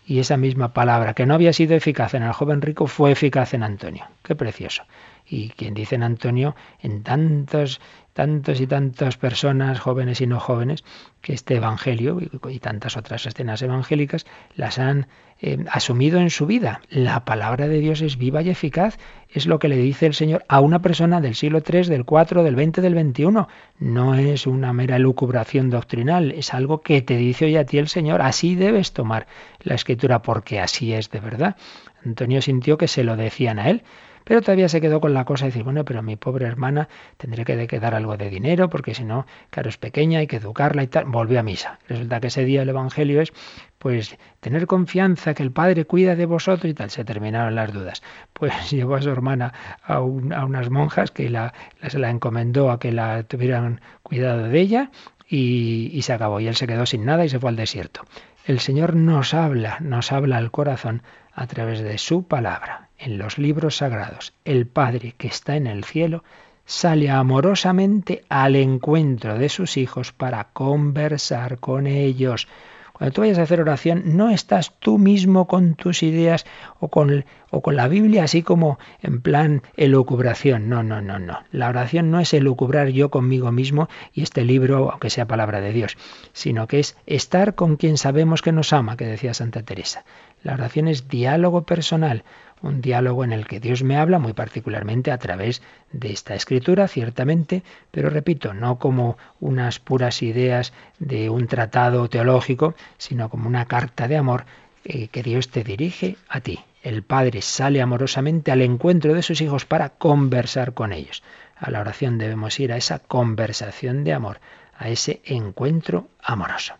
Y 0.06 0.20
esa 0.20 0.38
misma 0.38 0.74
palabra 0.74 1.14
que 1.14 1.26
no 1.26 1.34
había 1.34 1.52
sido 1.52 1.76
eficaz 1.76 2.14
en 2.14 2.24
el 2.24 2.32
joven 2.32 2.62
rico 2.62 2.88
fue 2.88 3.12
eficaz 3.12 3.54
en 3.54 3.64
Antonio. 3.64 4.06
Qué 4.24 4.36
precioso 4.36 4.84
y 5.30 5.50
quien 5.50 5.74
dice 5.74 5.96
en 5.96 6.04
Antonio, 6.04 6.56
en 6.80 7.04
tantos, 7.04 7.82
tantos 8.14 8.62
y 8.62 8.68
tantas 8.68 9.18
personas, 9.18 9.80
jóvenes 9.80 10.22
y 10.22 10.28
no 10.28 10.40
jóvenes, 10.40 10.84
que 11.22 11.34
este 11.34 11.56
Evangelio 11.56 12.20
y, 12.22 12.60
tantas 12.60 12.98
otras 12.98 13.26
escenas 13.26 13.62
evangélicas 13.62 14.26
las 14.56 14.80
han 14.80 15.08
eh, 15.40 15.64
asumido 15.70 16.20
en 16.20 16.30
su 16.30 16.46
vida. 16.46 16.82
La 16.90 17.26
palabra 17.26 17.68
de 17.68 17.80
Dios 17.80 18.02
es 18.02 18.18
viva 18.18 18.42
y 18.42 18.50
eficaz. 18.50 18.98
Es 19.30 19.46
lo 19.46 19.60
que 19.60 19.68
le 19.68 19.78
dice 19.78 20.06
el 20.06 20.14
Señor 20.14 20.46
a 20.48 20.62
una 20.62 20.82
persona 20.82 21.20
del 21.20 21.36
siglo 21.36 21.60
III, 21.60 21.90
del 21.90 22.06
IV, 22.10 22.44
del 22.44 22.56
XX, 22.56 22.82
del 22.82 23.12
XXI. 23.12 23.46
No 23.80 24.16
es 24.16 24.48
una 24.48 24.72
mera 24.74 24.96
elucubración 24.96 25.70
doctrinal, 25.70 26.32
es 26.32 26.54
algo 26.54 26.82
que 26.82 27.02
te 27.02 27.18
dice 27.18 27.46
hoy 27.46 27.58
a 27.58 27.66
ti 27.66 27.78
el 27.78 27.90
Señor. 27.90 28.22
Así 28.22 28.56
debes 28.56 28.94
tomar 28.94 29.28
la 29.60 29.76
escritura 29.76 30.22
porque 30.22 30.62
así 30.62 30.94
es 30.94 31.12
de 31.12 31.20
verdad. 31.20 31.58
Antonio 32.06 32.42
sintió 32.42 32.78
que 32.78 32.88
se 32.88 33.04
lo 33.04 33.18
decían 33.18 33.60
a 33.60 33.70
él. 33.70 33.84
Pero 34.28 34.42
todavía 34.42 34.68
se 34.68 34.82
quedó 34.82 35.00
con 35.00 35.14
la 35.14 35.24
cosa 35.24 35.46
de 35.46 35.52
decir, 35.52 35.64
bueno, 35.64 35.86
pero 35.86 36.04
mi 36.04 36.18
pobre 36.18 36.46
hermana 36.46 36.90
tendré 37.16 37.46
que 37.46 37.66
quedar 37.66 37.96
algo 37.96 38.18
de 38.18 38.30
dinero, 38.30 38.70
porque 38.70 38.94
si 38.94 39.06
no, 39.06 39.26
claro, 39.52 39.70
es 39.70 39.78
pequeña, 39.78 40.20
hay 40.20 40.28
que 40.28 40.36
educarla 40.36 40.84
y 40.84 40.88
tal. 40.88 41.06
Volvió 41.06 41.40
a 41.40 41.44
misa. 41.44 41.80
Resulta 41.88 42.20
que 42.20 42.28
ese 42.28 42.44
día 42.44 42.64
el 42.64 42.68
Evangelio 42.68 43.22
es, 43.22 43.32
pues, 43.78 44.18
tener 44.42 44.68
confianza 44.68 45.34
que 45.34 45.44
el 45.44 45.52
Padre 45.52 45.86
cuida 45.86 46.18
de 46.18 46.26
vosotros 46.26 46.70
y 46.70 46.74
tal. 46.74 46.90
Se 46.90 47.06
terminaron 47.06 47.56
las 47.56 47.72
dudas. 47.72 48.04
Pues 48.34 48.52
llevó 48.70 48.96
a 48.96 49.02
su 49.02 49.10
hermana 49.10 49.54
a, 49.82 50.02
unas 50.02 50.70
monjas 50.70 51.12
que 51.12 51.30
la, 51.30 51.54
se 51.88 51.98
la 51.98 52.10
encomendó 52.10 52.70
a 52.70 52.80
que 52.80 52.92
la 52.92 53.24
tuvieran 53.24 53.80
cuidado 54.04 54.50
de 54.50 54.60
ella 54.60 54.92
y, 55.30 55.90
y 55.94 56.02
se 56.02 56.12
acabó. 56.12 56.42
Y 56.42 56.50
él 56.50 56.56
se 56.58 56.68
quedó 56.68 56.86
sin 56.86 57.06
nada 57.06 57.24
y 57.24 57.30
se 57.30 57.40
fue 57.40 57.50
al 57.50 57.56
desierto. 57.56 58.02
El 58.46 58.60
Señor 58.60 58.94
nos 58.96 59.34
habla, 59.34 59.78
nos 59.80 60.12
habla 60.12 60.36
al 60.36 60.52
corazón 60.52 61.02
a 61.38 61.46
través 61.46 61.82
de 61.82 62.00
su 62.00 62.24
palabra 62.24 62.90
en 62.98 63.20
los 63.20 63.38
libros 63.38 63.78
sagrados, 63.78 64.34
el 64.44 64.66
Padre 64.66 65.14
que 65.16 65.28
está 65.28 65.56
en 65.56 65.68
el 65.68 65.84
cielo 65.84 66.24
sale 66.66 67.12
amorosamente 67.12 68.24
al 68.28 68.56
encuentro 68.56 69.38
de 69.38 69.48
sus 69.48 69.78
hijos 69.78 70.12
para 70.12 70.46
conversar 70.46 71.60
con 71.60 71.86
ellos. 71.86 72.48
Cuando 72.92 73.14
tú 73.14 73.22
vayas 73.22 73.38
a 73.38 73.44
hacer 73.44 73.62
oración, 73.62 74.18
no 74.18 74.32
estás 74.32 74.74
tú 74.80 74.98
mismo 74.98 75.46
con 75.46 75.76
tus 75.76 76.02
ideas 76.02 76.48
o 76.80 76.90
con, 76.90 77.24
la 77.72 77.88
Biblia 77.88 78.24
así 78.24 78.42
como 78.42 78.80
en 79.04 79.22
plan 79.22 79.62
elucubración. 79.76 80.68
No, 80.68 80.82
no, 80.82 81.04
no, 81.04 81.20
no. 81.20 81.44
La 81.52 81.70
oración 81.70 82.10
no 82.10 82.20
es 82.20 82.34
elucubrar 82.34 82.88
yo 82.88 83.12
conmigo 83.12 83.52
mismo 83.52 83.88
y 84.12 84.24
este 84.24 84.44
libro, 84.44 84.90
aunque 84.90 85.12
sea 85.12 85.28
palabra 85.28 85.62
de 85.62 85.72
Dios, 85.72 85.96
sino 86.34 86.68
que 86.68 86.80
es 86.80 86.98
estar 87.06 87.54
con 87.54 87.76
quien 87.76 88.00
sabemos 88.00 88.42
que 88.42 88.52
nos 88.52 88.74
ama, 88.74 88.98
que 88.98 89.06
decía 89.06 89.36
Santa 89.36 89.62
Teresa. 89.62 90.04
La 90.48 90.54
oración 90.54 90.88
es 90.88 91.10
diálogo 91.10 91.66
personal 91.66 92.24
un 92.62 92.80
diálogo 92.80 93.26
en 93.26 93.34
el 93.34 93.46
que 93.48 93.60
Dios 93.60 93.84
me 93.84 93.98
habla 93.98 94.18
muy 94.18 94.32
particularmente 94.32 95.12
a 95.12 95.18
través 95.18 95.62
de 95.92 96.14
esta 96.14 96.36
escritura, 96.36 96.88
ciertamente, 96.88 97.64
pero 97.92 98.10
repito, 98.10 98.54
no 98.54 98.80
como 98.80 99.18
unas 99.42 99.80
puras 99.80 100.24
ideas 100.24 100.72
de 101.00 101.30
un 101.30 101.48
tratado 101.48 102.08
teológico, 102.08 102.76
sino 102.98 103.30
como 103.30 103.50
una 103.50 103.66
carta 103.66 104.08
de 104.08 104.16
amor 104.16 104.46
eh, 104.86 105.10
que 105.10 105.22
Dios 105.22 105.50
te 105.50 105.66
dirige 105.66 106.16
a 106.30 106.40
ti. 106.40 106.62
El 106.82 107.04
Padre 107.04 107.42
sale 107.42 107.82
amorosamente 107.82 108.50
al 108.50 108.62
encuentro 108.62 109.14
de 109.14 109.24
sus 109.24 109.42
hijos 109.42 109.66
para 109.66 109.90
conversar 109.90 110.74
con 110.74 110.94
ellos. 110.94 111.24
A 111.58 111.72
la 111.72 111.82
oración 111.82 112.18
debemos 112.18 112.58
ir 112.62 112.72
a 112.72 112.78
esa 112.78 113.00
conversación 113.00 114.06
de 114.06 114.14
amor, 114.14 114.40
a 114.80 114.88
ese 114.88 115.20
encuentro 115.26 116.08
amoroso. 116.24 116.76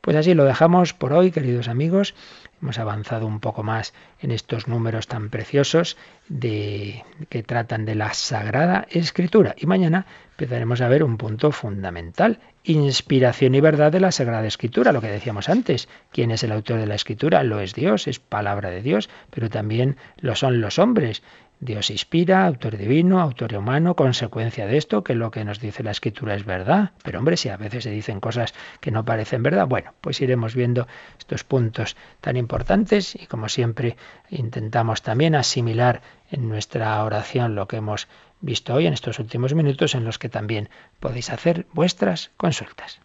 Pues 0.00 0.16
así 0.16 0.32
lo 0.32 0.44
dejamos 0.44 0.94
por 0.94 1.12
hoy, 1.12 1.32
queridos 1.32 1.68
amigos. 1.68 2.14
Hemos 2.60 2.78
avanzado 2.78 3.26
un 3.26 3.40
poco 3.40 3.62
más 3.62 3.94
en 4.20 4.32
estos 4.32 4.66
números 4.66 5.06
tan 5.06 5.30
preciosos 5.30 5.96
de, 6.28 7.04
que 7.28 7.42
tratan 7.42 7.84
de 7.84 7.94
la 7.94 8.12
Sagrada 8.14 8.86
Escritura. 8.90 9.54
Y 9.56 9.66
mañana 9.66 10.06
empezaremos 10.32 10.80
a 10.80 10.88
ver 10.88 11.04
un 11.04 11.18
punto 11.18 11.52
fundamental, 11.52 12.40
inspiración 12.64 13.54
y 13.54 13.60
verdad 13.60 13.92
de 13.92 14.00
la 14.00 14.12
Sagrada 14.12 14.46
Escritura, 14.46 14.92
lo 14.92 15.00
que 15.00 15.08
decíamos 15.08 15.48
antes. 15.48 15.88
¿Quién 16.10 16.32
es 16.32 16.42
el 16.42 16.52
autor 16.52 16.80
de 16.80 16.86
la 16.86 16.96
Escritura? 16.96 17.44
Lo 17.44 17.60
es 17.60 17.74
Dios, 17.74 18.08
es 18.08 18.18
palabra 18.18 18.70
de 18.70 18.82
Dios, 18.82 19.08
pero 19.30 19.48
también 19.48 19.96
lo 20.18 20.34
son 20.34 20.60
los 20.60 20.78
hombres. 20.78 21.22
Dios 21.60 21.90
inspira, 21.90 22.46
autor 22.46 22.76
divino, 22.76 23.20
autor 23.20 23.56
humano, 23.56 23.96
consecuencia 23.96 24.66
de 24.66 24.76
esto, 24.76 25.02
que 25.02 25.14
lo 25.14 25.32
que 25.32 25.44
nos 25.44 25.58
dice 25.58 25.82
la 25.82 25.90
escritura 25.90 26.34
es 26.34 26.44
verdad. 26.44 26.92
Pero 27.02 27.18
hombre, 27.18 27.36
si 27.36 27.48
a 27.48 27.56
veces 27.56 27.84
se 27.84 27.90
dicen 27.90 28.20
cosas 28.20 28.54
que 28.80 28.92
no 28.92 29.04
parecen 29.04 29.42
verdad, 29.42 29.66
bueno, 29.66 29.92
pues 30.00 30.20
iremos 30.20 30.54
viendo 30.54 30.86
estos 31.18 31.42
puntos 31.42 31.96
tan 32.20 32.36
importantes 32.36 33.16
y 33.16 33.26
como 33.26 33.48
siempre 33.48 33.96
intentamos 34.30 35.02
también 35.02 35.34
asimilar 35.34 36.00
en 36.30 36.48
nuestra 36.48 37.02
oración 37.02 37.56
lo 37.56 37.66
que 37.66 37.76
hemos 37.78 38.06
visto 38.40 38.74
hoy 38.74 38.86
en 38.86 38.92
estos 38.92 39.18
últimos 39.18 39.52
minutos 39.54 39.96
en 39.96 40.04
los 40.04 40.18
que 40.18 40.28
también 40.28 40.68
podéis 41.00 41.30
hacer 41.30 41.66
vuestras 41.72 42.30
consultas. 42.36 43.00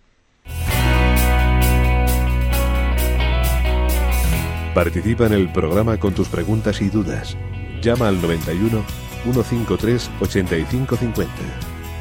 Participa 4.75 5.25
en 5.25 5.33
el 5.33 5.51
programa 5.51 5.99
con 5.99 6.13
tus 6.13 6.27
preguntas 6.29 6.81
y 6.81 6.89
dudas 6.89 7.37
Llama 7.83 8.07
al 8.07 8.21
91 8.21 8.83
153 9.23 10.09
8550. 10.21 11.31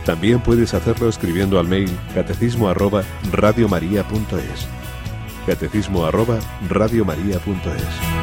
También 0.05 0.41
puedes 0.41 0.75
hacerlo 0.75 1.09
escribiendo 1.09 1.59
al 1.59 1.67
mail 1.67 1.91
catecismo 2.15 2.69
arroba 2.69 3.03
radiomaria.es. 3.33 4.69
Catecismo 5.47 6.05
arroba 6.07 6.39
radiomaria.es. 6.69 8.22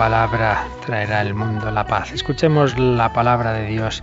palabra 0.00 0.66
traerá 0.86 1.20
al 1.20 1.34
mundo 1.34 1.70
la 1.70 1.86
paz. 1.86 2.10
Escuchemos 2.14 2.78
la 2.78 3.12
palabra 3.12 3.52
de 3.52 3.66
Dios 3.66 4.02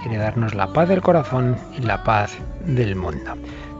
quiere 0.00 0.16
darnos 0.16 0.54
la 0.54 0.72
paz 0.72 0.88
del 0.88 1.02
corazón 1.02 1.56
y 1.76 1.82
la 1.82 2.04
paz 2.04 2.38
del 2.64 2.94
mundo. 2.94 3.34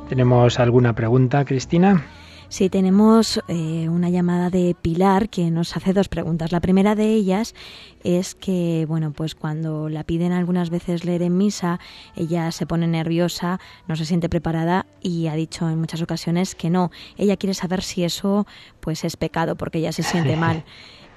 ¿Tenemos 0.08 0.58
alguna 0.58 0.96
pregunta, 0.96 1.44
Cristina? 1.44 2.04
Sí, 2.48 2.68
tenemos 2.70 3.40
eh, 3.46 3.88
una 3.88 4.10
llamada 4.10 4.50
de 4.50 4.74
Pilar 4.82 5.28
que 5.28 5.52
nos 5.52 5.76
hace 5.76 5.92
dos 5.92 6.08
preguntas. 6.08 6.50
La 6.50 6.58
primera 6.58 6.96
de 6.96 7.12
ellas 7.12 7.54
es 8.02 8.34
que, 8.34 8.84
bueno, 8.88 9.12
pues 9.12 9.36
cuando 9.36 9.88
la 9.88 10.02
piden 10.02 10.32
algunas 10.32 10.70
veces 10.70 11.04
leer 11.04 11.22
en 11.22 11.36
misa, 11.36 11.78
ella 12.16 12.50
se 12.50 12.66
pone 12.66 12.88
nerviosa, 12.88 13.60
no 13.86 13.94
se 13.94 14.06
siente 14.06 14.28
preparada 14.28 14.86
y 15.00 15.28
ha 15.28 15.36
dicho 15.36 15.70
en 15.70 15.78
muchas 15.78 16.02
ocasiones 16.02 16.56
que 16.56 16.68
no. 16.68 16.90
Ella 17.16 17.36
quiere 17.36 17.54
saber 17.54 17.84
si 17.84 18.02
eso, 18.02 18.44
pues, 18.80 19.04
es 19.04 19.16
pecado 19.16 19.54
porque 19.54 19.78
ella 19.78 19.92
se 19.92 20.02
siente 20.02 20.34
mal. 20.36 20.64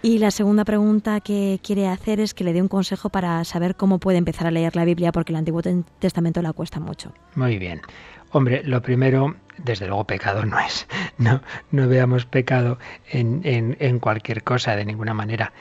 Y 0.08 0.20
la 0.20 0.32
segunda 0.32 0.64
pregunta 0.64 1.20
que 1.20 1.60
quiere 1.62 1.90
hacer 1.90 2.22
es 2.22 2.34
que 2.34 2.46
le 2.46 2.54
dé 2.54 2.62
un 2.62 2.70
consejo 2.70 3.10
para 3.10 3.44
saber 3.44 3.76
cómo 3.76 4.00
puede 4.00 4.18
empezar 4.18 4.48
a 4.48 4.52
leer 4.52 4.74
la 4.78 4.86
Biblia, 4.86 5.12
porque 5.12 5.34
el 5.34 5.36
Antiguo 5.36 5.62
Testamento 6.00 6.42
la 6.42 6.54
cuesta 6.54 6.80
mucho. 6.80 7.12
Muy 7.36 7.58
bien. 7.58 7.82
Hombre, 8.32 8.64
lo 8.64 8.82
primero, 8.82 9.36
desde 9.58 9.86
luego 9.86 10.06
pecado 10.06 10.46
no 10.46 10.58
es. 10.60 10.88
No, 11.18 11.42
no 11.72 11.90
veamos 11.90 12.26
pecado 12.26 12.80
en, 13.10 13.42
en, 13.44 13.76
en 13.82 14.00
cualquier 14.00 14.44
cosa, 14.44 14.78
de 14.78 14.86
ninguna 14.86 15.14
manera 15.14 15.52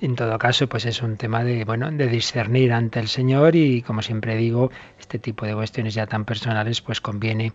en 0.00 0.16
todo 0.16 0.38
caso, 0.38 0.68
pues 0.68 0.86
es 0.86 1.02
un 1.02 1.16
tema 1.16 1.44
de, 1.44 1.64
bueno, 1.64 1.90
de 1.90 2.06
discernir 2.08 2.72
ante 2.72 3.00
el 3.00 3.08
Señor 3.08 3.54
y 3.54 3.82
como 3.82 4.02
siempre 4.02 4.36
digo, 4.36 4.70
este 4.98 5.18
tipo 5.18 5.44
de 5.44 5.54
cuestiones 5.54 5.94
ya 5.94 6.06
tan 6.06 6.24
personales, 6.24 6.80
pues 6.80 7.00
conviene 7.00 7.52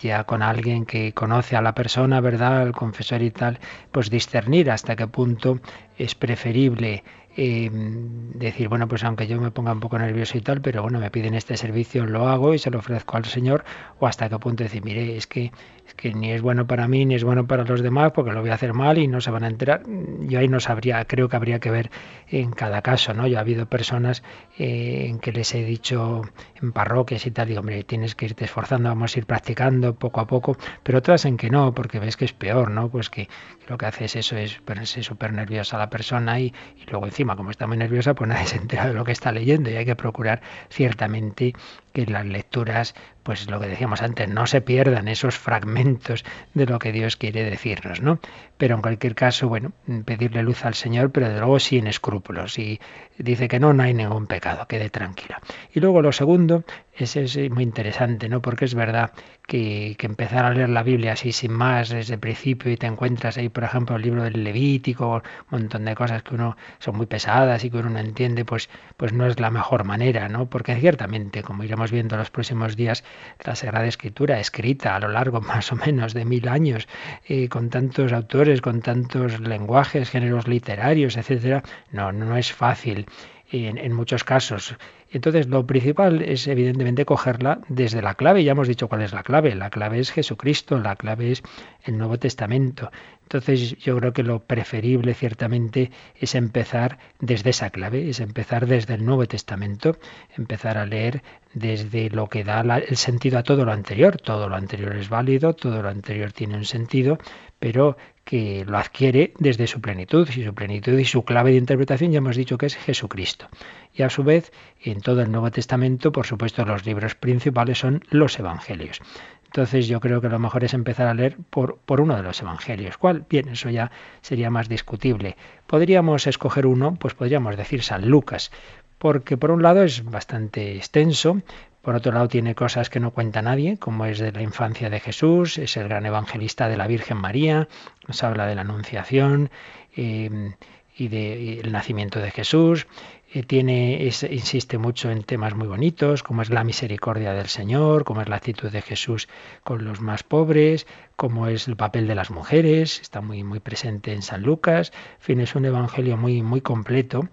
ya 0.00 0.24
con 0.24 0.42
alguien 0.42 0.86
que 0.86 1.12
conoce 1.12 1.56
a 1.56 1.62
la 1.62 1.74
persona, 1.74 2.20
¿verdad? 2.20 2.62
El 2.62 2.72
confesor 2.72 3.22
y 3.22 3.30
tal, 3.30 3.58
pues 3.90 4.10
discernir 4.10 4.70
hasta 4.70 4.94
qué 4.94 5.08
punto 5.08 5.60
es 5.96 6.14
preferible 6.14 7.02
eh, 7.40 7.70
decir, 7.72 8.68
bueno, 8.68 8.88
pues 8.88 9.04
aunque 9.04 9.28
yo 9.28 9.40
me 9.40 9.52
ponga 9.52 9.70
un 9.70 9.78
poco 9.78 9.96
nervioso 9.96 10.36
y 10.36 10.40
tal, 10.40 10.60
pero 10.60 10.82
bueno, 10.82 10.98
me 10.98 11.08
piden 11.12 11.34
este 11.34 11.56
servicio, 11.56 12.04
lo 12.04 12.28
hago 12.28 12.52
y 12.52 12.58
se 12.58 12.68
lo 12.68 12.80
ofrezco 12.80 13.16
al 13.16 13.26
Señor, 13.26 13.64
o 14.00 14.08
hasta 14.08 14.28
qué 14.28 14.36
punto 14.40 14.64
decir, 14.64 14.84
mire, 14.84 15.16
es 15.16 15.28
que, 15.28 15.52
es 15.86 15.94
que 15.94 16.12
ni 16.12 16.32
es 16.32 16.42
bueno 16.42 16.66
para 16.66 16.88
mí, 16.88 17.06
ni 17.06 17.14
es 17.14 17.22
bueno 17.22 17.46
para 17.46 17.62
los 17.62 17.80
demás, 17.80 18.10
porque 18.10 18.32
lo 18.32 18.40
voy 18.40 18.50
a 18.50 18.54
hacer 18.54 18.74
mal 18.74 18.98
y 18.98 19.06
no 19.06 19.20
se 19.20 19.30
van 19.30 19.44
a 19.44 19.46
enterar. 19.46 19.84
Yo 20.22 20.40
ahí 20.40 20.48
no 20.48 20.58
sabría, 20.58 21.04
creo 21.04 21.28
que 21.28 21.36
habría 21.36 21.60
que 21.60 21.70
ver 21.70 21.92
en 22.26 22.50
cada 22.50 22.82
caso, 22.82 23.14
¿no? 23.14 23.28
Yo 23.28 23.38
ha 23.38 23.42
habido 23.42 23.66
personas 23.66 24.24
eh, 24.58 25.06
en 25.08 25.20
que 25.20 25.30
les 25.30 25.54
he 25.54 25.62
dicho 25.62 26.22
en 26.60 26.72
parroquias 26.72 27.24
y 27.24 27.30
tal, 27.30 27.46
digo, 27.46 27.60
hombre, 27.60 27.84
tienes 27.84 28.16
que 28.16 28.24
irte 28.24 28.46
esforzando, 28.46 28.88
vamos 28.88 29.14
a 29.14 29.18
ir 29.20 29.26
practicando 29.26 29.94
poco 29.94 30.20
a 30.20 30.26
poco, 30.26 30.56
pero 30.82 30.98
otras 30.98 31.24
en 31.24 31.36
que 31.36 31.50
no, 31.50 31.72
porque 31.72 32.00
ves 32.00 32.16
que 32.16 32.24
es 32.24 32.32
peor, 32.32 32.72
¿no? 32.72 32.88
Pues 32.88 33.10
que, 33.10 33.28
lo 33.68 33.78
que 33.78 33.86
hace 33.86 34.06
es 34.06 34.16
eso, 34.16 34.36
es 34.36 34.56
ponerse 34.62 35.04
súper 35.04 35.32
nerviosa 35.32 35.76
a 35.76 35.78
la 35.78 35.90
persona 35.90 36.40
y, 36.40 36.52
y 36.76 36.90
luego 36.90 37.06
encima 37.06 37.27
como 37.36 37.50
está 37.50 37.66
muy 37.66 37.76
nerviosa, 37.76 38.14
pues 38.14 38.28
nadie 38.28 38.46
se 38.46 38.56
entera 38.56 38.86
de 38.86 38.94
lo 38.94 39.04
que 39.04 39.12
está 39.12 39.32
leyendo 39.32 39.70
y 39.70 39.76
hay 39.76 39.84
que 39.84 39.96
procurar 39.96 40.40
ciertamente 40.70 41.54
que 41.98 42.12
las 42.12 42.26
lecturas, 42.26 42.94
pues 43.24 43.50
lo 43.50 43.58
que 43.58 43.66
decíamos 43.66 44.02
antes, 44.02 44.28
no 44.28 44.46
se 44.46 44.60
pierdan 44.60 45.08
esos 45.08 45.36
fragmentos 45.36 46.24
de 46.54 46.66
lo 46.66 46.78
que 46.78 46.92
Dios 46.92 47.16
quiere 47.16 47.42
decirnos, 47.42 48.00
¿no? 48.00 48.20
Pero 48.56 48.76
en 48.76 48.82
cualquier 48.82 49.14
caso, 49.14 49.48
bueno, 49.48 49.72
pedirle 50.04 50.42
luz 50.42 50.64
al 50.64 50.74
Señor, 50.74 51.10
pero 51.10 51.28
de 51.28 51.38
luego 51.38 51.58
sin 51.58 51.86
escrúpulos. 51.88 52.58
Y 52.58 52.80
dice 53.18 53.48
que 53.48 53.58
no, 53.58 53.72
no 53.72 53.82
hay 53.82 53.94
ningún 53.94 54.26
pecado, 54.26 54.66
quede 54.68 54.90
tranquila. 54.90 55.40
Y 55.74 55.80
luego 55.80 56.02
lo 56.02 56.12
segundo, 56.12 56.64
es 56.98 57.50
muy 57.50 57.62
interesante, 57.62 58.28
¿no? 58.28 58.42
Porque 58.42 58.64
es 58.64 58.74
verdad 58.74 59.12
que, 59.46 59.94
que, 59.98 60.06
empezar 60.06 60.44
a 60.44 60.50
leer 60.50 60.68
la 60.68 60.82
Biblia 60.82 61.12
así 61.12 61.32
sin 61.32 61.52
más 61.52 61.90
desde 61.90 62.14
el 62.14 62.20
principio 62.20 62.72
y 62.72 62.76
te 62.76 62.86
encuentras 62.86 63.38
ahí, 63.38 63.48
por 63.48 63.64
ejemplo, 63.64 63.96
el 63.96 64.02
libro 64.02 64.24
del 64.24 64.42
Levítico, 64.42 65.14
un 65.14 65.22
montón 65.50 65.84
de 65.84 65.94
cosas 65.94 66.22
que 66.22 66.34
uno 66.34 66.56
son 66.78 66.96
muy 66.96 67.06
pesadas 67.06 67.64
y 67.64 67.70
que 67.70 67.78
uno 67.78 67.90
no 67.90 67.98
entiende, 67.98 68.44
pues, 68.44 68.68
pues 68.96 69.12
no 69.12 69.26
es 69.26 69.38
la 69.38 69.50
mejor 69.50 69.84
manera, 69.84 70.28
¿no? 70.28 70.46
Porque 70.46 70.74
ciertamente, 70.76 71.42
como 71.42 71.62
iremos 71.62 71.87
viendo 71.90 72.16
los 72.16 72.30
próximos 72.30 72.76
días, 72.76 73.04
la 73.44 73.54
Sagrada 73.54 73.86
Escritura, 73.86 74.40
escrita 74.40 74.96
a 74.96 75.00
lo 75.00 75.08
largo 75.08 75.40
más 75.52 75.72
o 75.72 75.76
menos 75.76 76.14
de 76.14 76.24
mil 76.24 76.48
años, 76.48 76.88
eh, 77.26 77.48
con 77.48 77.70
tantos 77.70 78.12
autores, 78.12 78.60
con 78.60 78.80
tantos 78.80 79.40
lenguajes, 79.40 80.10
géneros 80.10 80.48
literarios, 80.48 81.16
etcétera, 81.16 81.62
no, 81.92 82.12
no 82.12 82.36
es 82.36 82.52
fácil 82.52 83.06
en, 83.50 83.92
muchos 83.92 84.24
casos. 84.24 84.76
Entonces, 85.10 85.46
lo 85.46 85.66
principal 85.66 86.22
es 86.22 86.46
evidentemente 86.46 87.04
cogerla 87.04 87.60
desde 87.68 88.02
la 88.02 88.14
clave. 88.14 88.44
Ya 88.44 88.52
hemos 88.52 88.68
dicho 88.68 88.88
cuál 88.88 89.02
es 89.02 89.12
la 89.12 89.22
clave. 89.22 89.54
La 89.54 89.70
clave 89.70 90.00
es 90.00 90.10
Jesucristo, 90.10 90.78
la 90.78 90.96
clave 90.96 91.32
es 91.32 91.42
el 91.84 91.96
Nuevo 91.96 92.18
Testamento. 92.18 92.90
Entonces, 93.22 93.76
yo 93.78 93.96
creo 93.98 94.12
que 94.12 94.22
lo 94.22 94.40
preferible 94.40 95.14
ciertamente 95.14 95.90
es 96.18 96.34
empezar 96.34 96.98
desde 97.20 97.50
esa 97.50 97.70
clave, 97.70 98.08
es 98.08 98.20
empezar 98.20 98.66
desde 98.66 98.94
el 98.94 99.04
Nuevo 99.04 99.26
Testamento, 99.26 99.98
empezar 100.36 100.78
a 100.78 100.86
leer 100.86 101.22
desde 101.52 102.10
lo 102.10 102.28
que 102.28 102.44
da 102.44 102.60
el 102.60 102.96
sentido 102.96 103.38
a 103.38 103.42
todo 103.42 103.64
lo 103.64 103.72
anterior. 103.72 104.16
Todo 104.18 104.48
lo 104.48 104.56
anterior 104.56 104.96
es 104.96 105.08
válido, 105.08 105.54
todo 105.54 105.82
lo 105.82 105.88
anterior 105.88 106.32
tiene 106.32 106.56
un 106.56 106.64
sentido, 106.64 107.18
pero 107.58 107.96
que 108.24 108.64
lo 108.66 108.76
adquiere 108.76 109.32
desde 109.38 109.66
su 109.66 109.80
plenitud, 109.80 110.28
y 110.28 110.44
su 110.44 110.54
plenitud 110.54 110.98
y 110.98 111.04
su 111.04 111.24
clave 111.24 111.52
de 111.52 111.56
interpretación 111.56 112.12
ya 112.12 112.18
hemos 112.18 112.36
dicho 112.36 112.58
que 112.58 112.66
es 112.66 112.76
Jesucristo. 112.76 113.48
Y 113.94 114.02
a 114.02 114.10
su 114.10 114.22
vez, 114.22 114.52
en 114.82 115.00
todo 115.00 115.22
el 115.22 115.32
Nuevo 115.32 115.50
Testamento, 115.50 116.12
por 116.12 116.26
supuesto, 116.26 116.64
los 116.64 116.84
libros 116.84 117.14
principales 117.14 117.78
son 117.78 118.04
los 118.10 118.38
Evangelios. 118.38 119.00
Entonces 119.46 119.88
yo 119.88 119.98
creo 120.00 120.20
que 120.20 120.28
lo 120.28 120.38
mejor 120.38 120.64
es 120.64 120.74
empezar 120.74 121.06
a 121.06 121.14
leer 121.14 121.38
por, 121.48 121.78
por 121.78 122.02
uno 122.02 122.14
de 122.16 122.22
los 122.22 122.40
evangelios. 122.42 122.98
¿Cuál? 122.98 123.24
Bien, 123.30 123.48
eso 123.48 123.70
ya 123.70 123.90
sería 124.20 124.50
más 124.50 124.68
discutible. 124.68 125.36
Podríamos 125.66 126.26
escoger 126.26 126.66
uno, 126.66 126.96
pues 126.96 127.14
podríamos 127.14 127.56
decir 127.56 127.82
San 127.82 128.10
Lucas, 128.10 128.50
porque 128.98 129.38
por 129.38 129.50
un 129.50 129.62
lado 129.62 129.82
es 129.84 130.04
bastante 130.04 130.76
extenso, 130.76 131.40
por 131.82 131.94
otro 131.94 132.12
lado, 132.12 132.28
tiene 132.28 132.54
cosas 132.54 132.90
que 132.90 133.00
no 133.00 133.12
cuenta 133.12 133.42
nadie, 133.42 133.78
como 133.78 134.04
es 134.04 134.18
de 134.18 134.32
la 134.32 134.42
infancia 134.42 134.90
de 134.90 135.00
Jesús, 135.00 135.58
es 135.58 135.76
el 135.76 135.88
gran 135.88 136.04
evangelista 136.06 136.68
de 136.68 136.76
la 136.76 136.86
Virgen 136.86 137.18
María, 137.18 137.68
nos 138.06 138.22
habla 138.22 138.46
de 138.46 138.54
la 138.54 138.62
Anunciación 138.62 139.50
eh, 139.96 140.54
y 140.96 141.08
del 141.08 141.70
nacimiento 141.70 142.18
de 142.18 142.30
Jesús. 142.30 142.86
Eh, 143.30 143.42
tiene, 143.42 144.02
insiste 144.30 144.78
mucho 144.78 145.10
en 145.10 145.22
temas 145.22 145.54
muy 145.54 145.68
bonitos, 145.68 146.22
como 146.22 146.40
es 146.40 146.48
la 146.48 146.64
misericordia 146.64 147.34
del 147.34 147.48
Señor, 147.48 148.04
como 148.04 148.22
es 148.22 148.28
la 148.28 148.36
actitud 148.36 148.70
de 148.70 148.80
Jesús 148.80 149.28
con 149.64 149.84
los 149.84 150.00
más 150.00 150.22
pobres, 150.22 150.86
como 151.14 151.46
es 151.46 151.68
el 151.68 151.76
papel 151.76 152.06
de 152.06 152.14
las 152.14 152.30
mujeres, 152.30 153.00
está 153.00 153.20
muy, 153.20 153.44
muy 153.44 153.60
presente 153.60 154.14
en 154.14 154.22
San 154.22 154.42
Lucas. 154.42 154.92
En 155.18 155.20
fin, 155.20 155.40
es 155.40 155.54
un 155.54 155.66
evangelio 155.66 156.16
muy, 156.16 156.42
muy 156.42 156.62
completo 156.62 157.28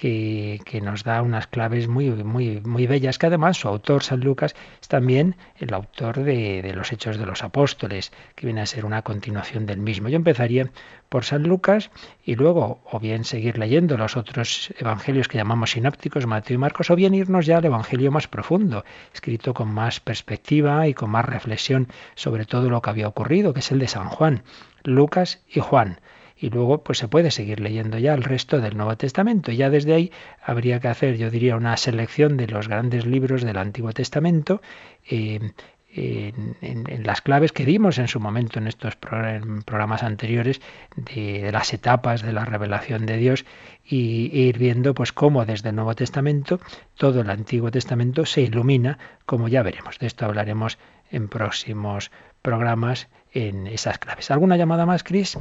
que, 0.00 0.80
nos 0.82 1.04
da 1.04 1.20
unas 1.20 1.46
claves 1.46 1.86
muy, 1.86 2.10
muy, 2.10 2.60
muy 2.64 2.86
bellas, 2.86 3.18
que 3.18 3.26
además 3.26 3.58
su 3.58 3.68
autor, 3.68 4.02
San 4.02 4.20
Lucas, 4.20 4.56
es 4.80 4.88
también 4.88 5.36
el 5.58 5.74
autor 5.74 6.24
de, 6.24 6.62
de, 6.62 6.72
los 6.72 6.90
Hechos 6.90 7.18
de 7.18 7.26
los 7.26 7.44
Apóstoles, 7.44 8.10
que 8.34 8.46
viene 8.46 8.62
a 8.62 8.66
ser 8.66 8.86
una 8.86 9.02
continuación 9.02 9.66
del 9.66 9.78
mismo. 9.78 10.08
Yo 10.08 10.16
empezaría 10.16 10.70
por 11.10 11.24
San 11.24 11.42
Lucas 11.42 11.90
y 12.24 12.34
luego 12.34 12.80
o 12.90 12.98
bien 12.98 13.24
seguir 13.24 13.58
leyendo 13.58 13.98
los 13.98 14.16
otros 14.16 14.72
evangelios 14.78 15.28
que 15.28 15.36
llamamos 15.36 15.72
sinápticos, 15.72 16.26
Mateo 16.26 16.54
y 16.54 16.58
Marcos, 16.58 16.90
o 16.90 16.96
bien 16.96 17.14
irnos 17.14 17.44
ya 17.44 17.58
al 17.58 17.64
evangelio 17.66 18.10
más 18.10 18.26
profundo, 18.26 18.84
escrito 19.12 19.52
con 19.52 19.68
más 19.68 20.00
perspectiva 20.00 20.88
y 20.88 20.94
con 20.94 21.10
más 21.10 21.26
reflexión 21.26 21.88
sobre 22.14 22.46
todo 22.46 22.70
lo 22.70 22.80
que 22.80 22.88
había 22.88 23.08
ocurrido, 23.08 23.52
que 23.52 23.60
es 23.60 23.70
el 23.70 23.78
de 23.78 23.88
San 23.88 24.08
Juan, 24.08 24.44
Lucas 24.82 25.42
y 25.46 25.60
Juan 25.60 26.00
y 26.40 26.48
luego 26.48 26.82
pues 26.82 26.98
se 26.98 27.08
puede 27.08 27.30
seguir 27.30 27.60
leyendo 27.60 27.98
ya 27.98 28.14
el 28.14 28.22
resto 28.22 28.60
del 28.60 28.76
Nuevo 28.76 28.96
Testamento. 28.96 29.52
Ya 29.52 29.68
desde 29.68 29.94
ahí 29.94 30.12
habría 30.42 30.80
que 30.80 30.88
hacer, 30.88 31.18
yo 31.18 31.30
diría, 31.30 31.54
una 31.54 31.76
selección 31.76 32.38
de 32.38 32.46
los 32.46 32.66
grandes 32.66 33.04
libros 33.04 33.42
del 33.42 33.58
Antiguo 33.58 33.92
Testamento. 33.92 34.62
Eh, 35.08 35.52
en, 35.92 37.02
las 37.04 37.20
claves 37.20 37.50
que 37.50 37.64
dimos 37.64 37.98
en 37.98 38.06
su 38.06 38.20
momento 38.20 38.60
en 38.60 38.68
estos 38.68 38.94
programas 38.94 40.04
anteriores 40.04 40.60
de, 40.94 41.50
las 41.50 41.72
etapas 41.74 42.22
de 42.22 42.32
la 42.32 42.44
revelación 42.44 43.06
de 43.06 43.16
Dios 43.16 43.44
y, 43.84 44.30
e 44.32 44.42
ir 44.42 44.58
viendo 44.58 44.94
pues 44.94 45.12
cómo 45.12 45.44
desde 45.44 45.70
el 45.70 45.74
Nuevo 45.74 45.96
Testamento 45.96 46.60
todo 46.94 47.22
el 47.22 47.30
Antiguo 47.30 47.72
Testamento 47.72 48.24
se 48.24 48.42
ilumina 48.42 48.98
como 49.26 49.48
ya 49.48 49.64
veremos 49.64 49.98
de 49.98 50.06
esto 50.06 50.26
hablaremos 50.26 50.78
en 51.10 51.26
próximos 51.28 52.12
programas 52.40 53.08
en 53.32 53.66
esas 53.66 53.98
claves 53.98 54.30
alguna 54.30 54.56
llamada 54.56 54.86
más 54.86 55.02
Cris 55.02 55.38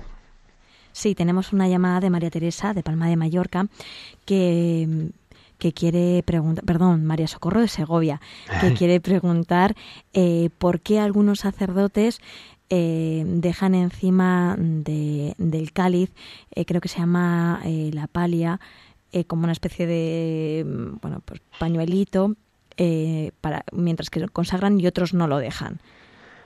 Sí, 0.91 1.15
tenemos 1.15 1.53
una 1.53 1.67
llamada 1.67 1.99
de 1.99 2.09
María 2.09 2.29
Teresa 2.29 2.73
de 2.73 2.83
Palma 2.83 3.07
de 3.07 3.15
Mallorca 3.15 3.67
que 4.25 5.11
que 5.59 5.73
quiere 5.73 6.23
preguntar, 6.23 6.63
perdón, 6.65 7.05
María 7.05 7.27
Socorro 7.27 7.59
de 7.59 7.67
Segovia, 7.67 8.19
que 8.61 8.73
quiere 8.73 8.99
preguntar 9.01 9.75
eh, 10.13 10.49
por 10.57 10.79
qué 10.79 10.99
algunos 10.99 11.39
sacerdotes 11.41 12.21
eh, 12.69 13.23
dejan 13.27 13.75
encima 13.75 14.55
de, 14.57 15.35
del 15.37 15.73
cáliz, 15.73 16.11
eh, 16.55 16.65
creo 16.65 16.81
que 16.81 16.87
se 16.87 16.99
llama 16.99 17.61
la 17.65 18.07
palia, 18.07 18.59
como 19.27 19.43
una 19.43 19.51
especie 19.51 19.85
de 19.85 20.63
bueno, 21.01 21.21
pues 21.25 21.41
pañuelito, 21.59 22.35
para, 23.41 23.65
mientras 23.73 24.09
que 24.09 24.21
lo 24.21 24.29
consagran 24.29 24.79
y 24.79 24.87
otros 24.87 25.13
no 25.13 25.27
lo 25.27 25.39
dejan. 25.39 25.79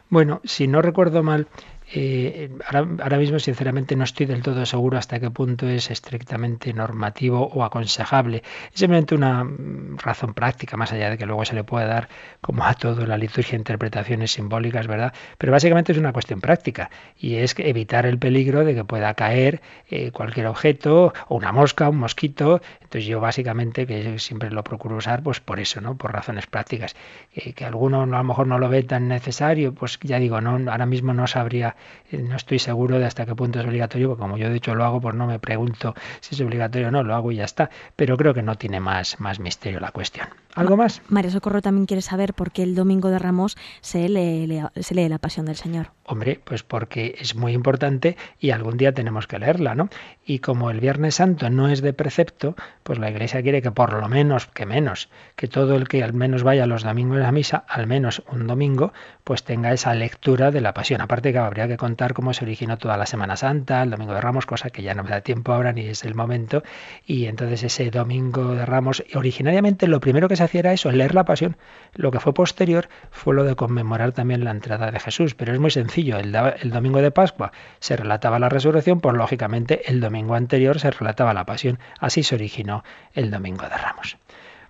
Bueno, 0.10 0.42
si 0.44 0.68
no 0.68 0.82
recuerdo 0.82 1.24
mal, 1.24 1.48
eh, 1.92 2.50
ahora, 2.66 3.18
mismo, 3.18 3.40
sinceramente, 3.40 3.96
no 3.96 4.04
estoy 4.04 4.26
del 4.26 4.42
todo 4.42 4.66
seguro 4.66 4.98
hasta 4.98 5.20
qué 5.20 5.30
punto 5.30 5.68
es 5.68 5.92
estrictamente 5.92 6.74
normativo 6.74 7.48
o 7.48 7.64
aconsejable. 7.64 8.44
Es 8.74 8.80
simplemente 8.80 9.16
una 9.16 9.44
mm, 9.44 9.98
razón 9.98 10.34
práctica, 10.34 10.78
más 10.78 10.92
allá 10.94 11.10
de 11.10 11.18
que 11.18 11.26
luego 11.26 11.46
se 11.46 11.56
le 11.56 11.64
pueda 11.64 11.86
dar, 11.86 12.10
como 12.42 12.66
a 12.66 12.74
todo, 12.74 13.06
la 13.06 13.18
liturgia, 13.18 13.58
interpretaciones 13.58 14.32
simbólicas, 14.32 14.88
¿verdad? 14.88 15.14
Pero 15.38 15.52
básicamente 15.52 15.92
es 15.92 15.98
una 15.98 16.14
cuestión 16.14 16.42
práctica 16.42 16.90
y 17.18 17.36
es 17.36 17.56
evitar 17.58 18.06
el 18.06 18.18
peligro 18.18 18.64
de 18.64 18.76
que 18.76 18.86
pueda 18.86 19.14
caer 19.14 19.62
eh, 19.90 20.12
cualquier 20.12 20.48
objeto, 20.48 21.14
o 21.28 21.36
una 21.36 21.52
mosca, 21.52 21.90
un 21.90 21.98
mosquito. 21.98 22.62
Entonces, 22.82 23.06
yo 23.06 23.20
básicamente, 23.20 23.86
que 23.86 24.20
siempre 24.20 24.50
lo 24.52 24.64
procuro 24.64 24.96
usar, 24.96 25.22
pues 25.24 25.40
por 25.40 25.60
eso, 25.60 25.82
¿no? 25.82 25.98
Por 25.98 26.14
razones 26.14 26.48
prácticas. 26.48 26.96
Eh, 27.34 27.54
que 27.54 27.66
alguno 27.66 28.04
a 28.04 28.06
lo 28.06 28.24
mejor 28.24 28.48
no 28.48 28.58
lo 28.60 28.70
ve 28.70 28.84
tan 28.84 29.08
necesario, 29.08 29.74
pues 29.74 30.00
ya 30.02 30.20
digo, 30.20 30.42
no, 30.42 30.72
ahora 30.72 30.86
mismo 30.86 31.14
no 31.14 31.28
sabría 31.28 31.73
eh, 32.12 32.18
no 32.18 32.36
estoy 32.36 32.60
seguro 32.60 33.00
de 33.00 33.06
hasta 33.06 33.26
qué 33.26 33.36
punto 33.36 33.60
es 33.60 33.66
obligatorio, 33.66 34.10
porque 34.10 34.22
como 34.22 34.38
yo 34.38 34.50
de 34.50 34.58
hecho 34.58 34.76
lo 34.76 34.84
hago, 34.86 35.02
pues 35.02 35.16
no 35.16 35.28
me 35.28 35.40
pregunto 35.40 35.94
si 36.20 36.36
es 36.36 36.42
obligatorio 36.42 36.90
o 36.90 36.92
no, 36.92 37.04
lo 37.04 37.16
hago 37.16 37.32
y 37.32 37.38
ya 37.38 37.46
está. 37.46 37.70
Pero 37.96 38.18
creo 38.18 38.34
que 38.34 38.42
no 38.42 38.56
tiene 38.56 38.80
más, 38.80 39.20
más 39.20 39.40
misterio 39.40 39.80
la 39.80 39.92
cuestión. 39.92 40.28
¿Algo 40.56 40.78
más? 40.78 41.02
María 41.10 41.32
Socorro 41.32 41.62
también 41.62 41.88
quiere 41.88 42.02
saber 42.02 42.34
por 42.34 42.52
qué 42.52 42.64
el 42.64 42.76
domingo 42.76 43.10
de 43.10 43.18
Ramos 43.18 43.58
se 43.82 44.08
lee, 44.08 44.62
se 44.80 44.94
lee 44.94 45.10
la 45.10 45.18
pasión 45.18 45.48
del 45.48 45.56
Señor. 45.56 45.88
Hombre, 46.06 46.40
pues 46.44 46.64
porque 46.64 47.16
es 47.20 47.36
muy 47.36 47.54
importante 47.54 48.18
y 48.40 48.52
algún 48.52 48.78
día 48.78 48.94
tenemos 48.94 49.26
que 49.26 49.40
leerla, 49.40 49.74
¿no? 49.74 49.90
Y 50.26 50.40
como 50.40 50.70
el 50.70 50.80
Viernes 50.80 51.16
Santo 51.16 51.50
no 51.50 51.70
es 51.70 51.82
de 51.82 51.94
precepto, 51.94 52.56
pues 52.84 53.00
la 53.00 53.10
Iglesia 53.10 53.42
quiere 53.42 53.62
que 53.62 53.72
por 53.72 53.94
lo 53.94 54.08
menos, 54.10 54.48
que 54.48 54.66
menos, 54.66 55.10
que 55.36 55.48
todo 55.48 55.76
el 55.76 55.88
que 55.88 56.04
al 56.04 56.14
menos 56.14 56.44
vaya 56.44 56.66
los 56.66 56.84
domingos 56.84 57.18
a 57.18 57.22
la 57.22 57.32
misa, 57.32 57.64
al 57.68 57.88
menos 57.88 58.22
un 58.32 58.46
domingo, 58.46 58.94
pues 59.24 59.44
tenga 59.44 59.74
esa 59.74 59.96
lectura 59.96 60.52
de 60.52 60.62
la 60.62 60.74
pasión. 60.74 61.02
Aparte 61.02 61.32
que 61.32 61.40
que 61.68 61.78
contar 61.78 62.14
cómo 62.14 62.34
se 62.34 62.44
originó 62.44 62.78
toda 62.78 62.98
la 62.98 63.06
Semana 63.06 63.36
Santa, 63.36 63.84
el 63.84 63.90
Domingo 63.90 64.14
de 64.14 64.22
Ramos, 64.22 64.46
cosa 64.46 64.70
que 64.70 64.84
ya 64.84 64.94
no 64.94 65.04
me 65.04 65.10
da 65.10 65.22
tiempo 65.22 65.54
ahora 65.54 65.74
ni 65.74 65.88
es 65.88 66.04
el 66.04 66.16
momento. 66.16 66.64
Y 67.06 67.26
entonces 67.26 67.64
ese 67.64 67.90
Domingo 67.92 68.56
de 68.56 68.66
Ramos, 68.66 69.04
originariamente 69.16 69.88
lo 69.88 70.00
primero 70.00 70.28
que 70.28 70.36
se 70.36 70.44
hacía 70.44 70.60
era 70.60 70.74
eso, 70.74 70.92
leer 70.92 71.16
la 71.16 71.26
pasión. 71.26 71.58
Lo 71.94 72.12
que 72.12 72.20
fue 72.20 72.34
posterior 72.34 72.90
fue 73.12 73.34
lo 73.34 73.44
de 73.44 73.56
conmemorar 73.56 74.12
también 74.12 74.44
la 74.44 74.52
entrada 74.52 74.92
de 74.92 75.00
Jesús. 75.00 75.36
Pero 75.36 75.54
es 75.54 75.60
muy 75.60 75.72
sencillo, 75.72 76.18
el, 76.18 76.36
el 76.36 76.72
Domingo 76.72 77.02
de 77.02 77.12
Pascua 77.12 77.52
se 77.80 77.96
relataba 77.96 78.40
la 78.40 78.50
resurrección, 78.50 79.00
pues 79.00 79.16
lógicamente 79.16 79.90
el 79.90 80.00
domingo 80.00 80.36
anterior 80.36 80.80
se 80.80 80.92
relataba 80.92 81.34
la 81.34 81.46
pasión. 81.46 81.80
Así 82.00 82.24
se 82.24 82.36
originó 82.36 82.84
el 83.14 83.32
Domingo 83.32 83.64
de 83.64 83.78
Ramos. 83.78 84.18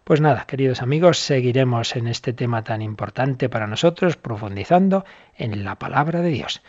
Pues 0.03 0.19
nada, 0.19 0.43
queridos 0.45 0.81
amigos, 0.81 1.17
seguiremos 1.17 1.95
en 1.95 2.07
este 2.07 2.33
tema 2.33 2.61
tan 2.61 2.81
importante 2.81 3.47
para 3.47 3.67
nosotros, 3.67 4.17
profundizando 4.17 5.05
en 5.37 5.63
la 5.63 5.75
palabra 5.75 6.21
de 6.21 6.29
Dios. 6.29 6.61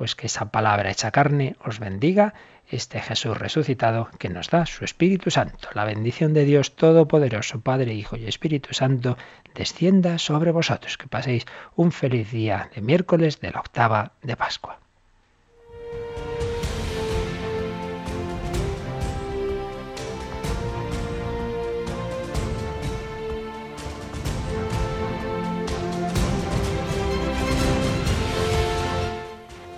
Pues 0.00 0.16
que 0.16 0.28
esa 0.28 0.50
palabra 0.50 0.90
hecha 0.90 1.10
carne 1.10 1.56
os 1.62 1.78
bendiga, 1.78 2.32
este 2.70 3.02
Jesús 3.02 3.36
resucitado 3.36 4.08
que 4.18 4.30
nos 4.30 4.48
da 4.48 4.64
su 4.64 4.82
Espíritu 4.82 5.30
Santo. 5.30 5.68
La 5.74 5.84
bendición 5.84 6.32
de 6.32 6.46
Dios 6.46 6.74
Todopoderoso, 6.74 7.60
Padre, 7.60 7.92
Hijo 7.92 8.16
y 8.16 8.24
Espíritu 8.24 8.72
Santo, 8.72 9.18
descienda 9.54 10.16
sobre 10.16 10.52
vosotros. 10.52 10.96
Que 10.96 11.06
paséis 11.06 11.44
un 11.76 11.92
feliz 11.92 12.30
día 12.30 12.70
de 12.74 12.80
miércoles 12.80 13.40
de 13.40 13.50
la 13.50 13.60
octava 13.60 14.12
de 14.22 14.36
Pascua. 14.36 14.80